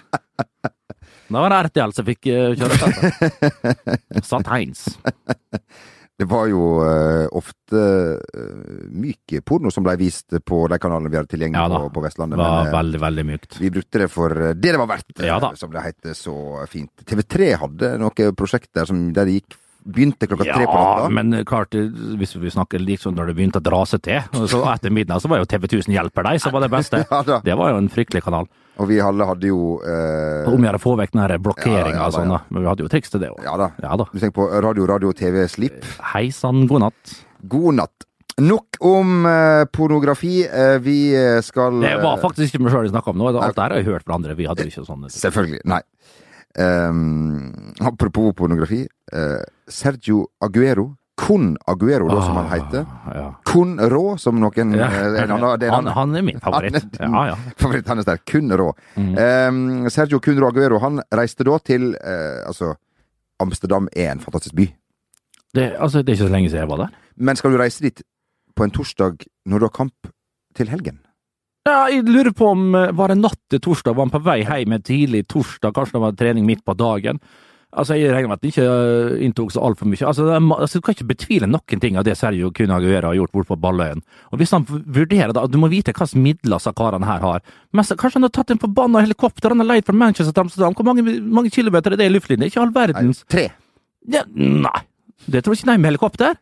Da 1.29 1.45
var 1.45 1.53
det 1.53 1.61
RTL 1.69 1.95
som 1.95 2.09
fikk 2.09 2.29
eh, 2.33 2.57
kjøre 2.57 2.77
dette. 2.81 4.21
Satt 4.31 4.49
heins. 4.49 4.87
Det 6.19 6.27
var 6.27 6.49
jo 6.51 6.63
uh, 6.83 7.29
ofte 7.39 7.79
uh, 7.79 8.79
myk 8.91 9.37
porno 9.47 9.71
som 9.71 9.85
ble 9.85 9.93
vist 10.01 10.35
på 10.43 10.65
de 10.67 10.79
kanalene 10.81 11.11
vi 11.13 11.15
hadde 11.15 11.31
tilgjengelig 11.31 11.61
Ja 11.61 11.79
på, 11.79 11.93
på, 11.95 12.03
Vestlandet. 12.03 12.35
Det 12.35 12.43
var 12.43 12.57
men, 12.57 12.67
eh, 12.67 12.75
veldig, 12.75 12.99
veldig 13.05 13.25
mykt. 13.29 13.55
vi 13.61 13.71
brukte 13.77 14.01
det 14.03 14.09
for 14.11 14.35
eh, 14.35 14.51
det 14.51 14.73
det 14.75 14.81
var 14.81 14.89
verdt, 14.91 15.13
eh, 15.15 15.29
Ja 15.29 15.39
som 15.55 15.71
det 15.71 15.85
heter 15.85 16.17
så 16.17 16.35
fint. 16.67 16.91
TV3 17.07 17.53
hadde 17.63 17.93
noen 18.01 18.35
prosjekter 18.35 18.89
som, 18.89 19.09
der 19.15 19.29
det 19.29 19.39
gikk 19.39 19.59
Begynte 19.89 20.27
klokka 20.27 20.43
tre 20.43 20.65
på 20.67 20.75
Ja, 20.75 21.07
men 21.07 21.31
klart, 21.47 21.73
hvis 22.19 22.35
vi 22.35 22.51
snakker 22.51 22.81
liksom 22.83 23.15
når 23.15 23.31
det 23.31 23.35
begynte 23.37 23.61
å 23.61 23.63
dra 23.63 23.79
seg 23.87 24.01
til, 24.03 24.43
så 24.51 24.59
etter 24.73 24.91
midnatt 24.91 25.23
så 25.23 25.31
var 25.31 25.39
jo 25.39 25.47
TV 25.47 25.69
1000 25.69 25.95
hjelper 25.95 26.27
deg 26.27 26.41
som 26.43 26.51
var 26.53 26.65
det 26.65 26.69
beste. 26.73 26.99
Ja. 27.09 27.39
Det 27.45 27.55
var 27.55 27.71
jo 27.71 27.79
en 27.79 27.87
fryktelig 27.89 28.25
kanal. 28.27 28.51
Og 28.79 28.87
vi 28.87 28.99
alle 29.03 29.25
hadde 29.27 29.49
jo 29.49 29.79
eh, 29.83 30.47
Om 30.47 30.61
vi 30.61 30.69
hadde 30.69 30.79
få 30.81 30.95
vekk 30.99 31.15
den 31.17 31.41
blokkeringa 31.43 31.81
Ja, 31.83 31.95
ja, 31.97 32.05
og 32.07 32.15
sånn, 32.15 32.31
da. 32.31 32.41
Men 32.47 32.63
vi 32.63 32.69
hadde 32.71 32.85
jo 32.85 32.91
triks 32.91 33.11
til 33.11 33.23
det 33.23 33.31
òg. 33.33 33.41
Ja. 33.43 33.55
Ja 33.83 33.95
da. 33.99 34.05
Du 34.11 34.19
tenker 34.21 34.35
på 34.37 34.45
radio, 34.63 34.87
radio, 34.87 35.11
TV, 35.15 35.41
slip. 35.51 35.83
Hei 36.13 36.29
sann, 36.35 36.63
god 36.69 36.85
natt. 36.87 37.17
God 37.51 37.75
natt. 37.81 38.07
Nok 38.39 38.79
om 38.87 39.25
eh, 39.27 39.65
pornografi. 39.75 40.45
Eh, 40.47 40.77
vi 40.83 40.97
eh, 41.17 41.41
skal 41.43 41.81
Det 41.83 41.97
var 42.03 42.21
faktisk 42.23 42.55
ikke 42.55 42.63
meg 42.63 42.75
sjøl 42.75 42.87
vi 42.87 42.93
snakka 42.93 43.11
om 43.11 43.19
nå. 43.19 43.33
Alt 43.35 43.57
det 43.57 43.65
her 43.65 43.75
har 43.75 43.81
jeg 43.81 43.89
hørt 43.89 44.07
fra 44.07 44.15
andre. 44.15 44.37
Vi 44.39 44.47
hadde 44.47 44.67
ikke 44.69 44.85
sånn. 44.87 45.03
Selvfølgelig. 45.11 45.59
Nei. 45.67 45.81
Um, 46.59 47.73
apropos 47.83 48.33
pornografi. 48.33 48.87
eh, 49.11 49.43
Sergio 49.67 50.27
Aguero. 50.41 50.95
Kun 51.19 51.49
Aguero, 51.67 52.07
da, 52.07 52.21
som 52.23 52.37
han 52.39 52.47
heter. 52.53 52.85
Ah, 53.05 53.15
Ja. 53.17 53.25
Kun 53.45 53.75
Rå, 53.91 54.17
som 54.19 54.39
noen 54.39 54.71
Ja. 54.77 54.87
eh, 54.87 55.23
en 55.23 55.31
er 55.31 55.63
en 55.67 55.73
Han, 55.73 55.87
han 55.87 56.15
er 56.15 56.21
min 56.23 56.39
favoritt. 56.39 56.77
Han 56.99 57.13
er 57.15 57.17
Ja, 57.19 57.25
ja. 57.33 57.35
Favoritt 57.59 57.87
hans 57.91 58.05
der. 58.07 58.17
Kun 58.25 58.49
Rå. 58.51 58.69
Um, 58.97 59.89
Sergio 59.89 60.19
Kun 60.19 60.39
Rå 60.39 60.47
Aguero 60.53 60.79
han 60.79 61.01
reiste 61.11 61.43
da 61.43 61.57
til 61.59 61.93
eh, 61.95 62.45
Altså, 62.47 62.75
Amsterdam 63.39 63.89
er 63.95 64.11
en 64.13 64.19
fantastisk 64.23 64.55
by. 64.55 64.69
Det, 65.53 65.75
altså, 65.79 66.03
det 66.03 66.13
er 66.13 66.15
ikke 66.19 66.27
så 66.29 66.31
lenge 66.33 66.49
siden 66.49 66.61
jeg 66.63 66.69
var 66.69 66.77
der. 66.85 66.95
Men 67.17 67.35
skal 67.35 67.51
du 67.51 67.57
reise 67.57 67.81
dit 67.81 68.01
på 68.55 68.63
en 68.63 68.71
torsdag 68.71 69.25
når 69.47 69.59
du 69.59 69.65
har 69.65 69.75
kamp 69.75 70.11
til 70.55 70.67
helgen? 70.71 70.99
Ja, 71.67 71.87
jeg 71.91 72.05
lurer 72.07 72.31
på 72.33 72.47
om 72.53 72.73
eh, 72.75 72.91
Var 72.95 73.07
det 73.11 73.17
natt 73.19 73.39
til 73.51 73.59
torsdag? 73.59 73.93
Var 73.95 74.05
han 74.07 74.13
på 74.15 74.23
vei 74.23 74.39
hjem 74.45 74.73
en 74.77 74.81
tidlig 74.87 75.25
torsdag? 75.27 75.73
Kanskje 75.75 75.97
det 75.99 76.01
var 76.05 76.15
trening 76.17 76.45
midt 76.47 76.63
på 76.65 76.73
dagen? 76.79 77.19
Altså, 77.69 77.93
Jeg 77.99 78.09
regner 78.09 78.31
med 78.31 78.39
at 78.39 78.41
han 78.41 78.49
ikke 78.49 78.63
eh, 78.65 79.19
inntok 79.27 79.51
så 79.53 79.61
altfor 79.61 79.85
mye. 79.85 80.01
Altså, 80.01 80.25
det 80.25 80.37
altså, 80.55 80.79
Du 80.79 80.85
kan 80.87 80.95
ikke 80.95 81.05
betvile 81.11 81.45
noen 81.49 81.81
ting 81.83 81.99
av 82.01 82.05
det 82.07 82.15
Sergio 82.17 82.49
kunne 82.55 82.73
ha 82.73 82.81
har 82.81 83.13
gjort 83.13 83.31
bort 83.31 83.47
på 83.51 83.57
Balløyen. 83.61 84.01
Og 84.33 84.39
Hvis 84.41 84.51
han 84.55 84.65
vurderer 84.65 85.33
da, 85.37 85.45
Du 85.45 85.59
må 85.61 85.69
vite 85.69 85.93
hvilke 85.93 86.17
midler 86.17 86.57
disse 86.57 86.73
karene 86.73 87.05
her 87.05 87.21
har. 87.21 87.41
Men 87.71 87.85
kanskje 87.85 88.17
han 88.17 88.25
har 88.25 88.33
tatt 88.33 88.49
en 88.55 88.61
forbanna 88.63 89.03
helikopter? 89.05 89.49
Han 89.53 89.61
har 89.61 89.69
leid 89.69 89.85
fra 89.85 89.93
Manchester 89.93 90.33
til 90.33 90.41
Amsterdam. 90.47 90.73
Hvor 90.73 90.85
mange, 90.89 91.03
mange 91.21 91.51
kilometer 91.53 91.93
er 91.93 92.01
det 92.01 92.09
i 92.09 92.15
luftlinje? 92.15 92.49
Ikke 92.49 92.61
all 92.63 92.73
Nei, 92.73 92.87
verdens. 92.87 93.23
tre. 93.29 93.51
Ja, 94.09 94.23
nei, 94.33 94.81
det 95.29 95.43
tror 95.43 95.53
jeg 95.53 95.61
ikke. 95.61 95.69
Nei, 95.69 95.77
med 95.77 95.91
helikopter? 95.91 96.39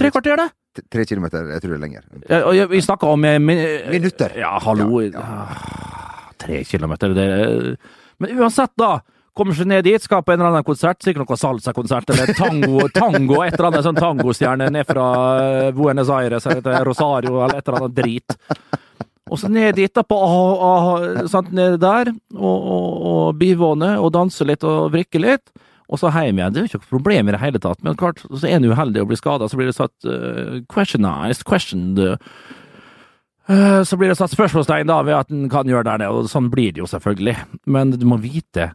Tre 0.00 0.10
kvarter, 0.10 0.36
det? 0.42 0.50
Tre 0.90 1.04
kilometer. 1.06 1.46
Jeg 1.54 1.62
tror 1.62 1.70
det 1.70 1.78
er 1.78 1.84
lenger. 1.86 2.02
Ja, 2.28 2.42
og 2.48 2.54
jeg- 2.56 2.68
Vi 2.70 2.80
snakker 2.80 3.06
om 3.06 3.24
eh, 3.24 3.38
min, 3.38 3.58
Minutter. 3.90 4.32
Ja, 4.36 4.58
hallo. 4.58 5.00
Ja, 5.00 5.10
ja. 5.14 6.30
Tre 6.38 6.64
kilometer, 6.64 7.14
det 7.14 7.78
Men 8.18 8.38
uansett, 8.38 8.70
da. 8.76 9.00
Kommer 9.34 9.56
seg 9.58 9.66
ned 9.66 9.82
dit, 9.82 10.02
skal 10.02 10.22
på 10.22 10.30
en 10.30 10.38
eller 10.38 10.52
annen 10.52 10.66
konsert, 10.66 11.00
sikkert 11.02 11.24
noe 11.26 11.38
salsa-konsert 11.38 12.12
eller 12.14 12.30
tango, 12.38 12.86
tango, 12.94 13.40
et 13.42 13.56
eller 13.56 13.70
annet 13.72 13.86
sånn 13.88 13.98
tangostjerne 13.98 14.68
ned 14.70 14.86
fra 14.86 15.06
eh, 15.40 15.70
Buenos 15.74 16.12
Aires 16.14 16.46
eller 16.46 16.86
Rosario 16.86 17.40
eller 17.40 17.58
et 17.58 17.66
eller 17.66 17.80
annet 17.80 17.96
drit. 17.96 18.36
Og 19.32 19.40
så 19.40 19.48
ned 19.50 19.74
dit, 19.74 19.90
da, 19.90 20.04
på 20.06 20.16
ah, 20.22 20.62
ah, 20.68 21.26
sant, 21.32 21.50
nede 21.56 21.80
der, 21.82 22.12
og, 22.36 22.54
og, 22.76 22.88
og 23.10 23.38
bivåne 23.40 23.94
og 23.98 24.12
danse 24.14 24.46
litt 24.46 24.62
og 24.68 24.92
vrikke 24.94 25.22
litt. 25.22 25.50
og 25.88 25.98
så 26.00 26.12
hjem 26.14 26.38
igjen. 26.38 26.54
Det 26.54 26.60
er 26.60 26.64
jo 26.64 26.70
ikke 26.70 26.82
noe 26.84 26.92
problem 26.92 27.28
i 27.28 27.34
det 27.34 27.42
hele 27.42 27.62
tatt, 27.62 27.82
men 27.82 27.98
klart, 27.98 28.22
så 28.22 28.46
er 28.46 28.58
en 28.60 28.68
uheldig 28.70 29.02
og 29.02 29.10
blir 29.10 29.20
skada, 29.20 29.48
så 29.48 29.58
blir 29.58 29.72
det 29.72 29.76
satt 29.76 30.06
uh, 30.06 30.60
questionized, 30.70 31.42
questioned 31.48 31.98
uh, 31.98 33.82
Så 33.84 33.98
blir 33.98 34.08
det 34.12 34.16
satt 34.20 34.32
spørsmålstegn 34.32 34.88
da 34.88 35.02
ved 35.04 35.18
at 35.18 35.34
en 35.34 35.50
kan 35.52 35.68
gjøre 35.68 35.98
det, 35.98 36.08
og 36.08 36.30
sånn 36.30 36.52
blir 36.52 36.72
det 36.72 36.84
jo 36.84 36.88
selvfølgelig. 36.94 37.36
Men 37.66 37.92
du 37.98 38.06
må 38.08 38.22
vite 38.22 38.70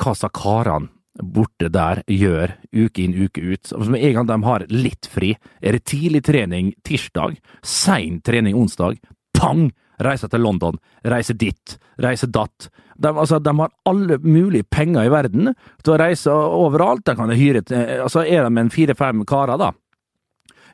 hva 0.00 0.14
sa 0.16 0.30
karene 0.32 0.92
borte 1.16 1.70
der 1.72 2.02
gjør 2.10 2.52
uke 2.76 3.00
inn, 3.02 3.16
uke 3.16 3.40
ut. 3.40 3.72
Med 3.88 4.04
en 4.04 4.14
gang 4.18 4.28
de 4.28 4.36
har 4.44 4.66
litt 4.68 5.08
fri, 5.08 5.32
er 5.64 5.76
det 5.76 5.86
tidlig 5.88 6.22
trening 6.26 6.74
tirsdag, 6.84 7.38
sein 7.64 8.20
trening 8.24 8.56
onsdag, 8.58 9.00
pang! 9.36 9.70
Reiser 9.96 10.28
til 10.28 10.42
London, 10.44 10.76
reiser 11.08 11.38
dit, 11.40 11.72
reiser 12.04 12.28
datt. 12.28 12.66
De, 13.00 13.08
altså, 13.08 13.38
de 13.40 13.54
har 13.56 13.70
alle 13.88 14.18
mulige 14.20 14.66
penger 14.68 15.06
i 15.08 15.12
verden 15.12 15.54
til 15.80 15.94
å 15.94 15.96
reise 16.02 16.34
overalt. 16.34 17.06
De 17.08 17.14
kan 17.16 17.32
hyre 17.32 17.62
altså, 18.02 18.26
Er 18.28 18.44
de 18.44 18.60
en 18.60 18.68
fire-fem 18.68 19.24
karer, 19.24 19.56
da, 19.56 19.70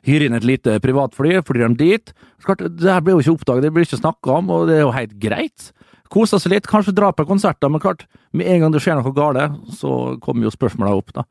hyre 0.07 0.27
inn 0.27 0.35
et 0.35 0.47
lite 0.47 0.75
privatfly, 0.83 1.37
flyr 1.47 1.69
de 1.69 1.79
dit. 1.79 2.13
Klart, 2.43 2.65
det 2.67 2.91
her 2.91 3.03
blir 3.03 3.15
jo 3.15 3.23
ikke 3.23 3.37
oppdaget, 3.37 3.63
det 3.63 3.73
blir 3.75 3.87
ikke 3.87 4.01
snakka 4.01 4.37
om, 4.41 4.51
og 4.51 4.67
det 4.67 4.81
er 4.81 4.83
jo 4.83 4.93
helt 4.95 5.15
greit. 5.23 5.69
Kose 6.13 6.37
seg 6.39 6.51
litt, 6.53 6.67
kanskje 6.69 6.93
dra 6.93 7.09
på 7.15 7.25
konserter, 7.25 7.71
men 7.73 7.81
klart, 7.81 8.05
med 8.37 8.45
en 8.53 8.59
gang 8.67 8.75
det 8.75 8.83
skjer 8.85 8.99
noe 9.01 9.13
galt, 9.17 9.57
så 9.79 9.93
kommer 10.21 10.45
jo 10.45 10.53
spørsmåla 10.53 10.93
opp, 10.99 11.13
da. 11.17 11.23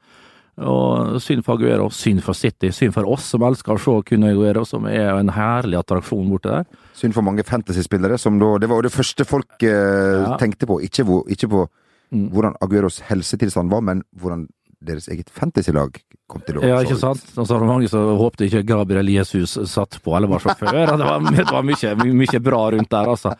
Og 0.62 1.14
synd 1.24 1.40
for 1.46 1.56
Aguero, 1.56 1.86
synd 1.94 2.20
for 2.26 2.36
City, 2.36 2.68
synd 2.76 2.92
for 2.92 3.06
oss 3.08 3.24
som 3.32 3.40
elsker 3.46 3.72
å 3.72 3.80
se 3.80 3.94
kun 4.10 4.26
Aguero, 4.28 4.66
som 4.68 4.84
er 4.90 5.14
en 5.16 5.30
herlig 5.32 5.78
attraksjon 5.80 6.26
borte 6.28 6.50
der. 6.52 6.66
Synd 6.98 7.14
for 7.16 7.24
mange 7.24 7.44
fantasyspillere, 7.48 8.18
som 8.20 8.36
da 8.42 8.50
Det 8.60 8.68
var 8.68 8.82
jo 8.82 8.88
det 8.88 8.92
første 8.92 9.24
folk 9.24 9.62
eh, 9.64 10.26
Ja. 10.26 10.36
tenkte 10.36 10.66
på. 10.68 10.76
Ikke, 10.84 11.06
hvor, 11.08 11.24
ikke 11.30 11.48
på 11.48 11.68
Mm. 12.12 12.26
hvordan 12.28 12.52
Agueros 12.60 12.98
helsetilstand 13.08 13.70
var, 13.72 13.80
men 13.80 14.02
hvordan 14.20 14.42
deres 14.84 15.06
eget 15.08 15.30
fantasylag 15.32 15.94
kom 16.28 16.42
til 16.44 16.58
å 16.58 16.62
Ja, 16.62 16.82
ikke 16.84 16.98
sant? 17.00 17.22
Og 17.38 17.46
så 17.46 17.54
var 17.54 17.60
det 17.60 17.68
mange 17.70 17.88
som 17.88 18.18
håpte 18.20 18.44
ikke 18.44 18.66
Gabriel 18.68 19.08
Jesus 19.08 19.54
satt 19.72 19.96
på 20.04 20.12
eller 20.14 20.28
var 20.28 20.40
sjåfør. 20.44 20.68
Det 20.98 21.06
var, 21.08 21.20
det 21.32 21.46
var 21.50 21.62
mye, 21.62 21.94
mye 22.12 22.40
bra 22.44 22.70
rundt 22.74 22.90
der, 22.90 23.08
altså. 23.08 23.32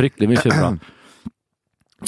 Fryktelig 0.00 0.32
mye 0.32 0.56
bra. 0.56 0.72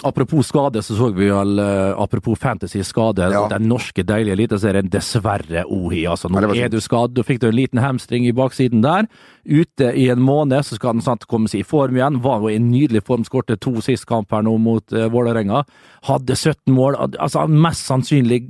Apropos 0.02 0.46
skade, 0.48 0.80
så 0.82 0.94
så 0.96 1.10
vi 1.12 1.28
vel 1.28 1.58
eh, 1.58 2.00
Apropos 2.00 2.38
fantasy 2.38 2.80
skade, 2.82 3.28
Ja. 3.30 3.48
den 3.48 3.68
norske 3.68 4.02
deilige 4.02 4.32
eliteserien, 4.32 4.88
dessverre 4.88 5.66
Ohi. 5.68 6.06
Altså, 6.08 6.30
nå 6.32 6.40
er 6.56 6.68
du 6.72 6.80
skadd, 6.80 7.12
du 7.12 7.22
fikk 7.22 7.40
du 7.40 7.48
en 7.48 7.56
liten 7.56 7.78
hamstring 7.78 8.24
i 8.26 8.32
baksiden 8.32 8.80
der. 8.82 9.06
Ute 9.44 9.92
i 9.92 10.08
en 10.08 10.22
måned, 10.22 10.64
så 10.64 10.76
skal 10.76 10.94
han 10.94 11.02
sant, 11.02 11.26
komme 11.28 11.48
seg 11.48 11.60
i 11.60 11.68
form 11.68 11.96
igjen. 11.96 12.22
Var 12.22 12.40
jo 12.40 12.48
i 12.48 12.56
en 12.56 12.70
nydelig 12.70 13.04
form, 13.04 13.24
skårte 13.24 13.58
to 13.60 13.80
sist 13.84 14.06
kamp 14.06 14.32
her 14.32 14.42
nå 14.42 14.56
mot 14.58 14.84
uh, 14.92 15.10
Vålerenga. 15.12 15.64
Hadde 16.08 16.36
17 16.36 16.72
mål. 16.72 16.96
Altså, 17.18 17.46
mest 17.46 17.84
sannsynlig 17.84 18.46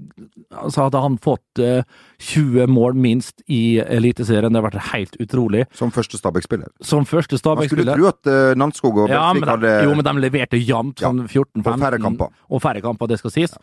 altså, 0.55 0.87
hadde 0.87 1.03
han 1.03 1.19
fått 1.19 1.59
eh, 1.59 1.83
20 2.23 2.67
mål 2.71 2.95
minst 2.99 3.43
i 3.51 3.79
Eliteserien. 3.83 4.53
Det 4.53 4.61
har 4.63 4.69
vært 4.71 4.91
helt 4.93 5.17
utrolig. 5.23 5.65
Som 5.77 5.93
første 5.95 6.21
Stabæk-spiller. 6.21 6.71
Som 6.81 7.07
første 7.09 7.35
Man 7.35 7.43
skulle 7.43 7.43
Stabæk-spiller. 7.43 7.99
tro 7.99 8.11
at 8.13 8.31
uh, 8.31 8.55
Namsskog 8.59 9.03
og 9.05 9.11
Ja, 9.13 9.25
men 9.35 9.43
Belsvik 9.43 9.63
de, 9.63 9.73
hadde 9.73 9.87
jo, 9.89 9.95
men 9.99 10.09
de 10.09 10.27
leverte 10.27 10.61
jevnt, 10.63 11.03
sånn 11.03 11.25
14-15. 11.27 11.65
og 11.67 11.85
færre 11.87 12.03
kamper. 12.07 12.35
Og 12.51 12.63
færre 12.65 12.85
kamper, 12.85 13.11
det 13.13 13.19
skal 13.23 13.35
sies. 13.35 13.57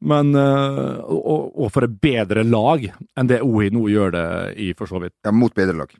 Men, 0.00 0.30
uh, 0.38 0.98
og, 1.10 1.48
og 1.58 1.72
for 1.74 1.84
et 1.88 1.96
bedre 2.00 2.44
lag 2.46 2.84
enn 3.18 3.30
det 3.30 3.40
OI 3.42 3.72
nå 3.74 3.88
gjør 3.90 4.12
det 4.14 4.26
i, 4.62 4.72
for 4.78 4.86
så 4.90 5.00
vidt. 5.02 5.16
ja, 5.26 5.32
mot 5.34 5.54
bedre 5.54 5.74
lag. 5.80 5.94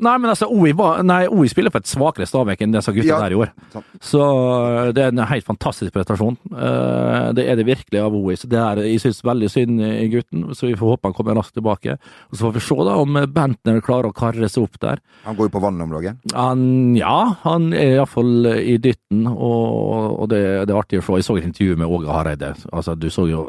Nei, 0.00 0.14
men 0.18 0.30
altså, 0.32 0.46
OI, 0.50 0.72
var, 0.76 1.02
nei, 1.06 1.26
OI 1.28 1.48
spiller 1.52 1.70
på 1.74 1.80
et 1.82 1.88
svakere 1.90 2.26
Stabæk 2.28 2.62
enn 2.64 2.72
disse 2.72 2.92
gutta 2.96 3.06
Ja, 3.10 3.18
der 3.22 3.34
i 3.34 3.38
år. 3.40 3.50
sant. 3.72 3.84
Så 4.00 4.20
eh, 4.24 4.92
det 4.96 5.04
er 5.04 5.12
en 5.12 5.22
helt 5.30 5.46
fantastisk 5.46 5.92
prestasjon. 5.94 6.38
Eh, 6.50 7.32
Det 7.36 7.44
er 7.48 7.56
det 7.60 7.66
virkelig 7.68 8.00
av 8.02 8.14
OI. 8.16 8.34
Så 8.40 8.48
det 8.50 8.58
er, 8.58 8.80
jeg 8.88 9.00
syns 9.04 9.20
veldig 9.24 9.50
synd 9.52 9.80
i 9.84 10.08
gutten, 10.12 10.48
så 10.56 10.66
vi 10.70 10.74
får 10.80 10.94
håpe 10.96 11.08
han 11.10 11.16
kommer 11.18 11.36
raskt 11.38 11.54
tilbake. 11.58 11.98
Og 12.30 12.36
så 12.38 12.46
får 12.48 12.56
vi 12.56 12.64
se 12.68 12.78
da 12.88 12.96
om 13.02 13.20
Bentner 13.34 13.80
klarer 13.84 14.10
å 14.10 14.16
karre 14.16 14.48
seg 14.48 14.64
opp 14.66 14.80
der. 14.82 15.00
Han 15.24 15.36
går 15.38 15.50
jo 15.50 15.54
på 15.58 15.62
vannet 15.64 15.86
om 15.86 15.94
dagen. 15.96 16.18
Han, 16.34 16.64
ja, 16.96 17.16
han 17.44 17.72
er 17.72 17.96
iallfall 18.00 18.46
i 18.56 18.78
dytten, 18.82 19.26
og, 19.30 20.20
og 20.24 20.28
det, 20.32 20.42
det 20.66 20.74
er 20.74 20.80
artig 20.80 21.00
å 21.00 21.06
se. 21.06 21.18
Jeg 21.20 21.28
så 21.28 21.36
et 21.38 21.48
intervju 21.50 21.76
med 21.80 21.88
Åge 21.92 22.10
Hareide. 22.10 22.54
Altså, 22.72 22.94
du 22.98 23.10
så 23.12 23.28
jo 23.30 23.44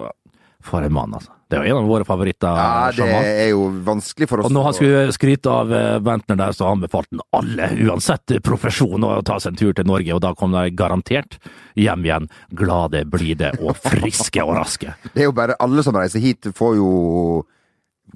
For 0.61 0.83
en 0.85 0.93
mann, 0.93 1.13
altså. 1.17 1.31
Det 1.51 1.59
er 1.59 1.67
jo 1.67 1.75
en 1.75 1.81
av 1.83 1.89
våre 1.89 2.05
favoritter. 2.07 2.59
Ja, 2.61 2.91
det 2.95 3.07
er 3.11 3.49
jo 3.51 3.65
vanskelig 3.83 4.29
for 4.31 4.39
oss 4.39 4.47
Og 4.47 4.55
når 4.55 4.67
han 4.69 4.77
skulle 4.77 5.01
skryte 5.15 5.51
av 5.51 5.73
eh, 5.75 5.97
Bentner 6.03 6.39
der, 6.39 6.55
så 6.55 6.69
anbefalte 6.71 7.17
han 7.17 7.25
alle, 7.35 7.67
uansett 7.89 8.37
profesjon, 8.45 9.03
å 9.03 9.17
ta 9.27 9.35
seg 9.43 9.53
en 9.53 9.59
tur 9.59 9.75
til 9.75 9.89
Norge, 9.89 10.15
og 10.15 10.23
da 10.23 10.31
kom 10.37 10.55
de 10.55 10.69
garantert 10.79 11.39
hjem 11.79 12.07
igjen 12.07 12.29
glade, 12.55 13.03
blide 13.11 13.51
og 13.59 13.75
friske 13.83 14.43
og 14.45 14.55
raske. 14.61 14.95
Det 15.13 15.25
er 15.25 15.27
jo 15.27 15.35
bare 15.35 15.57
alle 15.59 15.83
som 15.83 15.97
reiser 15.97 16.23
hit, 16.23 16.47
får 16.55 16.77
jo 16.79 16.91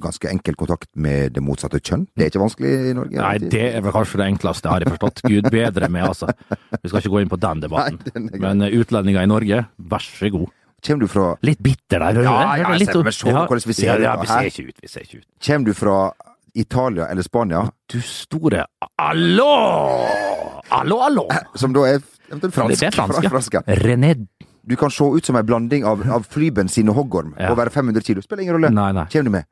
ganske 0.02 0.28
enkel 0.28 0.58
kontakt 0.60 0.90
med 1.00 1.36
det 1.36 1.44
motsatte 1.44 1.80
kjønn. 1.80 2.06
Det 2.16 2.26
er 2.26 2.32
ikke 2.32 2.42
vanskelig 2.42 2.72
i 2.90 2.96
Norge. 2.98 3.20
Nei, 3.20 3.38
det 3.52 3.64
er 3.78 3.84
vel 3.86 3.96
kanskje 3.96 4.20
det 4.20 4.28
enkleste, 4.34 4.72
har 4.72 4.84
jeg 4.84 4.92
forstått. 4.96 5.24
Gud 5.28 5.48
bedre 5.54 5.90
med, 5.92 6.08
altså. 6.10 6.32
Vi 6.82 6.92
skal 6.92 7.00
ikke 7.02 7.14
gå 7.14 7.24
inn 7.24 7.32
på 7.32 7.40
den 7.40 7.62
debatten. 7.66 8.30
Men 8.44 8.66
eh, 8.66 8.76
utlendinger 8.80 9.24
i 9.24 9.32
Norge, 9.32 9.66
vær 9.92 10.04
så 10.08 10.32
god. 10.34 10.52
Kommer 10.86 11.02
du 11.02 11.08
fra, 11.08 11.38
Litt 11.42 11.60
bitter 11.64 12.00
der, 12.00 12.14
hører 12.14 12.24
Ja, 12.24 12.58
ja, 12.58 12.70
Litt- 12.78 12.94
men 12.94 13.12
se 13.12 13.32
hvordan 13.32 13.66
vi 13.66 13.74
ser 13.74 13.88
ja, 13.88 13.96
ut, 13.96 14.04
ja, 14.04 14.16
da, 14.16 14.22
vi 14.22 14.28
ser 14.28 14.50
ikke 14.52 14.70
ut, 14.70 14.82
vi 14.82 14.88
ser 14.88 15.02
ikke 15.02 15.18
ut. 15.18 15.28
kommer 15.48 15.66
du 15.66 15.74
fra 15.74 16.12
Italia 16.56 17.08
eller 17.12 17.24
Spania, 17.24 17.64
Du 17.92 18.02
store 18.02 18.66
Allo! 18.98 19.50
Allo, 20.70 21.00
allo! 21.02 21.28
som 21.56 21.74
da 21.74 21.88
er 21.90 22.00
eventuelt 22.30 22.54
fransk? 22.54 22.80
Det 22.80 22.88
er 22.88 22.92
fransk, 22.96 23.30
fransk. 23.30 23.58
René 23.82 24.16
Du 24.66 24.76
kan 24.76 24.90
se 24.92 25.04
ut 25.04 25.26
som 25.26 25.36
en 25.36 25.46
blanding 25.46 25.86
av, 25.86 26.02
av 26.10 26.24
flybensin 26.30 26.90
og 26.90 26.96
hoggorm 26.96 27.36
og 27.38 27.58
være 27.58 27.70
500 27.70 28.02
kilo. 28.02 28.22
Spiller 28.22 28.42
ingen 28.42 28.56
rolle. 28.56 28.72
Nei, 28.74 28.92
nei. 28.98 29.06
Kommer 29.12 29.24
du 29.24 29.30
med? 29.36 29.46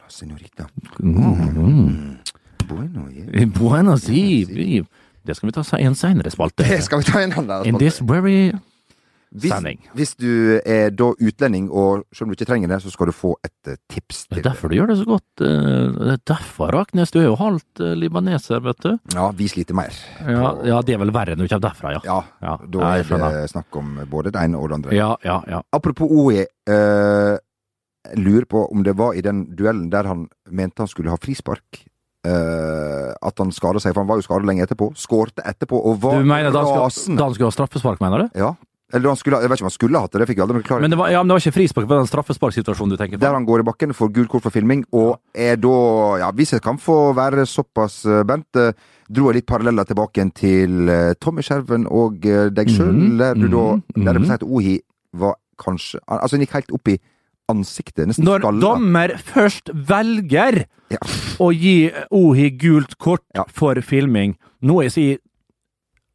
La 0.00 0.08
senorita. 0.08 0.64
Mm. 1.02 2.16
Bueno, 2.70 3.08
yeah. 3.10 3.46
Buenos 3.48 4.08
Aires. 4.08 4.86
Det 5.26 5.36
skal 5.36 5.50
vi 5.50 5.52
ta 5.52 5.64
en 5.76 5.94
senere 5.94 6.30
spalte. 6.32 6.64
Det 6.64 6.80
skal 6.84 7.02
vi 7.02 7.04
ta 7.10 7.20
en 7.20 7.32
annen 7.32 7.44
spalte. 7.50 7.68
In 7.68 7.78
this 7.78 8.00
very 8.00 8.52
hvis, 9.30 9.52
sending. 9.52 9.78
hvis 9.94 10.14
du 10.18 10.58
er 10.66 10.90
da 10.90 11.10
utlending, 11.14 11.68
og 11.70 12.02
selv 12.12 12.26
om 12.26 12.32
du 12.32 12.36
ikke 12.38 12.48
trenger 12.48 12.68
det, 12.72 12.80
så 12.82 12.90
skal 12.90 13.10
du 13.10 13.14
få 13.14 13.34
et 13.46 13.74
tips 13.88 14.24
til 14.26 14.40
Det 14.40 14.42
er 14.42 14.48
derfor 14.50 14.72
du 14.72 14.74
gjør 14.74 14.90
det 14.90 14.96
så 14.98 15.06
godt. 15.06 15.44
eh, 15.46 15.92
Det 16.00 16.14
er 16.16 16.22
derfor, 16.32 16.72
Raknes. 16.74 17.10
Du 17.14 17.20
er 17.20 17.28
jo 17.28 17.36
halvt 17.38 17.80
eh, 17.80 17.94
libaneser, 17.94 18.60
vet 18.64 18.80
du. 18.82 18.98
Ja, 19.14 19.30
vi 19.30 19.46
sliter 19.48 19.74
mer. 19.78 19.94
Ja, 20.26 20.54
ja, 20.66 20.80
det 20.82 20.94
er 20.96 20.98
vel 21.04 21.12
verre 21.14 21.36
når 21.36 21.46
du 21.46 21.52
kommer 21.54 21.68
derfra, 21.68 21.92
ja. 21.94 22.00
Ja, 22.04 22.24
Ja, 22.42 22.56
da 22.66 22.96
er 22.96 23.04
det 23.04 23.50
snakk 23.52 23.76
om 23.76 24.00
både 24.10 24.32
det 24.32 24.42
ene 24.42 24.58
og 24.58 24.68
det 24.68 24.80
andre. 24.80 24.96
Ja, 24.96 25.14
ja, 25.24 25.42
ja. 25.46 25.62
Apropos 25.72 26.10
OE, 26.10 26.46
eh, 26.66 27.38
jeg 28.10 28.18
lurer 28.18 28.48
på 28.50 28.64
om 28.72 28.82
det 28.82 28.96
var 28.96 29.14
i 29.14 29.20
den 29.22 29.44
duellen 29.54 29.90
der 29.92 30.08
han 30.08 30.28
mente 30.50 30.82
han 30.82 30.88
skulle 30.88 31.10
ha 31.10 31.20
frispark. 31.20 31.86
Uh, 32.20 33.14
at 33.24 33.38
han 33.40 33.48
skada 33.48 33.80
seg, 33.80 33.94
for 33.94 34.02
han 34.02 34.08
var 34.10 34.18
jo 34.20 34.24
skada 34.26 34.44
lenge 34.44 34.66
etterpå. 34.66 34.90
Skårte 34.92 35.40
etterpå 35.40 35.78
og 35.88 36.02
var 36.02 36.18
Du 36.20 36.26
mener 36.28 36.52
da 36.52 36.66
han 36.68 37.32
skulle 37.32 37.48
ha 37.48 37.54
straffespark, 37.54 38.02
mener 38.04 38.26
du? 38.26 38.38
Ja. 38.42 38.50
Eller 38.92 39.08
han 39.08 39.16
skulle, 39.16 39.38
jeg 39.40 39.48
vet 39.50 39.58
ikke 39.58 39.64
om 39.64 39.70
han 39.70 39.74
skulle 39.78 40.00
hatt 40.02 40.12
det, 40.12 40.20
det 40.20 40.26
fikk 40.28 40.38
jeg 40.40 40.44
aldri 40.48 40.60
forklare. 40.62 40.80
Men 40.82 40.90
det 40.90 40.98
var, 40.98 41.10
ja, 41.10 41.20
men 41.22 41.28
det 41.30 41.34
var 41.36 41.42
ikke 41.44 41.54
frispark, 41.58 41.84
det 41.86 41.92
var 41.94 42.00
den 42.02 42.10
straffesparksituasjonen 42.10 42.90
du 42.90 42.96
tenker 42.98 43.18
på? 43.18 43.22
Der 43.22 43.36
han 43.36 43.46
går 43.46 43.60
i 43.62 43.66
bakken, 43.68 43.92
får 43.94 44.12
gult 44.16 44.28
kort 44.32 44.42
for 44.42 44.50
filming, 44.50 44.84
og 44.92 45.20
er 45.34 45.56
da 45.56 45.74
Ja, 46.24 46.30
hvis 46.32 46.52
jeg 46.56 46.62
kan 46.62 46.78
få 46.78 47.12
være 47.14 47.46
såpass, 47.46 48.04
eh, 48.06 48.22
Bent, 48.26 48.46
eh, 48.56 48.72
dro 49.10 49.30
jeg 49.30 49.40
litt 49.40 49.46
paralleller 49.46 49.84
tilbake 49.86 50.18
igjen 50.18 50.32
til 50.34 50.88
eh, 50.90 51.14
Tommy 51.20 51.42
Skjerven 51.42 51.86
og 51.86 52.20
deg 52.20 52.66
sjøl, 52.68 52.92
Mhm, 52.92 53.16
der 53.18 53.34
du 53.34 53.48
da 53.48 53.80
Der 53.94 54.12
det 54.12 54.20
ble 54.22 54.26
sagt 54.28 54.42
at 54.42 54.48
Ohi 54.48 54.80
var 55.14 55.34
kanskje 55.58 56.00
Altså, 56.08 56.36
han 56.36 56.40
gikk 56.46 56.52
helt 56.58 56.72
opp 56.72 56.88
i 56.88 56.98
ansiktet, 57.50 58.06
nesten 58.06 58.24
Når 58.24 58.40
skalla. 58.44 58.60
dommer 58.60 59.08
først 59.18 59.70
velger 59.74 60.64
Ja. 60.90 60.98
å 61.38 61.52
gi 61.54 61.90
Ohi 62.10 62.50
gult 62.50 62.98
kort 62.98 63.22
Ja. 63.34 63.44
for 63.48 63.74
filming, 63.80 64.36
noe 64.62 64.82
jeg 64.84 64.92
sier 64.92 65.18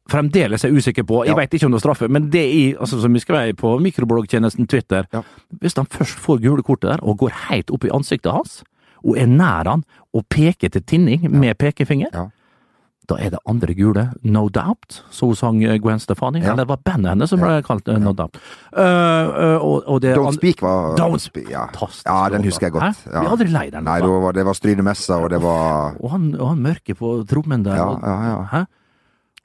fremdeles 0.08 0.64
er 0.64 0.70
usikker 0.70 1.02
på, 1.06 1.24
jeg 1.26 1.34
Ja. 1.34 1.40
vet 1.40 1.50
ikke 1.54 1.66
om 1.66 1.72
det 1.72 1.80
er 1.82 1.86
straffe, 1.88 2.08
men 2.08 2.30
det 2.30 2.44
er 2.46 2.78
altså, 2.80 3.00
som 3.02 3.12
vi 3.12 3.18
skrev 3.20 3.54
på 3.56 3.78
mikrobloggtjenesten 3.82 4.68
Twitter, 4.68 5.06
Ja. 5.12 5.22
hvis 5.60 5.74
han 5.76 5.86
først 5.86 6.18
får 6.18 6.40
gule 6.42 6.62
kortet 6.62 6.90
der, 6.90 6.98
og 7.02 7.18
går 7.18 7.30
helt 7.50 7.70
opp 7.70 7.84
i 7.84 7.88
ansiktet 7.90 8.32
hans, 8.32 8.62
og 9.04 9.16
er 9.18 9.26
nær 9.26 9.64
han, 9.68 9.84
og 10.14 10.28
peker 10.28 10.68
til 10.70 10.82
tinning 10.82 11.30
med 11.30 11.58
pekefinger, 11.58 12.08
Ja. 12.12 12.28
da 13.08 13.14
er 13.18 13.30
det 13.30 13.38
andre 13.46 13.74
gule, 13.74 14.12
no 14.24 14.48
doubt, 14.48 15.02
så 15.10 15.34
sang 15.36 15.60
Gwen 15.80 15.98
Stefani, 15.98 16.40
Ja. 16.40 16.52
eller 16.52 16.64
det 16.64 16.68
var 16.68 16.76
bandet 16.84 17.10
hennes 17.10 17.28
som 17.30 17.38
ble 17.40 17.62
kalt 17.62 17.88
eh, 17.88 17.98
no 17.98 18.12
doubt. 18.12 18.36
Uh, 18.76 18.80
uh, 18.82 19.58
og, 19.62 19.82
og 19.86 20.00
det 20.00 20.16
Don't 20.16 20.34
Speak 20.34 20.60
var 20.62 20.96
Don't 20.96 21.18
Speak, 21.20 21.50
ja. 21.50 21.66
Fantastisk 21.66 22.06
ja, 22.06 22.28
den 22.28 22.42
husker 22.44 22.66
jeg 22.66 22.72
godt. 22.72 23.06
Ja. 23.06 23.20
Vi 23.20 23.26
er 23.26 23.30
aldri 23.30 23.48
lei 23.48 23.70
den. 23.70 23.84
Nei, 23.84 24.00
det 24.00 24.08
var 24.08 24.32
det 24.32 24.44
var 24.44 24.52
Strynemessa, 24.54 25.18
og 25.22 25.30
det 25.30 25.40
var 25.42 25.94
og, 26.00 26.10
han, 26.10 26.34
og 26.40 26.48
han 26.48 26.58
mørke 26.62 26.94
på 26.96 27.26
trommen 27.26 27.62
der. 27.64 27.74
Ja, 27.76 27.98
ja, 28.02 28.22
ja. 28.22 28.42
Hæ? 28.52 28.66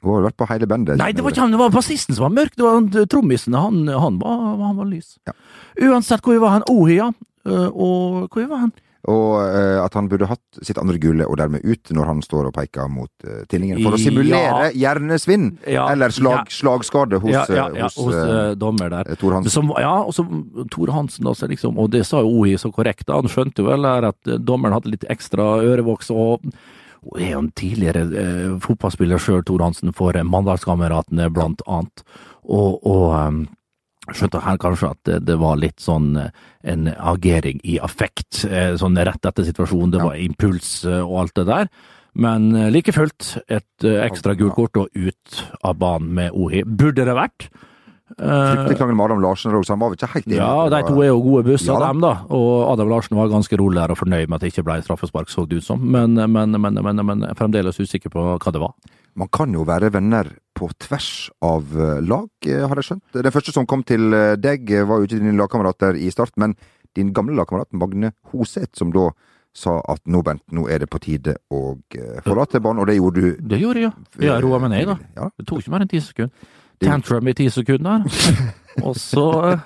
Hun 0.02 0.16
har 0.18 0.28
vært 0.30 0.38
på 0.42 0.48
hele 0.50 0.68
bandet. 0.70 0.98
Nei, 0.98 1.12
det 1.14 1.24
var 1.24 1.34
ikke 1.36 1.44
han, 1.46 1.52
det 1.54 1.60
var 1.62 1.74
bassisten 1.74 2.18
som 2.18 2.26
var 2.26 2.34
mørk, 2.34 2.56
det 2.58 2.66
var 2.66 2.80
han, 2.80 2.88
trommisen, 3.08 3.54
han, 3.54 3.84
han, 3.88 4.18
var, 4.22 4.46
han 4.62 4.80
var 4.80 4.88
lys. 4.90 5.18
Ja. 5.30 5.36
Uansett, 5.90 6.24
hvor 6.26 6.40
var 6.42 6.58
han? 6.60 6.66
Ohia. 6.70 7.12
ja. 7.12 7.28
Uh, 7.42 7.70
og 7.74 8.28
hvor 8.34 8.46
var 8.50 8.68
han? 8.68 8.74
Og 9.10 9.40
eh, 9.42 9.80
at 9.82 9.96
han 9.98 10.06
burde 10.12 10.28
hatt 10.30 10.60
sitt 10.62 10.78
andre 10.78 11.00
gullet 11.02 11.26
og 11.26 11.40
dermed 11.40 11.64
ut, 11.66 11.90
når 11.90 12.06
han 12.06 12.20
står 12.22 12.52
og 12.52 12.54
peker 12.54 12.86
mot 12.94 13.10
uh, 13.26 13.40
tinningen. 13.50 13.80
For 13.82 13.98
å 13.98 14.00
simulere 14.02 14.68
hjernesvinn 14.78 15.48
Ja. 15.66 15.88
eller 15.90 16.14
slag, 16.14 16.44
Ja. 16.46 16.54
slagskade 16.54 17.18
hos, 17.18 17.32
ja, 17.34 17.46
ja, 17.50 17.64
ja, 17.74 17.88
hos, 17.90 17.98
hos 17.98 18.14
eh, 18.14 18.34
eh, 18.52 18.52
dommer 18.62 18.94
der. 18.94 19.10
Tor 19.18 19.34
Hansen. 19.34 19.56
Som, 19.56 19.74
ja, 19.82 19.96
og 20.06 20.14
så 20.14 20.28
Tor 20.70 20.94
Hansen, 20.94 21.26
altså, 21.26 21.50
liksom, 21.50 21.80
og 21.82 21.90
det 21.96 22.04
sa 22.06 22.22
jo 22.22 22.30
Ohi 22.44 22.54
så 22.62 22.70
korrekt. 22.70 23.10
Han 23.10 23.26
skjønte 23.26 23.66
jo 23.66 23.72
vel 23.72 23.90
at 23.90 24.22
eh, 24.30 24.38
dommeren 24.38 24.78
hadde 24.78 24.94
litt 24.94 25.08
ekstra 25.10 25.50
ørevoks. 25.66 26.14
og 26.14 26.46
og 27.02 27.18
er 27.18 27.32
jo 27.34 27.40
en 27.42 27.54
tidligere 27.58 28.04
eh, 28.14 28.52
fotballspiller 28.62 29.22
sjøl, 29.22 29.42
Tor 29.46 29.64
Hansen, 29.66 29.94
for 29.98 30.18
eh, 30.18 30.28
Mandalskameratene, 30.28 31.32
blant 31.34 31.64
annet. 31.66 32.04
Og, 32.46 32.78
og 32.86 33.08
um, 33.16 33.42
skjønte 34.10 34.42
her 34.46 34.60
kanskje 34.62 34.92
at 34.94 35.02
det, 35.08 35.18
det 35.30 35.38
var 35.42 35.60
litt 35.62 35.82
sånn 35.82 36.14
eh, 36.20 36.30
en 36.74 36.92
agering 36.94 37.62
i 37.66 37.80
affekt, 37.82 38.44
eh, 38.46 38.76
sånn 38.78 39.00
rett 39.02 39.26
etter 39.26 39.48
situasjonen. 39.48 39.96
Det 39.96 40.04
var 40.04 40.22
impuls 40.22 40.70
eh, 40.86 41.02
og 41.02 41.24
alt 41.24 41.36
det 41.42 41.48
der. 41.50 41.74
Men 42.22 42.50
like 42.74 42.92
fullt, 42.92 43.38
et 43.48 43.86
ekstra 43.88 44.34
gult 44.36 44.58
kort 44.58 44.76
og 44.76 44.90
ut 44.92 45.44
av 45.64 45.78
banen 45.80 46.10
med 46.18 46.36
Ohi. 46.36 46.66
Burde 46.68 47.06
det 47.08 47.16
vært. 47.16 47.46
Fryktelig 48.18 48.78
krangel 48.80 48.98
med 48.98 49.06
Adam 49.06 49.22
Larsen 49.24 49.56
også, 49.56 49.76
han 49.76 49.82
var 49.82 49.92
vel 49.92 50.00
ikke 50.00 50.12
helt 50.16 50.28
enig. 50.28 50.40
Ja, 50.40 50.70
de 50.74 50.82
to 50.88 51.04
er 51.04 51.12
jo 51.12 51.20
gode 51.24 51.44
busser, 51.48 51.72
Ja 51.72 51.80
dem, 51.88 52.02
da. 52.04 52.14
Og 52.34 52.72
Adam 52.72 52.92
Larsen 52.92 53.20
var 53.20 53.32
ganske 53.32 53.60
rolig 53.60 53.80
der 53.82 53.94
og 53.94 54.00
fornøyd 54.00 54.28
med 54.28 54.38
at 54.38 54.46
det 54.46 54.54
ikke 54.54 54.66
ble 54.68 54.80
straffespark, 54.86 55.32
så 55.32 55.46
det 55.50 55.62
ut 55.62 55.68
som. 55.68 55.82
Men, 55.82 56.18
men, 56.18 56.58
men, 56.62 56.82
men, 56.82 57.28
fremdeles 57.40 57.80
usikker 57.80 58.14
på 58.14 58.26
hva 58.36 58.54
det 58.54 58.62
var. 58.64 58.76
Man 59.20 59.28
kan 59.32 59.52
jo 59.52 59.66
være 59.68 59.92
venner 59.92 60.30
på 60.56 60.70
tvers 60.80 61.30
av 61.44 61.74
eh, 61.76 62.00
lag, 62.06 62.30
eh, 62.48 62.64
har 62.64 62.80
jeg 62.80 62.92
skjønt. 62.92 63.18
Den 63.18 63.34
første 63.36 63.52
som 63.56 63.68
kom 63.68 63.84
til 63.88 64.14
eh, 64.16 64.38
deg, 64.40 64.70
eh, 64.72 64.86
var 64.88 65.02
jo 65.02 65.10
ikke 65.10 65.20
dine 65.20 65.36
lagkamerater 65.36 66.00
i 66.00 66.08
start, 66.14 66.38
men 66.40 66.56
din 66.96 67.12
gamle 67.16 67.36
lagkamerat 67.36 67.76
Magne 67.76 68.14
Hoseth, 68.32 68.78
som 68.80 68.94
da 68.96 69.10
sa 69.54 69.78
at 69.92 70.04
nå, 70.08 70.22
Bent, 70.24 70.44
nå 70.56 70.64
er 70.72 70.84
det 70.84 70.90
på 70.92 71.02
tide 71.04 71.36
å 71.52 71.76
eh, 71.96 72.20
forlate 72.24 72.62
banen, 72.64 72.84
og 72.84 72.88
det 72.88 72.98
gjorde 72.98 73.24
du. 73.24 73.46
Det 73.52 73.60
gjorde 73.60 73.84
jeg, 73.84 73.92
ja. 73.92 74.28
Jeg 74.30 74.44
roa 74.46 74.62
meg 74.64 74.74
ned, 74.76 74.94
da. 74.94 74.98
Ja. 75.18 75.30
Det 75.36 75.48
tok 75.50 75.64
ikke 75.64 75.74
mer 75.76 75.86
enn 75.86 75.92
ti 75.92 76.00
sekunder. 76.04 76.52
Tantrum 76.82 77.28
i 77.28 77.34
ti 77.38 77.50
sekunder. 77.54 78.06
Og 78.88 78.96
så 78.98 79.26
eh, 79.52 79.66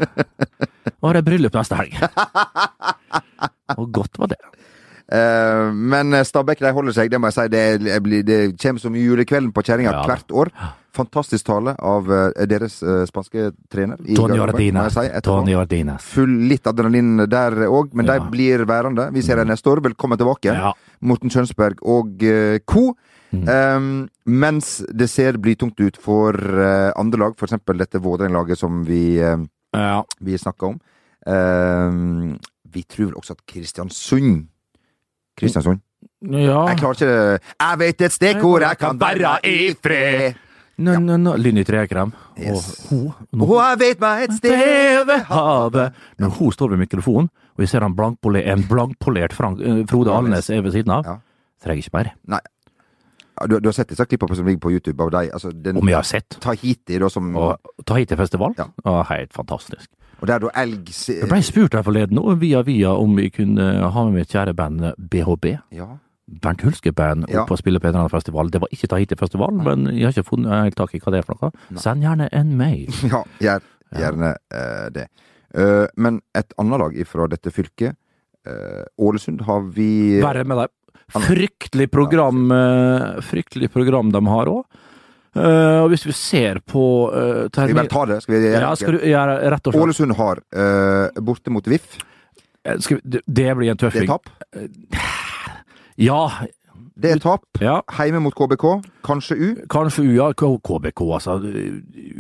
var 1.03 1.17
det 1.17 1.25
bryllup 1.27 1.55
neste 1.55 1.77
helg. 1.77 1.97
Og 3.77 3.91
godt 3.93 4.19
var 4.21 4.33
det. 4.33 4.41
Uh, 5.05 5.69
men 5.69 6.15
Stabæk 6.25 6.63
de 6.65 6.71
holder 6.73 6.95
seg, 6.97 7.11
det 7.13 7.19
må 7.21 7.29
jeg 7.29 7.35
si. 7.37 7.43
Det, 7.53 7.99
blir- 8.01 8.23
det 8.25 8.39
kommer 8.61 8.81
som 8.81 8.95
julekvelden 8.97 9.51
på 9.53 9.61
kjerringa 9.67 9.91
Ja 9.93 10.01
hvert 10.09 10.33
år. 10.33 10.49
Fantastisk 10.95 11.45
tale 11.45 11.75
av 11.77 12.07
uh, 12.09 12.31
deres 12.49 12.79
uh, 12.81 13.03
spanske 13.05 13.51
trener. 13.69 13.99
Tony 14.17 14.39
jeg 14.87 14.95
si. 14.95 15.05
Tony. 15.27 15.53
Full 16.01 16.35
litt 16.49 16.65
adrenalin 16.71 17.27
der 17.29 17.67
òg, 17.67 17.93
men 17.93 18.09
Ja. 18.09 18.17
de 18.17 18.31
blir 18.33 18.65
værende. 18.65 19.11
Vi 19.13 19.21
ser 19.21 19.37
dem 19.37 19.51
neste 19.53 19.69
år. 19.69 19.83
Velkommen 19.85 20.17
tilbake. 20.17 20.49
Ja. 20.55 20.73
Morten 21.01 21.29
Kjønsberg 21.29 21.83
og 21.85 22.23
eh, 22.25 22.57
co. 22.65 22.95
Mm. 23.43 23.49
Um, 23.49 24.09
mens 24.25 24.77
det 24.93 25.09
ser 25.11 25.37
blytungt 25.41 25.79
ut 25.83 25.97
for 26.01 26.33
uh, 26.37 26.91
andre 26.99 27.19
lag, 27.25 27.35
f.eks. 27.37 27.57
dette 27.77 28.01
Vådreng-laget 28.01 28.57
som 28.61 28.83
vi, 28.87 29.17
uh, 29.21 29.37
Ja. 29.75 30.03
vi 30.21 30.37
snakka 30.37 30.65
om. 30.71 30.79
Um, 31.25 32.37
vi 32.71 32.83
tror 32.83 33.09
vel 33.09 33.17
også 33.19 33.33
at 33.35 33.45
Kristiansund 33.49 34.47
Kristiansund? 35.35 35.81
ja. 36.21 36.61
Jeg 36.69 36.77
klarer 36.79 36.95
ikke 36.95 37.11
det. 37.11 37.41
Jeg 37.59 37.79
vet 37.79 38.01
et 38.01 38.11
sted 38.15 38.41
hvor 38.41 38.61
jeg 38.63 38.77
kan 38.79 38.99
være 38.99 39.39
i 39.43 39.73
fred. 39.83 40.41
Nå, 40.77 40.97
nå, 40.99 41.15
nå. 41.17 41.35
no. 41.37 41.59
i 41.59 41.63
trekrem. 41.63 42.11
Yes. 42.39 42.89
Og 42.91 43.11
hun 43.31 43.41
Og 43.45 43.53
jeg 43.61 43.79
vet 43.79 44.01
meg 44.03 44.25
et 44.25 44.33
sted 44.35 45.05
ved 45.07 45.23
havet. 45.29 45.93
Når 46.19 46.33
hun 46.39 46.51
står 46.51 46.73
ved 46.73 46.81
mikrofonen, 46.83 47.29
og 47.55 47.63
vi 47.63 47.69
ser 47.71 47.85
en 47.85 47.95
blankpolert 47.95 49.31
eh, 49.39 49.85
Frode 49.87 50.11
Alnes 50.11 50.49
er 50.49 50.61
ved 50.61 50.75
siden 50.75 50.91
av, 50.91 51.05
Ja. 51.07 51.15
trenger 51.63 51.83
ikke 51.83 51.95
mer. 51.95 52.11
Ja, 52.27 52.39
du, 53.49 53.57
du 53.59 53.67
har 53.67 53.75
sett 53.75 53.91
disse 53.91 54.05
klippene 54.07 54.37
som 54.37 54.47
ligger 54.47 54.61
på 54.63 54.71
YouTube 54.71 55.03
av 55.03 55.11
deg? 55.15 55.33
Altså, 55.35 55.51
den 55.51 55.77
Om 55.81 55.91
jeg 55.91 55.97
har 55.97 56.07
sett. 56.07 56.37
Tahiti, 56.43 56.99
da, 57.01 57.09
som 57.11 57.35
Og 57.35 57.85
Tahiti-festival. 57.87 58.55
Ja. 58.59 58.69
Og 58.85 59.03
Helt 59.11 59.35
fantastisk. 59.35 59.89
Og 60.21 60.29
der 60.29 60.39
da 60.39 60.49
elg 60.61 60.89
Jeg 61.09 61.27
ble 61.27 61.41
spurt 61.43 61.75
her 61.75 61.83
forleden, 61.83 62.19
og 62.21 62.39
via 62.39 62.61
via, 62.63 62.93
om 62.95 63.17
vi 63.17 63.27
kunne 63.33 63.65
ha 63.91 64.03
med 64.07 64.21
mitt 64.21 64.31
kjære 64.31 64.55
band 64.55 64.85
eh, 64.87 64.95
BHB. 65.11 65.49
Ja. 65.75 65.89
Bernt 66.41 66.63
Hulske-band 66.65 67.27
Ja. 67.29 67.43
oppe 67.43 67.53
og 67.53 67.59
spille 67.59 67.79
på 67.79 67.87
en 67.87 67.93
eller 67.93 68.05
annen 68.05 68.15
festival. 68.15 68.49
Det 68.49 68.61
var 68.61 68.71
ikke 68.71 68.87
Tahiti-festival, 68.87 69.59
men 69.67 69.85
jeg 69.91 70.07
har 70.07 70.15
ikke 70.15 70.29
funnet 70.31 70.63
helt 70.63 70.79
tak 70.79 70.95
i 70.95 71.01
hva 71.03 71.11
det 71.13 71.19
er 71.21 71.27
for 71.27 71.37
noe. 71.41 71.51
Send 71.77 72.01
gjerne 72.01 72.29
en 72.31 72.55
mail. 72.57 72.89
Ja, 73.11 73.23
gjør 73.39 73.61
gjerne 73.95 74.35
eh, 74.51 74.87
det. 74.95 75.07
Uh, 75.55 75.85
men 75.95 76.19
et 76.35 76.51
annet 76.59 76.81
lag 76.81 76.97
fra 77.07 77.27
dette 77.31 77.51
fylket, 77.53 77.95
uh, 78.47 78.83
Ålesund, 78.99 79.45
har 79.47 79.61
vi 79.75 80.19
Verre 80.23 80.43
med 80.43 80.57
det. 80.59 80.67
Fryktelig 81.13 81.91
program, 81.93 82.49
eh, 82.51 83.21
fryktelig 83.21 83.69
program 83.71 84.09
de 84.11 84.23
har 84.25 84.51
òg. 84.51 84.65
og 85.35 85.89
hvis 85.91 86.05
vi 86.07 86.13
ser 86.15 86.61
på 86.63 87.11
uh, 87.11 87.47
Skal 87.51 87.67
vi 87.67 87.73
bare 87.75 87.91
ta 87.91 88.05
det? 88.07 88.21
Skal 88.23 88.37
vi 88.37 88.39
gjøre 88.47 88.61
Ja, 88.63 88.69
skal 88.79 88.95
du 88.95 89.01
gjøre 89.03 89.33
rett 89.51 89.67
og 89.67 89.73
slett 89.73 89.83
Ålesund 89.83 90.15
har 90.15 90.39
uh, 90.55 91.21
borte 91.21 91.51
mot 91.51 91.67
VIF. 91.67 91.97
Eh, 92.65 92.75
vi, 92.89 92.99
det, 93.03 93.21
det 93.25 93.55
blir 93.57 93.71
en 93.71 93.77
Det 93.77 93.83
er 93.83 93.91
tøffing. 93.91 94.07
tap. 94.07 94.29
Ja, 95.97 96.21
Det 96.95 97.11
er 97.11 97.19
tap. 97.19 97.43
ja. 97.59 97.81
Heime 97.97 98.21
mot 98.23 98.33
KBK. 98.35 98.63
Kanskje 99.03 99.35
U. 99.35 99.47
Kanskje 99.69 100.03
U, 100.03 100.11
ja. 100.15 100.29
KBK, 100.33 101.01
altså. 101.17 101.35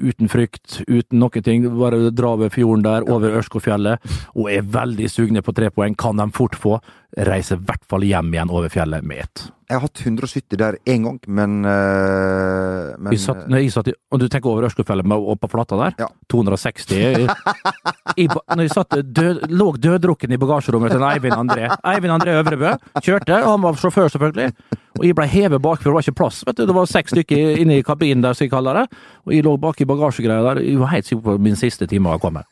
Uten 0.03 0.29
frykt, 0.29 0.81
uten 0.87 1.19
noen 1.19 1.43
ting. 1.43 1.63
Bare 1.79 2.11
dra 2.11 2.35
ved 2.35 2.51
fjorden 2.51 2.83
der, 2.83 3.07
over 3.09 3.37
Ørskogfjellet, 3.39 4.03
og 4.35 4.51
er 4.51 4.61
veldig 4.61 5.09
sugne 5.09 5.41
på 5.41 5.55
tre 5.55 5.71
poeng. 5.71 5.95
Kan 5.95 6.19
de 6.19 6.27
fort 6.35 6.55
få. 6.59 6.79
Reiser 7.15 7.55
i 7.55 7.63
hvert 7.63 7.83
fall 7.87 8.03
hjem 8.03 8.33
igjen 8.33 8.49
over 8.51 8.67
fjellet 8.71 9.05
med 9.07 9.21
ett. 9.23 9.43
Jeg 9.69 9.77
har 9.79 9.85
hatt 9.85 10.01
170 10.03 10.57
der 10.59 10.75
én 10.85 11.05
gang, 11.07 11.19
men, 11.31 11.53
eh, 11.65 12.91
men 12.99 13.17
satt, 13.17 13.47
når 13.49 13.63
jeg 13.63 13.71
satt 13.71 13.87
i, 13.87 13.93
og 14.11 14.19
du 14.19 14.27
tenker 14.27 14.51
over 14.51 14.67
Ørskogfjellet 14.67 15.07
og 15.15 15.39
på 15.39 15.49
flata 15.49 15.79
der? 15.79 15.95
Ja. 16.03 16.09
260. 16.29 16.91
I, 16.91 18.25
i, 18.25 18.27
når 18.27 18.61
jeg 18.65 18.73
satt 18.75 18.97
død, 18.99 19.47
lå 19.49 19.69
døddrukken 19.79 20.35
i 20.35 20.37
bagasjerommet 20.41 20.91
til 20.91 21.07
Eivind 21.07 21.37
André. 21.39 21.71
Eivind 21.87 22.13
André 22.17 22.35
Øvrebø 22.41 22.75
kjørte, 22.99 23.39
og 23.39 23.51
han 23.55 23.63
var 23.63 23.79
sjåfør 23.79 24.11
selvfølgelig. 24.13 24.51
Og 24.99 25.07
jeg 25.07 25.15
ble 25.17 25.27
hevet 25.31 25.63
bakfra, 25.63 25.89
det 25.89 25.95
var 25.95 26.05
ikke 26.05 26.19
plass. 26.19 26.43
vet 26.45 26.59
du, 26.59 26.65
Det 26.67 26.75
var 26.75 26.91
seks 26.91 27.15
stykker 27.15 27.57
inne 27.63 27.79
i 27.79 27.85
kabinen 27.87 28.21
der, 28.27 28.35
som 28.35 28.45
jeg 28.45 28.51
kaller 28.51 28.83
det. 28.83 28.87
Og 29.25 29.33
jeg 29.33 29.47
lå 29.47 29.55
bak 29.57 29.79
i 29.81 29.87
bagasjegreia 29.87 30.43
der. 30.51 30.61
Jeg 30.67 30.79
var 30.83 30.91
helt 30.93 31.07
sikker 31.07 31.23
på 31.23 31.39
at 31.39 31.47
min 31.47 31.55
siste 31.55 31.87
time 31.87 32.11
var 32.11 32.19
kommet. 32.19 32.45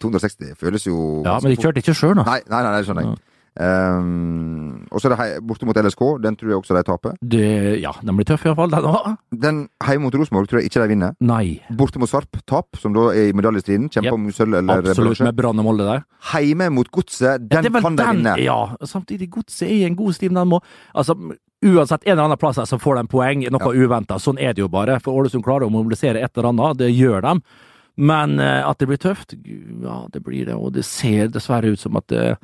260 0.00 0.54
føles 0.58 0.86
jo 0.86 1.22
Ja, 1.26 1.40
men 1.42 1.52
jeg 1.52 1.58
kjørte 1.58 1.82
ikke 1.82 1.94
sjøl, 1.98 2.14
da. 2.20 2.24
Nei, 2.28 2.40
nei, 2.46 2.62
nei, 2.62 2.76
det 2.78 2.86
skjønner 2.86 3.08
jeg. 3.10 3.18
Um, 3.58 4.86
og 4.92 5.00
så 5.02 5.10
er 5.10 5.14
det 5.16 5.40
borte 5.46 5.66
mot 5.68 5.76
LSK. 5.76 6.02
Den 6.22 6.36
tror 6.38 6.52
jeg 6.52 6.58
også 6.60 6.76
de 6.76 6.82
taper. 6.86 7.16
Det, 7.34 7.80
ja, 7.82 7.92
den 8.04 8.16
blir 8.18 8.28
tøff 8.28 8.44
iallfall. 8.46 8.70
Den 8.72 8.86
òg. 8.88 9.08
Den 9.44 9.58
hjemme 9.84 10.04
mot 10.06 10.14
Rosenborg 10.18 10.48
tror 10.50 10.60
jeg 10.62 10.70
ikke 10.70 10.84
de 10.84 10.92
vinner. 10.92 11.16
Nei. 11.24 11.58
Borte 11.78 12.00
mot 12.02 12.10
Sarp, 12.10 12.38
tap, 12.48 12.78
som 12.80 12.94
da 12.96 13.08
er 13.12 13.30
i 13.30 13.36
medaljestriden. 13.36 13.88
Kjemper 13.90 14.08
Yep. 14.08 14.14
om 14.14 14.28
sølv 14.32 14.54
eller 14.60 14.78
Absolutt, 14.78 15.02
bronse. 15.08 15.24
med 15.28 15.36
Brann 15.36 15.58
og 15.58 15.64
Molde 15.66 15.84
der. 15.88 16.04
Heime 16.32 16.70
mot 16.70 16.90
Godset, 16.94 17.48
den 17.48 17.66
det 17.66 17.74
er 17.74 17.80
kan 17.82 17.96
de 17.98 18.06
vinne. 18.12 18.36
Ja, 18.44 18.60
samtidig 18.86 19.30
Godset 19.34 19.68
er 19.68 19.74
i 19.74 19.84
en 19.88 19.96
god 19.98 20.14
stim. 20.14 20.34
Den 20.38 20.48
må, 20.48 20.60
altså, 20.94 21.16
uansett 21.64 22.04
en 22.06 22.12
eller 22.14 22.24
annen 22.28 22.38
plass 22.38 22.56
så 22.70 22.78
får 22.78 23.02
de 23.02 23.06
poeng, 23.10 23.42
noe 23.50 23.74
Ja. 23.74 23.86
uventa. 23.86 24.18
Sånn 24.22 24.38
er 24.40 24.52
det 24.54 24.62
jo 24.62 24.68
bare. 24.68 25.00
For 25.00 25.12
Ålesund 25.18 25.42
klarer 25.44 25.66
å 25.66 25.70
mobilisere 25.74 26.22
et 26.22 26.30
eller 26.38 26.48
annet, 26.52 26.78
det 26.78 26.92
gjør 26.94 27.20
de. 27.22 27.40
Men 27.98 28.38
eh, 28.38 28.62
at 28.62 28.78
det 28.78 28.86
blir 28.86 28.96
tøft, 29.02 29.34
ja, 29.82 30.06
det 30.12 30.22
blir 30.22 30.46
det. 30.46 30.54
Og 30.54 30.72
det 30.72 30.84
ser 30.84 31.26
dessverre 31.34 31.72
ut 31.72 31.80
som 31.80 31.96
at 31.96 32.12
eh, 32.12 32.36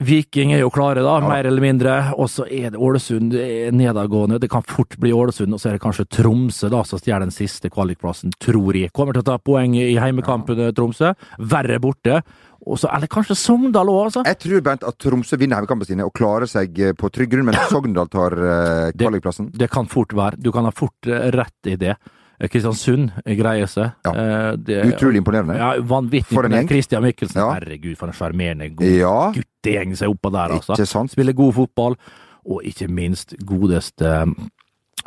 Viking 0.00 0.54
er 0.56 0.62
jo 0.62 0.70
klare, 0.72 1.02
da, 1.04 1.18
mer 1.20 1.44
eller 1.44 1.60
mindre. 1.60 1.94
Og 2.16 2.30
så 2.32 2.46
er 2.48 2.70
det 2.72 2.80
Ålesund 2.80 3.34
det 3.34 3.70
nedadgående. 3.76 4.38
Det 4.40 4.48
kan 4.50 4.64
fort 4.64 4.96
bli 5.00 5.12
Ålesund, 5.12 5.52
og 5.52 5.60
så 5.60 5.68
er 5.70 5.76
det 5.76 5.82
kanskje 5.84 6.06
Tromsø 6.08 6.70
da, 6.72 6.80
som 6.88 7.00
stjeler 7.02 7.26
den 7.26 7.34
siste 7.34 7.68
kvalikplassen, 7.72 8.32
tror 8.40 8.78
jeg. 8.78 8.92
Kommer 8.96 9.12
til 9.16 9.24
å 9.24 9.28
ta 9.28 9.36
poeng 9.44 9.74
i 9.76 9.98
heimekampen, 10.00 10.62
Tromsø. 10.76 11.12
Verre 11.52 11.76
borte. 11.84 12.22
Og 12.64 12.76
så, 12.80 12.90
eller 12.92 13.08
kanskje 13.12 13.36
Sogndal 13.40 13.88
òg, 13.88 14.00
altså. 14.08 14.22
Jeg 14.28 14.38
tror 14.42 14.64
Bent, 14.66 14.82
at 14.88 14.96
Tromsø 15.00 15.36
vinner 15.40 15.56
hjemmekampene 15.60 15.88
sine 15.88 16.04
og 16.08 16.12
klarer 16.16 16.48
seg 16.48 16.80
eh, 16.80 16.92
på 16.96 17.08
trygg 17.12 17.30
grunn, 17.32 17.46
men 17.48 17.56
Sogndal 17.72 18.08
tar 18.12 18.36
uh, 18.36 18.88
kvalikplassen. 18.96 19.50
Det 19.56 19.68
kan 19.72 19.88
fort 19.88 20.12
være. 20.16 20.40
Du 20.40 20.50
kan 20.52 20.68
ha 20.68 20.72
fort 20.72 21.08
eh, 21.08 21.28
rett 21.36 21.72
i 21.72 21.76
det. 21.80 21.94
Kristiansund 22.40 23.10
greier 23.36 23.68
seg. 23.68 23.90
Ja. 24.06 24.54
Det- 24.56 24.80
Utrolig 24.94 25.20
imponerende. 25.20 25.58
Ja, 25.60 25.74
vanvittig. 25.84 26.32
For 26.32 26.48
en 26.48 26.54
gjeng. 26.56 26.68
Christian 26.70 27.04
Mikkelsen, 27.04 27.36
Ja. 27.42 27.50
herregud, 27.58 27.98
for 28.00 28.08
en 28.08 28.16
sjarmerende 28.16 28.70
god 28.78 28.86
Ja, 28.96 29.32
guttegjeng 29.60 29.94
som 29.94 30.06
seg 30.06 30.14
oppå 30.14 30.32
der, 30.32 30.56
altså. 30.56 30.74
ikke 30.74 30.86
sant? 30.86 31.12
Spiller 31.12 31.32
god 31.36 31.54
fotball, 31.54 31.96
og 32.44 32.64
ikke 32.64 32.88
minst 32.88 33.34
godeste 33.46 34.06
eh, 34.06 34.26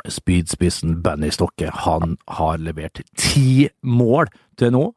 spydspissen 0.08 1.02
Benny 1.02 1.30
Stokke. 1.30 1.70
Han 1.70 2.16
har 2.28 2.58
levert 2.58 3.02
ti 3.16 3.68
mål 3.82 4.30
til 4.58 4.72
nå. 4.72 4.92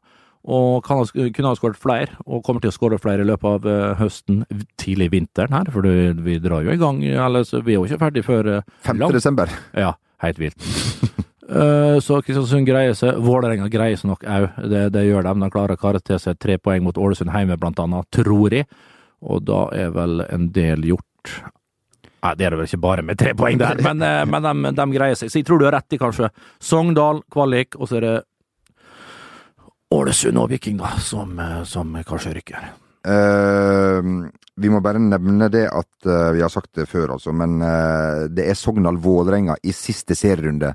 Og 0.48 0.84
kan 0.86 1.02
ha, 1.02 1.04
kunne 1.12 1.50
ha 1.50 1.56
skåret 1.58 1.76
flere, 1.76 2.14
og 2.24 2.44
kommer 2.46 2.62
til 2.62 2.70
å 2.70 2.72
skåre 2.72 2.96
flere 3.02 3.20
i 3.20 3.28
løpet 3.28 3.58
av 3.58 3.66
eh, 3.68 3.98
høsten, 3.98 4.44
tidlig 4.80 5.10
vinteren 5.12 5.52
her, 5.52 5.68
for 5.74 5.84
vi 5.84 6.38
drar 6.40 6.64
jo 6.64 6.72
i 6.72 6.80
gang. 6.80 7.02
Eller, 7.04 7.44
så 7.44 7.60
vi 7.60 7.74
er 7.74 7.82
jo 7.82 7.88
ikke 7.88 8.06
ferdig 8.06 8.24
før 8.24 8.52
uh, 8.60 8.76
5. 8.86 9.02
desember. 9.12 9.52
ja, 9.76 9.92
helt 10.24 10.40
vilt. 10.40 10.62
Eh, 11.48 11.98
så 12.04 12.18
Kristiansund 12.20 12.68
greier 12.68 12.92
seg. 12.92 13.16
Vålerenga 13.24 13.70
greier 13.72 13.96
seg 13.96 14.10
nok 14.10 14.26
òg. 14.28 14.50
Det, 14.68 14.82
det 14.92 15.06
gjør 15.06 15.24
de. 15.24 15.32
De 15.40 15.48
klarer 15.54 15.78
å 15.78 15.80
kare 15.80 16.02
til 16.04 16.20
seg 16.20 16.36
tre 16.36 16.58
poeng 16.60 16.84
mot 16.84 17.00
Ålesund 17.00 17.32
hjemme, 17.32 17.56
blant 17.56 17.80
annet, 17.80 18.04
tror 18.12 18.52
jeg. 18.52 18.68
Og 19.26 19.42
da 19.46 19.66
er 19.74 19.90
vel 19.94 20.22
en 20.28 20.50
del 20.54 20.84
gjort. 20.92 21.32
Nei, 22.18 22.32
det 22.34 22.46
er 22.46 22.54
det 22.54 22.58
vel 22.60 22.68
ikke 22.68 22.82
bare 22.82 23.04
med 23.06 23.18
tre 23.18 23.34
poeng 23.38 23.58
der, 23.60 23.80
men, 23.86 24.02
eh, 24.02 24.24
men 24.26 24.44
de, 24.44 24.74
de 24.78 24.88
greier 24.94 25.18
seg. 25.18 25.30
Så 25.30 25.40
jeg 25.40 25.48
tror 25.48 25.60
du 25.60 25.68
har 25.68 25.78
rett 25.78 25.94
i 25.94 26.00
kanskje 26.00 26.30
Sogndal, 26.58 27.22
kvalik, 27.30 27.78
og 27.78 27.90
så 27.90 28.00
er 28.00 28.06
det 28.06 28.16
Ålesund 29.94 30.36
og 30.36 30.50
Viking, 30.52 30.76
da, 30.80 30.92
som, 31.00 31.32
eh, 31.40 31.62
som 31.68 31.96
kanskje 32.06 32.34
rykker. 32.38 32.68
Uh, 33.08 34.26
vi 34.58 34.68
må 34.68 34.82
bare 34.84 35.00
nevne 35.00 35.46
det 35.48 35.62
at 35.70 36.08
uh, 36.10 36.32
Vi 36.34 36.42
har 36.42 36.50
sagt 36.52 36.74
det 36.76 36.88
før, 36.90 37.14
altså, 37.14 37.30
men 37.32 37.62
uh, 37.62 38.26
det 38.26 38.48
er 38.50 38.58
Sogndal-Vålerenga 38.58 39.54
i 39.62 39.72
siste 39.72 40.16
serierunde. 40.18 40.74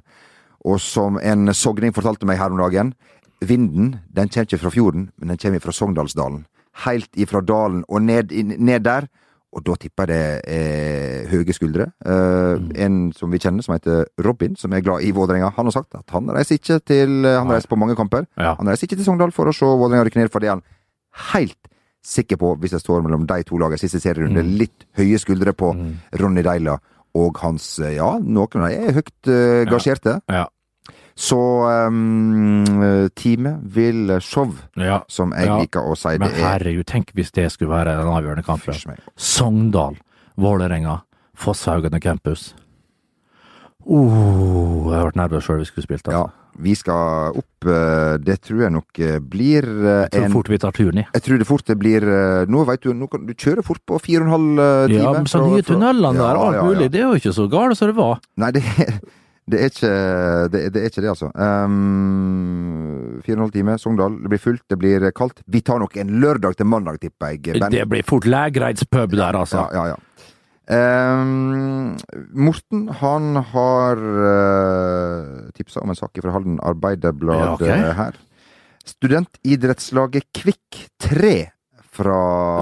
Og 0.63 0.79
som 0.81 1.19
en 1.19 1.51
sogning 1.53 1.93
fortalte 1.93 2.25
meg 2.25 2.39
her 2.39 2.55
om 2.55 2.61
dagen, 2.63 2.93
vinden 3.43 3.97
den 4.07 4.31
kommer 4.31 4.47
ikke 4.47 4.61
fra 4.63 4.71
fjorden, 4.73 5.09
men 5.19 5.33
den 5.33 5.41
kommer 5.43 5.61
fra 5.61 5.75
Sogndalsdalen. 5.75 6.45
Helt 6.85 7.09
ifra 7.15 7.41
dalen 7.45 7.83
og 7.87 8.01
ned, 8.01 8.31
ned 8.57 8.83
der. 8.85 9.07
Og 9.53 9.61
da 9.67 9.75
tipper 9.77 10.09
jeg 10.09 10.39
det 10.41 10.53
er 10.57 11.27
høye 11.29 11.53
skuldre. 11.53 11.85
Eh, 12.09 12.85
En 12.85 13.11
som 13.13 13.29
vi 13.29 13.37
kjenner, 13.37 13.61
som 13.61 13.75
heter 13.75 14.07
Robin, 14.25 14.55
som 14.57 14.73
er 14.73 14.81
glad 14.81 15.03
i 15.05 15.11
Vålerenga, 15.13 15.51
han 15.53 15.69
har 15.69 15.75
sagt 15.75 15.93
at 15.93 16.09
han 16.09 16.31
reiser 16.33 16.57
ikke 16.57 16.79
til 16.81 17.21
Han 17.27 17.51
reiser 17.51 17.69
på 17.69 17.77
mange 17.77 17.95
kamper. 17.95 18.25
Ja. 18.37 18.55
Han 18.57 18.67
reiser 18.67 18.87
ikke 18.87 18.97
til 18.97 19.05
Sogndal 19.05 19.31
for 19.31 19.45
å 19.45 19.53
se 19.53 19.65
Vålerenga 19.65 20.07
rykke 20.09 20.23
ned, 20.23 20.31
for 20.33 20.41
det 20.41 20.49
er 20.49 20.57
han 20.57 20.65
helt 21.33 21.59
sikker 22.03 22.35
på, 22.41 22.55
hvis 22.59 22.73
det 22.73 22.81
står 22.81 23.03
mellom 23.05 23.27
de 23.29 23.43
to 23.47 23.59
lagene 23.61 23.79
siste 23.79 24.01
serierunde. 24.01 24.41
Litt 24.43 24.87
høye 24.97 25.19
skuldre 25.21 25.53
på 25.53 25.69
Ronny 26.19 26.41
Deila 26.43 26.79
og 27.13 27.37
hans 27.43 27.77
eh, 27.79 27.93
Ja, 27.99 28.17
noen 28.17 28.63
av 28.65 28.71
dem 28.73 28.87
er 28.89 28.95
høyt 28.97 29.29
uh, 29.29 29.63
gasjerte. 29.69 30.17
Ja. 30.33 30.47
Så 31.15 31.37
um, 31.37 32.63
teamet 33.13 33.59
vil 33.75 34.15
show, 34.19 34.49
ja. 34.75 35.01
som 35.07 35.31
jeg 35.37 35.45
Ja. 35.45 35.59
liker 35.61 35.81
å 35.85 35.93
si 35.97 36.15
Men 36.17 36.29
det 36.29 36.39
er. 36.39 36.47
herregud, 36.57 36.85
tenk 36.89 37.11
hvis 37.13 37.31
det 37.31 37.51
skulle 37.51 37.69
være 37.69 37.97
den 37.99 38.07
avgjørende 38.09 38.43
kampen. 38.47 38.73
Sogndal, 39.15 39.95
Vålerenga, 40.37 41.01
Fosshaugane 41.37 41.99
campus. 42.01 42.53
Oh, 43.85 44.87
jeg 44.89 44.95
har 44.95 45.09
vært 45.09 45.17
nervøs 45.19 45.43
sjøl 45.45 45.59
vi 45.59 45.65
skulle 45.67 45.85
spilt. 45.89 46.07
Ja, 46.07 46.21
Altså. 46.23 46.31
vi 46.63 46.73
skal 46.75 47.33
opp. 47.37 47.65
eh, 47.67 48.17
Det 48.17 48.41
tror 48.41 48.61
jeg 48.63 48.71
nok 48.71 48.99
eh, 48.99 49.19
blir 49.19 49.63
eh, 49.63 50.07
Jeg 50.07 50.11
tror 50.11 50.25
en 50.25 50.31
fort 50.31 50.49
vi 50.49 50.57
tar 50.57 50.71
turen 50.71 50.97
i. 50.99 51.05
Jeg 51.13 51.21
tror 51.23 51.37
det 51.37 51.47
fort 51.47 51.65
det 51.65 51.77
blir 51.79 52.01
Nå 52.47 52.63
vet 52.65 52.81
du, 52.81 52.93
nå 52.93 53.07
kan 53.09 53.25
du 53.25 53.33
kjøre 53.33 53.63
fort 53.63 53.79
på 53.85 53.99
fire 54.01 54.21
og 54.21 54.27
en 54.27 54.31
halv 54.33 54.59
eh, 54.59 54.87
time. 54.87 55.03
Ja, 55.03 55.11
men 55.13 55.25
så 55.25 55.41
nye 55.45 55.61
tunnelene 55.61 56.15
Ja, 56.15 56.27
der, 56.33 56.39
alt 56.39 56.55
ja, 56.55 56.61
ja. 56.61 56.63
mulig, 56.63 56.91
det 56.91 56.99
er 57.01 57.07
jo 57.11 57.15
ikke 57.19 57.33
så 57.35 57.49
galt 57.51 57.77
som 57.77 57.87
det 57.91 57.95
var. 57.97 58.19
Nei, 58.37 58.51
det, 58.51 58.63
det, 59.49 59.59
er 59.59 59.71
ikke, 59.71 59.91
det, 60.53 60.59
det 60.73 60.81
er 60.81 60.85
ikke 60.89 61.01
det, 61.03 61.09
altså. 61.11 61.27
Um, 61.35 63.19
fire 63.25 63.35
og 63.35 63.39
en 63.39 63.43
halv 63.45 63.55
time, 63.55 63.75
Sogndal. 63.81 64.15
Det 64.23 64.31
blir 64.31 64.41
fullt, 64.41 64.63
det 64.71 64.77
blir 64.79 65.07
kaldt. 65.15 65.41
Vi 65.51 65.61
tar 65.65 65.81
nok 65.83 65.97
en 65.99 66.13
lørdag 66.23 66.55
til 66.59 66.69
mandag, 66.69 66.99
tipper 67.03 67.33
jeg. 67.35 67.59
Ben. 67.59 67.71
Det 67.73 67.83
blir 67.91 68.05
fort 68.07 68.25
Lægreids 68.29 68.85
pub 68.87 69.11
der, 69.17 69.35
altså. 69.43 69.65
Ja, 69.73 69.83
ja, 69.83 69.93
ja. 69.93 69.99
Um, 70.63 71.97
Morten, 72.39 72.85
han 73.01 73.35
har 73.51 73.99
uh, 73.99 75.49
tipsa 75.57 75.81
om 75.83 75.91
en 75.91 75.99
sak 75.99 76.15
fra 76.23 76.31
Halden 76.31 76.55
Arbeiderblad 76.63 77.41
Ja, 77.41 77.49
ok. 77.57 77.65
eh, 77.67 77.89
her. 77.97 78.15
Studentidrettslaget 78.87 80.23
Kvikk 80.35 80.85
3 81.03 81.33
fra 81.93 82.17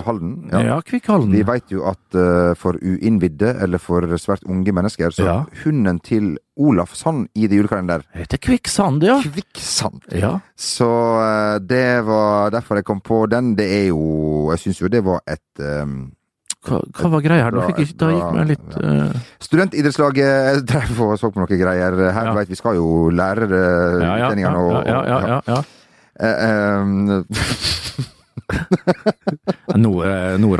Halden. 0.05 0.49
Ja, 0.51 0.77
Kvikkhalden. 0.83 1.31
Vi 1.31 1.43
veit 1.47 1.71
jo 1.71 1.85
at 1.89 2.17
uh, 2.19 2.51
for 2.59 2.75
uinnvidde, 2.83 3.53
eller 3.63 3.79
for 3.81 4.03
svært 4.19 4.43
unge 4.49 4.73
mennesker, 4.75 5.11
så 5.15 5.23
Ja. 5.27 5.35
hunden 5.63 5.99
til 6.03 6.33
Olaf 6.59 6.93
Sand 6.99 7.27
i 7.35 7.47
det 7.47 7.57
Julekalender 7.61 8.01
der 8.03 8.19
Heter 8.21 8.37
Kvikksand, 8.37 9.03
ja. 9.03 9.19
Kvikksand. 9.23 10.01
Ja. 10.11 10.33
Så 10.55 10.87
uh, 10.91 11.59
det 11.63 12.03
var 12.05 12.51
derfor 12.51 12.75
jeg 12.81 12.85
kom 12.85 12.99
på 13.01 13.25
den. 13.31 13.55
Det 13.55 13.67
er 13.81 13.87
jo 13.89 14.51
Jeg 14.51 14.59
syns 14.59 14.81
jo 14.81 14.87
det 14.91 15.03
var 15.05 15.21
et 15.27 15.63
um, 15.83 16.11
Hva, 16.67 16.77
hva 16.93 17.09
var 17.15 17.21
greia 17.25 17.43
her? 17.47 17.51
Bra, 17.55 17.65
fikk 17.71 17.79
ikke, 17.87 17.97
da 17.97 18.09
gikk 18.13 18.35
vi 18.35 18.43
litt 18.51 18.75
eh, 18.77 19.21
Studentidrettslaget 19.41 20.61
drev 20.69 20.99
og 21.07 21.15
så 21.17 21.31
på 21.33 21.41
noen 21.41 21.57
greier. 21.57 21.95
Her 22.13 22.25
Ja. 22.29 22.33
vet 22.37 22.51
vi 22.51 22.59
skal 22.59 22.75
jo 22.77 23.09
lære 23.09 23.47
uh, 23.49 23.55
ja, 23.57 23.65
ja, 23.97 24.17
ja, 24.17 24.27
utlendingene 24.27 24.61
ja, 24.85 24.99
ja, 25.07 25.19
ja, 25.25 25.41
ja, 25.47 25.63
ja. 29.71 29.77
Eh, 29.77 30.37
Nå, 30.41 30.51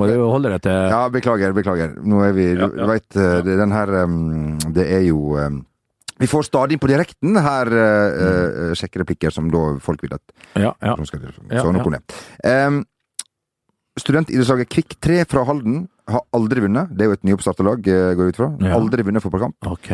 må 0.00 0.08
du 0.08 0.16
holde 0.22 0.50
deg 0.54 0.64
til 0.64 0.90
ja, 0.92 1.00
beklager, 1.12 1.54
beklager. 1.56 1.94
Nå 2.02 2.22
er 2.26 2.34
vi 2.36 2.46
Ja, 2.54 2.68
Du 2.72 2.80
ja. 2.80 2.88
veit, 2.90 3.08
eh, 3.16 3.40
den 3.46 3.74
her 3.74 3.92
Det 4.74 4.86
er 4.96 5.02
jo 5.06 5.36
Vi 6.18 6.28
får 6.30 6.48
stadig 6.48 6.78
på 6.80 6.88
direkten 6.88 7.36
her 7.44 7.68
uh, 7.68 8.74
sjekke 8.78 9.02
replikker 9.02 9.34
som 9.34 9.50
da 9.52 9.64
folk 9.84 10.02
vil 10.02 10.16
at 10.16 10.22
Ja, 10.56 10.72
ja. 10.80 10.96
Skal 11.04 11.20
det 11.26 11.34
så 11.36 11.72
noe 11.72 11.84
ja. 11.84 11.98
ned. 11.98 12.16
Um, 12.44 12.84
Studentidrettslaget 14.00 14.68
Kvikk 14.72 14.96
3 15.00 15.22
fra 15.28 15.44
Halden 15.48 15.86
har 16.08 16.22
aldri 16.36 16.60
vunnet. 16.64 16.90
Det 16.92 17.04
er 17.04 17.10
jo 17.10 17.16
et 17.16 17.24
nyoppstarta 17.24 17.64
lag, 17.64 17.80
går 17.80 18.26
jeg 18.28 18.34
ut 18.34 18.40
fra. 18.40 18.50
Ja. 18.60 18.74
Aldri 18.76 19.04
vunnet 19.06 19.24
fotballkamp. 19.24 19.56
Ok. 19.72 19.88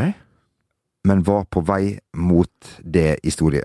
men 1.08 1.22
var 1.26 1.44
på 1.50 1.62
vei 1.66 1.98
mot 2.14 2.74
det 2.82 3.18
historie. 3.24 3.64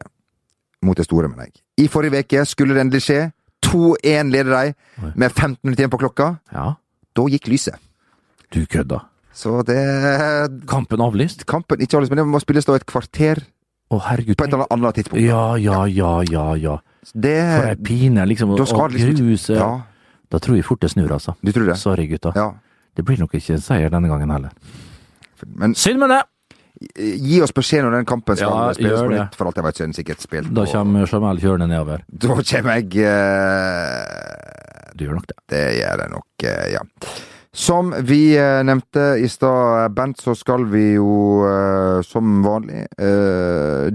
Mot 0.86 0.98
det 0.98 1.06
store, 1.06 1.30
mener 1.30 1.50
jeg. 1.50 1.62
I 1.82 1.88
forrige 1.90 2.22
uke 2.22 2.46
skulle 2.50 2.74
det 2.74 2.84
endelig 2.86 3.04
skje. 3.06 3.20
2-1 3.68 4.32
leder 4.34 4.54
de, 4.56 5.12
med 5.14 5.32
15 5.32 5.60
minutter 5.64 5.84
igjen 5.84 5.94
på 5.94 6.00
klokka. 6.02 6.32
Ja. 6.56 6.72
Da 7.18 7.28
gikk 7.32 7.48
lyset. 7.52 7.78
Du 8.54 8.62
kødda. 8.66 9.02
Så 9.38 9.60
det 9.68 9.78
Kampen 10.70 11.02
avlyst? 11.04 11.44
Kampen 11.50 11.82
ikke 11.84 12.00
avlyst, 12.00 12.14
men 12.14 12.24
det 12.24 12.28
må 12.32 12.40
spilles 12.42 12.66
da 12.66 12.78
et 12.80 12.86
kvarter 12.90 13.44
Å, 13.94 14.00
herregud. 14.08 14.36
på 14.40 14.48
et 14.48 14.54
eller 14.56 14.72
annet 14.74 14.98
tidspunkt. 14.98 15.22
Ja, 15.24 15.44
ja, 15.62 15.84
ja, 15.86 16.14
ja, 16.32 16.46
ja. 16.58 16.78
Det 17.14 17.36
For 17.54 17.68
ei 17.70 17.76
pine, 17.88 18.26
liksom. 18.28 18.56
Da 18.58 18.66
skal 18.68 18.88
og 18.90 18.96
liksom 18.96 19.14
gruse. 19.20 19.54
Ja, 19.60 19.70
Da 20.32 20.40
tror 20.44 20.58
jeg 20.58 20.66
fort 20.68 20.82
det 20.84 20.90
snur, 20.92 21.12
altså. 21.16 21.36
du 21.40 21.52
tror 21.56 21.70
det? 21.70 21.78
Sorry, 21.80 22.08
gutta. 22.08 22.34
Ja. 22.36 22.50
Det 22.98 23.06
blir 23.06 23.20
nok 23.22 23.36
ikke 23.38 23.54
en 23.56 23.62
seier 23.64 23.90
denne 23.94 24.10
gangen 24.10 24.30
heller. 24.34 24.52
Men 25.56 25.76
Synd 25.78 26.00
med 26.02 26.10
det! 26.10 26.24
Gi 26.98 27.42
oss 27.42 27.54
beskjed 27.56 27.84
når 27.86 27.92
den 27.98 28.06
kampen 28.06 28.36
skal 28.38 28.52
Ja, 28.54 28.74
spilles 28.78 29.02
på 29.02 29.10
nytt, 29.14 29.36
for 29.38 29.50
alt 29.50 29.56
jeg 29.58 29.66
vet 29.66 29.78
så 29.80 29.84
er 29.84 29.88
den 29.88 29.98
sikkert 29.98 30.22
spilt 30.22 30.52
Da 30.54 30.66
kommer 30.70 31.08
Jamal 31.10 31.40
kjørende 31.42 31.68
nedover. 31.72 32.04
Da 32.08 32.28
kommer 32.38 32.78
jeg 32.78 32.86
uh, 33.02 34.94
Du 34.98 35.06
gjør 35.06 35.18
nok 35.20 35.28
det. 35.32 35.38
Det 35.54 35.64
gjør 35.80 36.04
jeg 36.04 36.12
nok, 36.14 36.28
uh, 36.46 36.68
ja. 36.76 36.84
Som 37.58 37.90
vi 38.06 38.36
eh, 38.38 38.60
nevnte 38.68 39.16
i 39.18 39.26
stad, 39.32 39.90
Bent, 39.98 40.20
så 40.22 40.36
skal 40.38 40.68
vi 40.70 40.92
jo 40.94 41.42
som 42.06 42.44
vanlig 42.46 42.84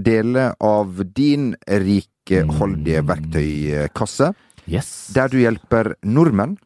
dele 0.03 0.49
av 0.59 0.99
din 1.15 1.53
rikholdige 1.63 2.99
Mm. 3.03 3.07
verktøykasse, 3.07 4.33
Yes. 4.67 4.89
der 5.15 5.27
du 5.31 5.37
hjelper 5.37 5.93
nordmenn, 6.03 6.57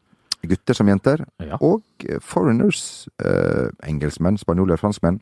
gutter 0.42 0.74
som 0.74 0.88
jenter, 0.90 1.22
Ja. 1.38 1.56
og 1.60 1.82
foreigners, 2.20 3.06
eh, 3.24 3.68
engelskmenn, 3.86 4.38
spanjoler, 4.38 4.76
franskmenn, 4.78 5.20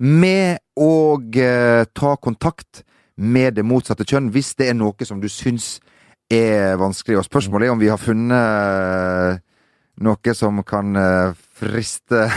med 0.00 0.60
å 0.80 1.20
eh, 1.36 1.84
ta 1.92 2.16
kontakt 2.16 2.82
med 3.20 3.58
det 3.58 3.66
motsatte 3.68 4.06
kjønn 4.08 4.30
hvis 4.32 4.54
det 4.56 4.70
er 4.70 4.78
noe 4.78 5.06
som 5.06 5.20
du 5.20 5.28
syns 5.28 5.78
er 6.30 6.78
vanskelig. 6.80 7.20
Og 7.20 7.26
spørsmålet 7.26 7.68
er 7.68 7.74
om 7.74 7.80
vi 7.80 7.90
har 7.92 8.00
funnet 8.00 8.36
eh, 8.36 9.40
noe 10.00 10.36
som 10.36 10.62
kan 10.66 10.96
eh, 10.96 11.40
friste 11.60 12.28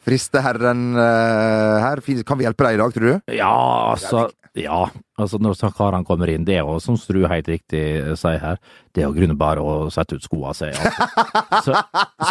Friste 0.00 0.40
herren 0.40 0.94
eh, 0.96 1.78
her. 1.84 2.00
Kan 2.24 2.38
vi 2.40 2.46
hjelpe 2.46 2.64
deg 2.64 2.78
i 2.78 2.78
dag, 2.80 2.92
tror 2.94 3.04
du? 3.04 3.32
Ja, 3.36 3.56
altså 3.92 4.30
Ja, 4.56 4.86
altså 5.20 5.38
når 5.38 5.58
så 5.58 5.68
karene 5.76 6.08
kommer 6.08 6.30
inn, 6.32 6.46
det 6.48 6.56
er 6.56 6.64
jo 6.64 6.78
som 6.80 6.96
Stru 6.98 7.20
helt 7.28 7.50
riktig 7.52 7.82
sier 8.18 8.40
her, 8.40 8.56
det 8.96 9.04
er 9.04 9.10
jo 9.10 9.12
grunnen 9.18 9.38
bare 9.38 9.60
å 9.60 9.90
sette 9.92 10.16
ut 10.16 10.24
skoene 10.24 10.56
seg. 10.56 10.72
Altså. 10.72 11.60
Så, 11.68 11.76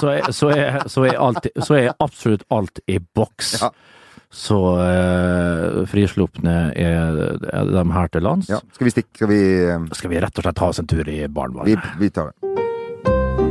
så, 0.01 0.09
er, 0.09 0.33
så, 0.33 0.49
er, 0.49 0.81
så, 0.89 1.05
er 1.05 1.21
alt, 1.21 1.47
så 1.61 1.77
er 1.77 1.93
absolutt 1.93 2.43
alt 2.49 2.81
i 2.89 2.97
boks. 2.99 3.53
Ja. 3.61 3.71
Så 4.31 4.57
eh, 4.77 5.85
frislupne 5.89 6.55
er, 6.77 7.17
er 7.49 7.71
de 7.73 7.83
her 7.95 8.11
til 8.13 8.21
lands. 8.27 8.49
Ja. 8.51 8.59
Skal 8.75 8.85
vi 8.85 8.93
stikke 8.93 9.09
Skal 9.17 9.31
vi 9.31 9.39
eh, 9.65 9.87
Skal 9.97 10.11
vi 10.13 10.19
rett 10.21 10.37
og 10.37 10.45
slett 10.45 10.59
ta 10.59 10.69
oss 10.69 10.79
en 10.83 10.87
tur 10.89 11.01
i 11.09 11.17
Vi, 11.23 11.27
barnebarnet? 11.33 11.95
vi 11.99 12.09
tar 12.13 12.29
det. 12.29 13.49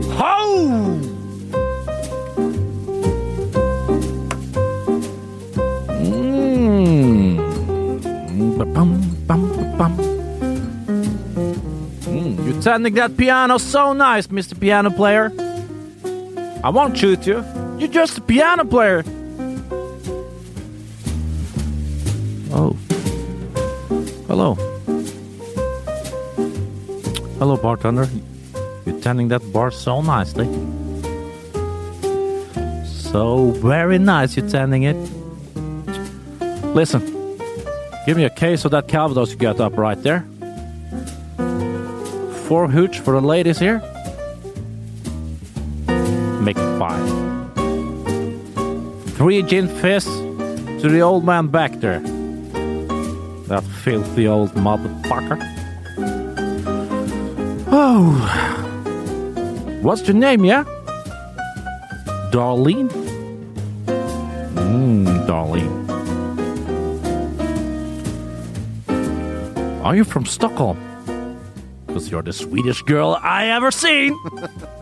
Mm. 6.48 7.36
Ba-bam, 8.58 8.90
bam, 9.26 9.42
bam. 9.78 9.92
Mm, 12.06 12.46
You're 12.46 12.62
tending 12.62 12.94
that 12.94 13.16
piano 13.16 13.58
so 13.58 13.92
nice, 13.92 14.28
Mr. 14.28 14.58
Piano 14.58 14.90
Player. 14.90 15.30
I 16.64 16.70
won't 16.70 16.96
shoot 16.96 17.26
you. 17.26 17.44
You're 17.78 17.88
just 17.92 18.18
a 18.18 18.20
piano 18.20 18.64
player. 18.64 19.04
Hello. 24.28 24.56
Hello, 27.38 27.56
bartender. 27.56 28.06
You're 28.84 29.00
tending 29.00 29.28
that 29.28 29.40
bar 29.54 29.70
so 29.70 30.02
nicely. 30.02 30.44
So 32.84 33.52
very 33.52 33.96
nice 33.96 34.36
you're 34.36 34.46
tending 34.46 34.82
it. 34.82 34.96
Listen, 36.74 37.00
give 38.04 38.18
me 38.18 38.24
a 38.24 38.30
case 38.30 38.66
of 38.66 38.72
that 38.72 38.86
Calvados 38.86 39.30
you 39.30 39.38
got 39.38 39.60
up 39.60 39.78
right 39.78 40.00
there. 40.02 40.26
Four 42.48 42.68
hooch 42.68 42.98
for 43.00 43.18
the 43.18 43.26
ladies 43.26 43.58
here. 43.58 43.80
Make 46.42 46.58
it 46.58 46.78
five. 46.78 47.02
Three 49.16 49.42
gin 49.42 49.68
fizz 49.68 50.04
to 50.04 50.88
the 50.90 51.00
old 51.00 51.24
man 51.24 51.46
back 51.46 51.72
there. 51.80 52.02
That 53.48 53.64
filthy 53.64 54.28
old 54.28 54.52
motherfucker. 54.52 55.38
Oh. 57.68 58.12
What's 59.80 60.06
your 60.06 60.16
name, 60.16 60.44
yeah? 60.44 60.64
Darlene? 62.30 62.90
Mmm, 64.54 65.26
Darlene. 65.26 65.88
Are 69.82 69.96
you 69.96 70.04
from 70.04 70.26
Stockholm? 70.26 70.78
Because 71.86 72.10
you're 72.10 72.22
the 72.22 72.34
sweetest 72.34 72.84
girl 72.84 73.18
I 73.22 73.46
ever 73.46 73.70
seen. 73.70 74.18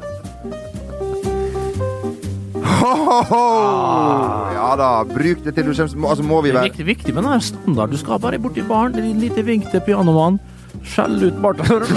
Ja 4.57 4.71
da, 4.79 4.89
bruk 5.09 5.41
det 5.45 5.53
til 5.57 5.65
du 5.69 5.73
kommer 5.75 6.09
Altså, 6.11 6.25
må 6.27 6.37
vi 6.45 6.51
Det 6.53 6.59
er 6.61 6.65
viktig, 6.71 6.87
viktig 6.87 7.15
med 7.17 7.23
den 7.27 7.41
standard. 7.45 7.91
Du 7.91 7.97
skal 8.01 8.21
bare 8.23 8.39
bort 8.43 8.55
til 8.59 8.67
baren, 8.69 8.93
en 8.99 9.21
liten 9.23 9.45
vink 9.47 9.65
til 9.73 9.81
pianomannen, 9.87 10.39
skjelle 10.87 11.23
ut 11.31 11.39
bartenderen. 11.43 11.87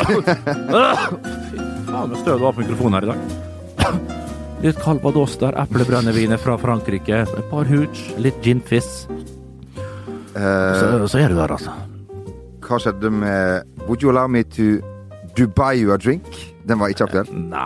Faen, 1.90 2.10
så 2.14 2.18
støv 2.22 2.34
det 2.38 2.44
var 2.46 2.54
på 2.56 2.62
mikrofonen 2.64 2.96
her 3.00 3.06
i 3.08 3.10
dag. 3.14 3.20
Litt 4.60 4.80
calvados 4.84 5.34
der, 5.40 5.54
eplebrennevin 5.62 6.34
fra 6.42 6.56
Frankrike, 6.60 7.18
et 7.24 7.46
par 7.52 7.66
hooch, 7.70 8.00
litt 8.20 8.40
ginfiss 8.44 8.90
fizz. 9.08 9.10
Eh, 10.36 10.80
Så, 10.80 10.86
så 11.08 11.18
er 11.24 11.28
du 11.32 11.36
der, 11.40 11.52
altså. 11.56 11.72
Hva 12.66 12.76
skjedde 12.84 13.10
med 13.10 13.40
Would 13.88 14.02
you 14.04 14.10
allow 14.12 14.28
me 14.28 14.42
to 14.44 14.64
Dubai 15.38 15.74
you 15.80 15.94
a 15.94 15.98
drink? 15.98 16.26
Den 16.70 16.78
var 16.80 16.91
ikke 16.93 17.07
aktuell. 17.09 17.30
Nei 17.49 17.57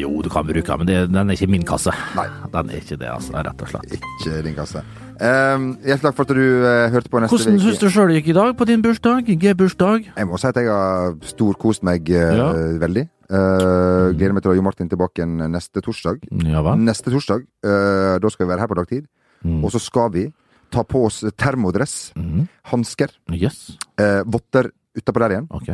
Jo, 0.00 0.08
du 0.24 0.28
kan 0.32 0.46
bruke 0.48 0.64
den, 0.64 0.78
men 0.80 0.88
det, 0.88 0.98
den 1.12 1.30
er 1.30 1.36
ikke 1.36 1.50
min 1.52 1.64
kasse. 1.68 1.92
Nei. 2.16 2.24
Den 2.54 2.70
er 2.72 2.78
ikke 2.80 2.96
det, 3.00 3.08
altså, 3.12 3.32
rett 3.44 3.60
og 3.64 3.68
slett. 3.68 3.96
Ikke 3.98 4.38
din 4.46 4.54
kasse. 4.56 4.80
Um, 5.22 5.66
Hjertelig 5.84 6.02
takk 6.06 6.16
for 6.16 6.24
at 6.24 6.32
du 6.34 6.40
uh, 6.64 6.88
hørte 6.94 7.10
på 7.12 7.20
neste 7.22 7.36
Hvordan 7.36 7.58
uke. 7.58 7.64
syns 7.66 7.80
du 7.82 7.88
sjøl 7.92 8.08
det 8.10 8.16
gikk 8.22 8.30
i 8.32 8.36
dag, 8.38 8.54
på 8.58 8.64
din 8.70 8.80
bursdag? 8.82 9.28
G-bursdag? 9.42 10.08
Jeg 10.16 10.26
må 10.30 10.38
si 10.40 10.48
at 10.48 10.56
jeg 10.58 10.70
har 10.72 11.12
storkost 11.34 11.84
meg 11.86 12.08
uh, 12.10 12.32
Ja. 12.40 12.46
veldig. 12.82 13.04
Uh, 13.32 14.08
gleder 14.16 14.32
meg 14.36 14.42
til 14.44 14.50
å 14.50 14.54
ha 14.54 14.58
Jo 14.58 14.64
Martin 14.66 14.88
tilbake 14.90 15.20
igjen 15.22 15.36
neste 15.52 15.84
torsdag. 15.84 16.24
Ja 16.48 16.64
hva? 16.64 16.72
Neste 16.80 17.12
torsdag. 17.12 17.44
uh, 17.68 18.16
da 18.24 18.28
skal 18.32 18.46
vi 18.46 18.50
være 18.54 18.64
her 18.64 18.72
på 18.72 18.78
dagtid. 18.80 19.04
Mm. 19.44 19.60
Og 19.64 19.68
så 19.76 19.80
skal 19.82 20.08
vi 20.16 20.24
ta 20.72 20.80
på 20.88 21.04
oss 21.06 21.20
termodress, 21.36 21.94
mm. 22.16 22.46
hansker, 22.72 23.12
Yes. 23.36 23.74
uh, 24.00 24.22
votter 24.24 24.72
utapå 24.96 25.20
der 25.26 25.36
igjen. 25.36 25.48
Ok. 25.52 25.68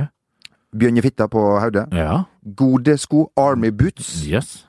Bjørnefitta 0.77 1.29
på 1.33 1.43
hodet. 1.63 1.87
Ja. 1.97 2.23
Gode 2.57 2.99
sko, 2.99 3.29
army 3.37 3.71
boots. 3.71 4.27
Yes. 4.29 4.67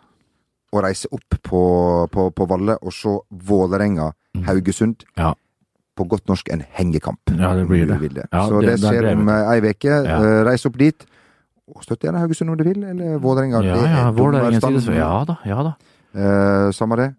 Og 0.72 0.84
reise 0.86 1.08
opp 1.12 1.39
på, 1.43 1.62
på, 2.12 2.30
på 2.36 2.45
Valle 2.47 2.78
og 2.82 2.93
se 2.93 3.10
Vålerenga, 3.50 4.12
Haugesund. 4.45 5.04
Mm. 5.04 5.24
Ja. 5.24 5.34
På 5.97 6.06
godt 6.08 6.28
norsk 6.30 6.50
en 6.54 6.62
hengekamp. 6.78 7.20
Ja, 7.36 7.54
det 7.58 7.66
blir 7.68 7.86
det. 7.89 8.28
Ja, 8.32 8.45
så 8.47 8.62
det- 8.62 8.78
det, 8.80 8.80
skjer 8.80 9.12
om 9.18 9.28
eh, 9.30 9.50
ei 9.52 9.60
uke. 9.62 9.89
Ja. 10.06 10.20
Eh, 10.24 10.43
Reis 10.47 10.66
opp 10.66 10.78
dit. 10.78 11.06
Og 11.70 11.84
støtt 11.84 12.00
gjerne 12.02 12.20
Haugesund 12.24 12.50
om 12.50 12.58
du 12.58 12.64
vil, 12.64 12.84
eller 12.84 13.18
Vålerenga. 13.20 13.60
Ja, 13.62 13.76
ja, 13.76 14.08
er 14.08 14.14
dommerstand. 14.16 14.95
Ja 14.95 15.24
da, 15.26 15.36
ja 15.45 15.64
da. 15.64 15.74
Eh, 16.16 16.72
samme 16.72 16.95
det. 16.97 17.10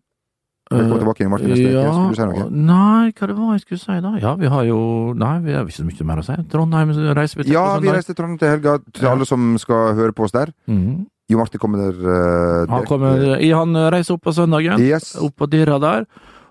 Velkommen 0.71 1.01
tilbake 1.03 1.27
Martin, 1.29 1.49
neste. 1.51 1.71
Ja, 1.75 1.91
Skulle 1.91 2.11
du 2.15 2.15
si 2.15 2.27
noe? 2.31 2.51
Nei, 2.55 3.11
hva 3.19 3.27
det 3.27 3.35
var 3.35 3.55
jeg 3.57 3.63
skulle 3.65 3.81
si 3.83 3.95
da? 4.05 4.13
Ja, 4.23 4.35
vi 4.39 4.47
har 4.53 4.67
jo 4.69 4.77
Nei, 5.19 5.33
vi 5.43 5.55
har 5.57 5.65
ikke 5.67 5.81
så 5.81 5.87
mye 5.89 6.07
mer 6.07 6.21
å 6.23 6.27
si. 6.29 6.37
Trondheim 6.53 6.93
reiser 7.19 7.41
vi 7.41 7.47
til 7.49 7.57
Ja, 7.57 7.65
vi 7.83 7.91
reiser 7.91 8.13
til 8.13 8.19
Trondheim 8.21 8.39
til 8.39 8.53
helga. 8.53 8.77
Til 8.95 9.03
Ja. 9.09 9.11
alle 9.17 9.27
som 9.27 9.57
skal 9.59 9.95
høre 9.99 10.13
på 10.15 10.25
oss 10.29 10.33
der. 10.37 10.53
Mhm. 10.69 11.07
Jo 11.31 11.39
Martin 11.39 11.59
kommer 11.59 11.79
der 11.79 11.99
Uh, 11.99 12.67
Han 12.71 12.87
kommer 12.87 13.41
i 13.41 13.51
Han 13.51 13.75
reiser 13.75 14.15
opp 14.15 14.23
på 14.23 14.33
søndagen. 14.33 14.79
Yes. 14.79 15.17
Opp 15.17 15.35
på 15.37 15.51
Dirra 15.51 15.81
der. 15.81 16.07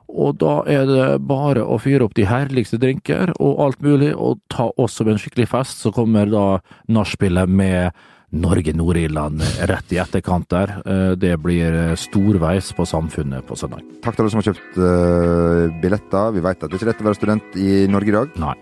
Og 0.09 0.37
da 0.37 0.63
er 0.67 0.85
det 0.85 1.21
bare 1.25 1.63
å 1.63 1.79
fyre 1.79 2.01
opp 2.03 2.13
de 2.15 2.25
herligste 2.25 2.77
drinker 2.79 3.31
og 3.39 3.59
alt 3.59 3.79
mulig, 3.81 4.13
og 4.17 4.39
ta 4.49 4.69
oss 4.77 4.93
som 4.93 5.07
en 5.07 5.17
skikkelig 5.17 5.47
fest. 5.47 5.79
Så 5.79 5.93
kommer 5.93 6.25
da 6.29 6.59
nachspielet 6.89 7.47
med 7.47 7.93
Norge-Nord-Irland 8.31 9.41
rett 9.69 9.93
i 9.93 9.97
etterkant 10.01 10.49
der. 10.49 10.75
Eh, 10.85 11.15
Det 11.19 11.35
blir 11.41 11.95
storveis 11.97 12.71
på 12.77 12.85
Samfunnet 12.85 13.45
på 13.47 13.55
søndag. 13.57 13.81
Takk 14.03 14.15
til 14.15 14.23
alle 14.25 14.31
som 14.33 14.41
har 14.41 14.49
kjøpt 14.51 14.77
eh, 14.77 15.81
billetter. 15.81 16.33
Vi 16.35 16.41
vet 16.45 16.63
at 16.63 16.69
det 16.69 16.73
er 16.73 16.79
ikke 16.81 16.91
lett 16.93 17.01
å 17.05 17.09
være 17.09 17.19
student 17.21 17.55
i 17.57 17.85
Norge 17.89 18.09
i 18.13 18.17
dag. 18.19 18.35
Nei. 18.39 18.55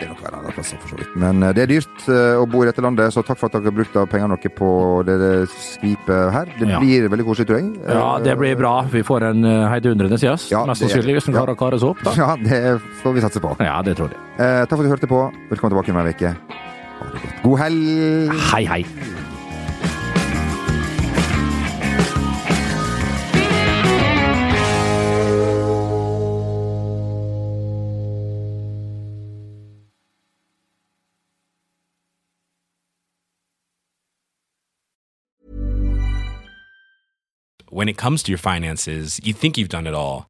Det 0.00 0.06
er 0.06 0.12
nok 0.14 0.20
hver 0.24 0.34
andre 0.38 0.52
plass, 0.56 0.70
for 0.80 0.88
så 0.88 0.96
vidt. 0.96 1.16
Men 1.20 1.42
eh, 1.44 1.50
det 1.52 1.62
er 1.66 1.70
dyrt 1.74 2.06
eh, 2.08 2.38
å 2.40 2.46
bo 2.48 2.62
i 2.64 2.68
dette 2.70 2.80
landet, 2.80 3.12
så 3.12 3.20
takk 3.26 3.36
for 3.40 3.50
at 3.50 3.58
dere 3.58 3.68
har 3.68 3.76
brukt 3.76 3.96
av 4.00 4.06
pengene 4.08 4.38
deres 4.40 4.54
på 4.56 4.70
det, 5.04 5.16
skvipet 5.74 6.30
her. 6.32 6.48
Det 6.58 6.70
Ja. 6.70 6.78
blir 6.80 7.08
veldig 7.12 7.26
koselig, 7.26 7.46
tror 7.50 7.60
jeg. 7.60 7.74
Ja, 7.84 8.06
det 8.24 8.36
blir 8.40 8.56
bra. 8.56 8.74
Vi 8.90 9.02
får 9.04 9.28
en 9.28 9.44
eh, 9.44 9.68
heidundrende 9.74 10.16
gjest. 10.18 10.50
Ja, 10.54 10.64
Mest 10.66 10.80
sannsynlig, 10.82 11.18
hvis 11.18 11.28
vi 11.28 11.34
ja. 11.36 11.42
klarer 11.42 11.54
å 11.54 11.60
kare 11.60 11.76
oss 11.76 11.84
opp. 11.84 12.00
da. 12.06 12.14
Ja, 12.22 12.30
det 12.40 12.80
får 13.02 13.12
vi 13.18 13.20
satse 13.26 13.44
på. 13.44 13.52
Ja, 13.60 13.82
det 13.86 13.96
tror 14.00 14.08
jeg. 14.10 14.18
Eh, 14.40 14.64
takk 14.64 14.78
for 14.78 14.82
at 14.82 14.88
du 14.88 14.94
hørte 14.96 15.10
på. 15.14 15.22
Velkommen 15.52 15.76
tilbake 15.76 15.92
om 15.94 16.00
en 16.02 16.10
uke. 16.14 16.34
Ha 17.00 17.06
det 17.12 17.22
godt. 17.22 17.42
God 17.42 17.58
helg! 17.58 18.32
Hei, 18.52 18.66
hei. 18.66 18.86
when 37.70 37.88
it 37.88 37.96
comes 37.96 38.22
to 38.22 38.30
your 38.30 38.38
finances, 38.38 39.20
you 39.22 39.32
think 39.32 39.56
you've 39.56 39.68
done 39.68 39.86
it 39.86 39.94
all. 39.94 40.29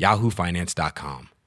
yahoofinance.com. 0.00 1.39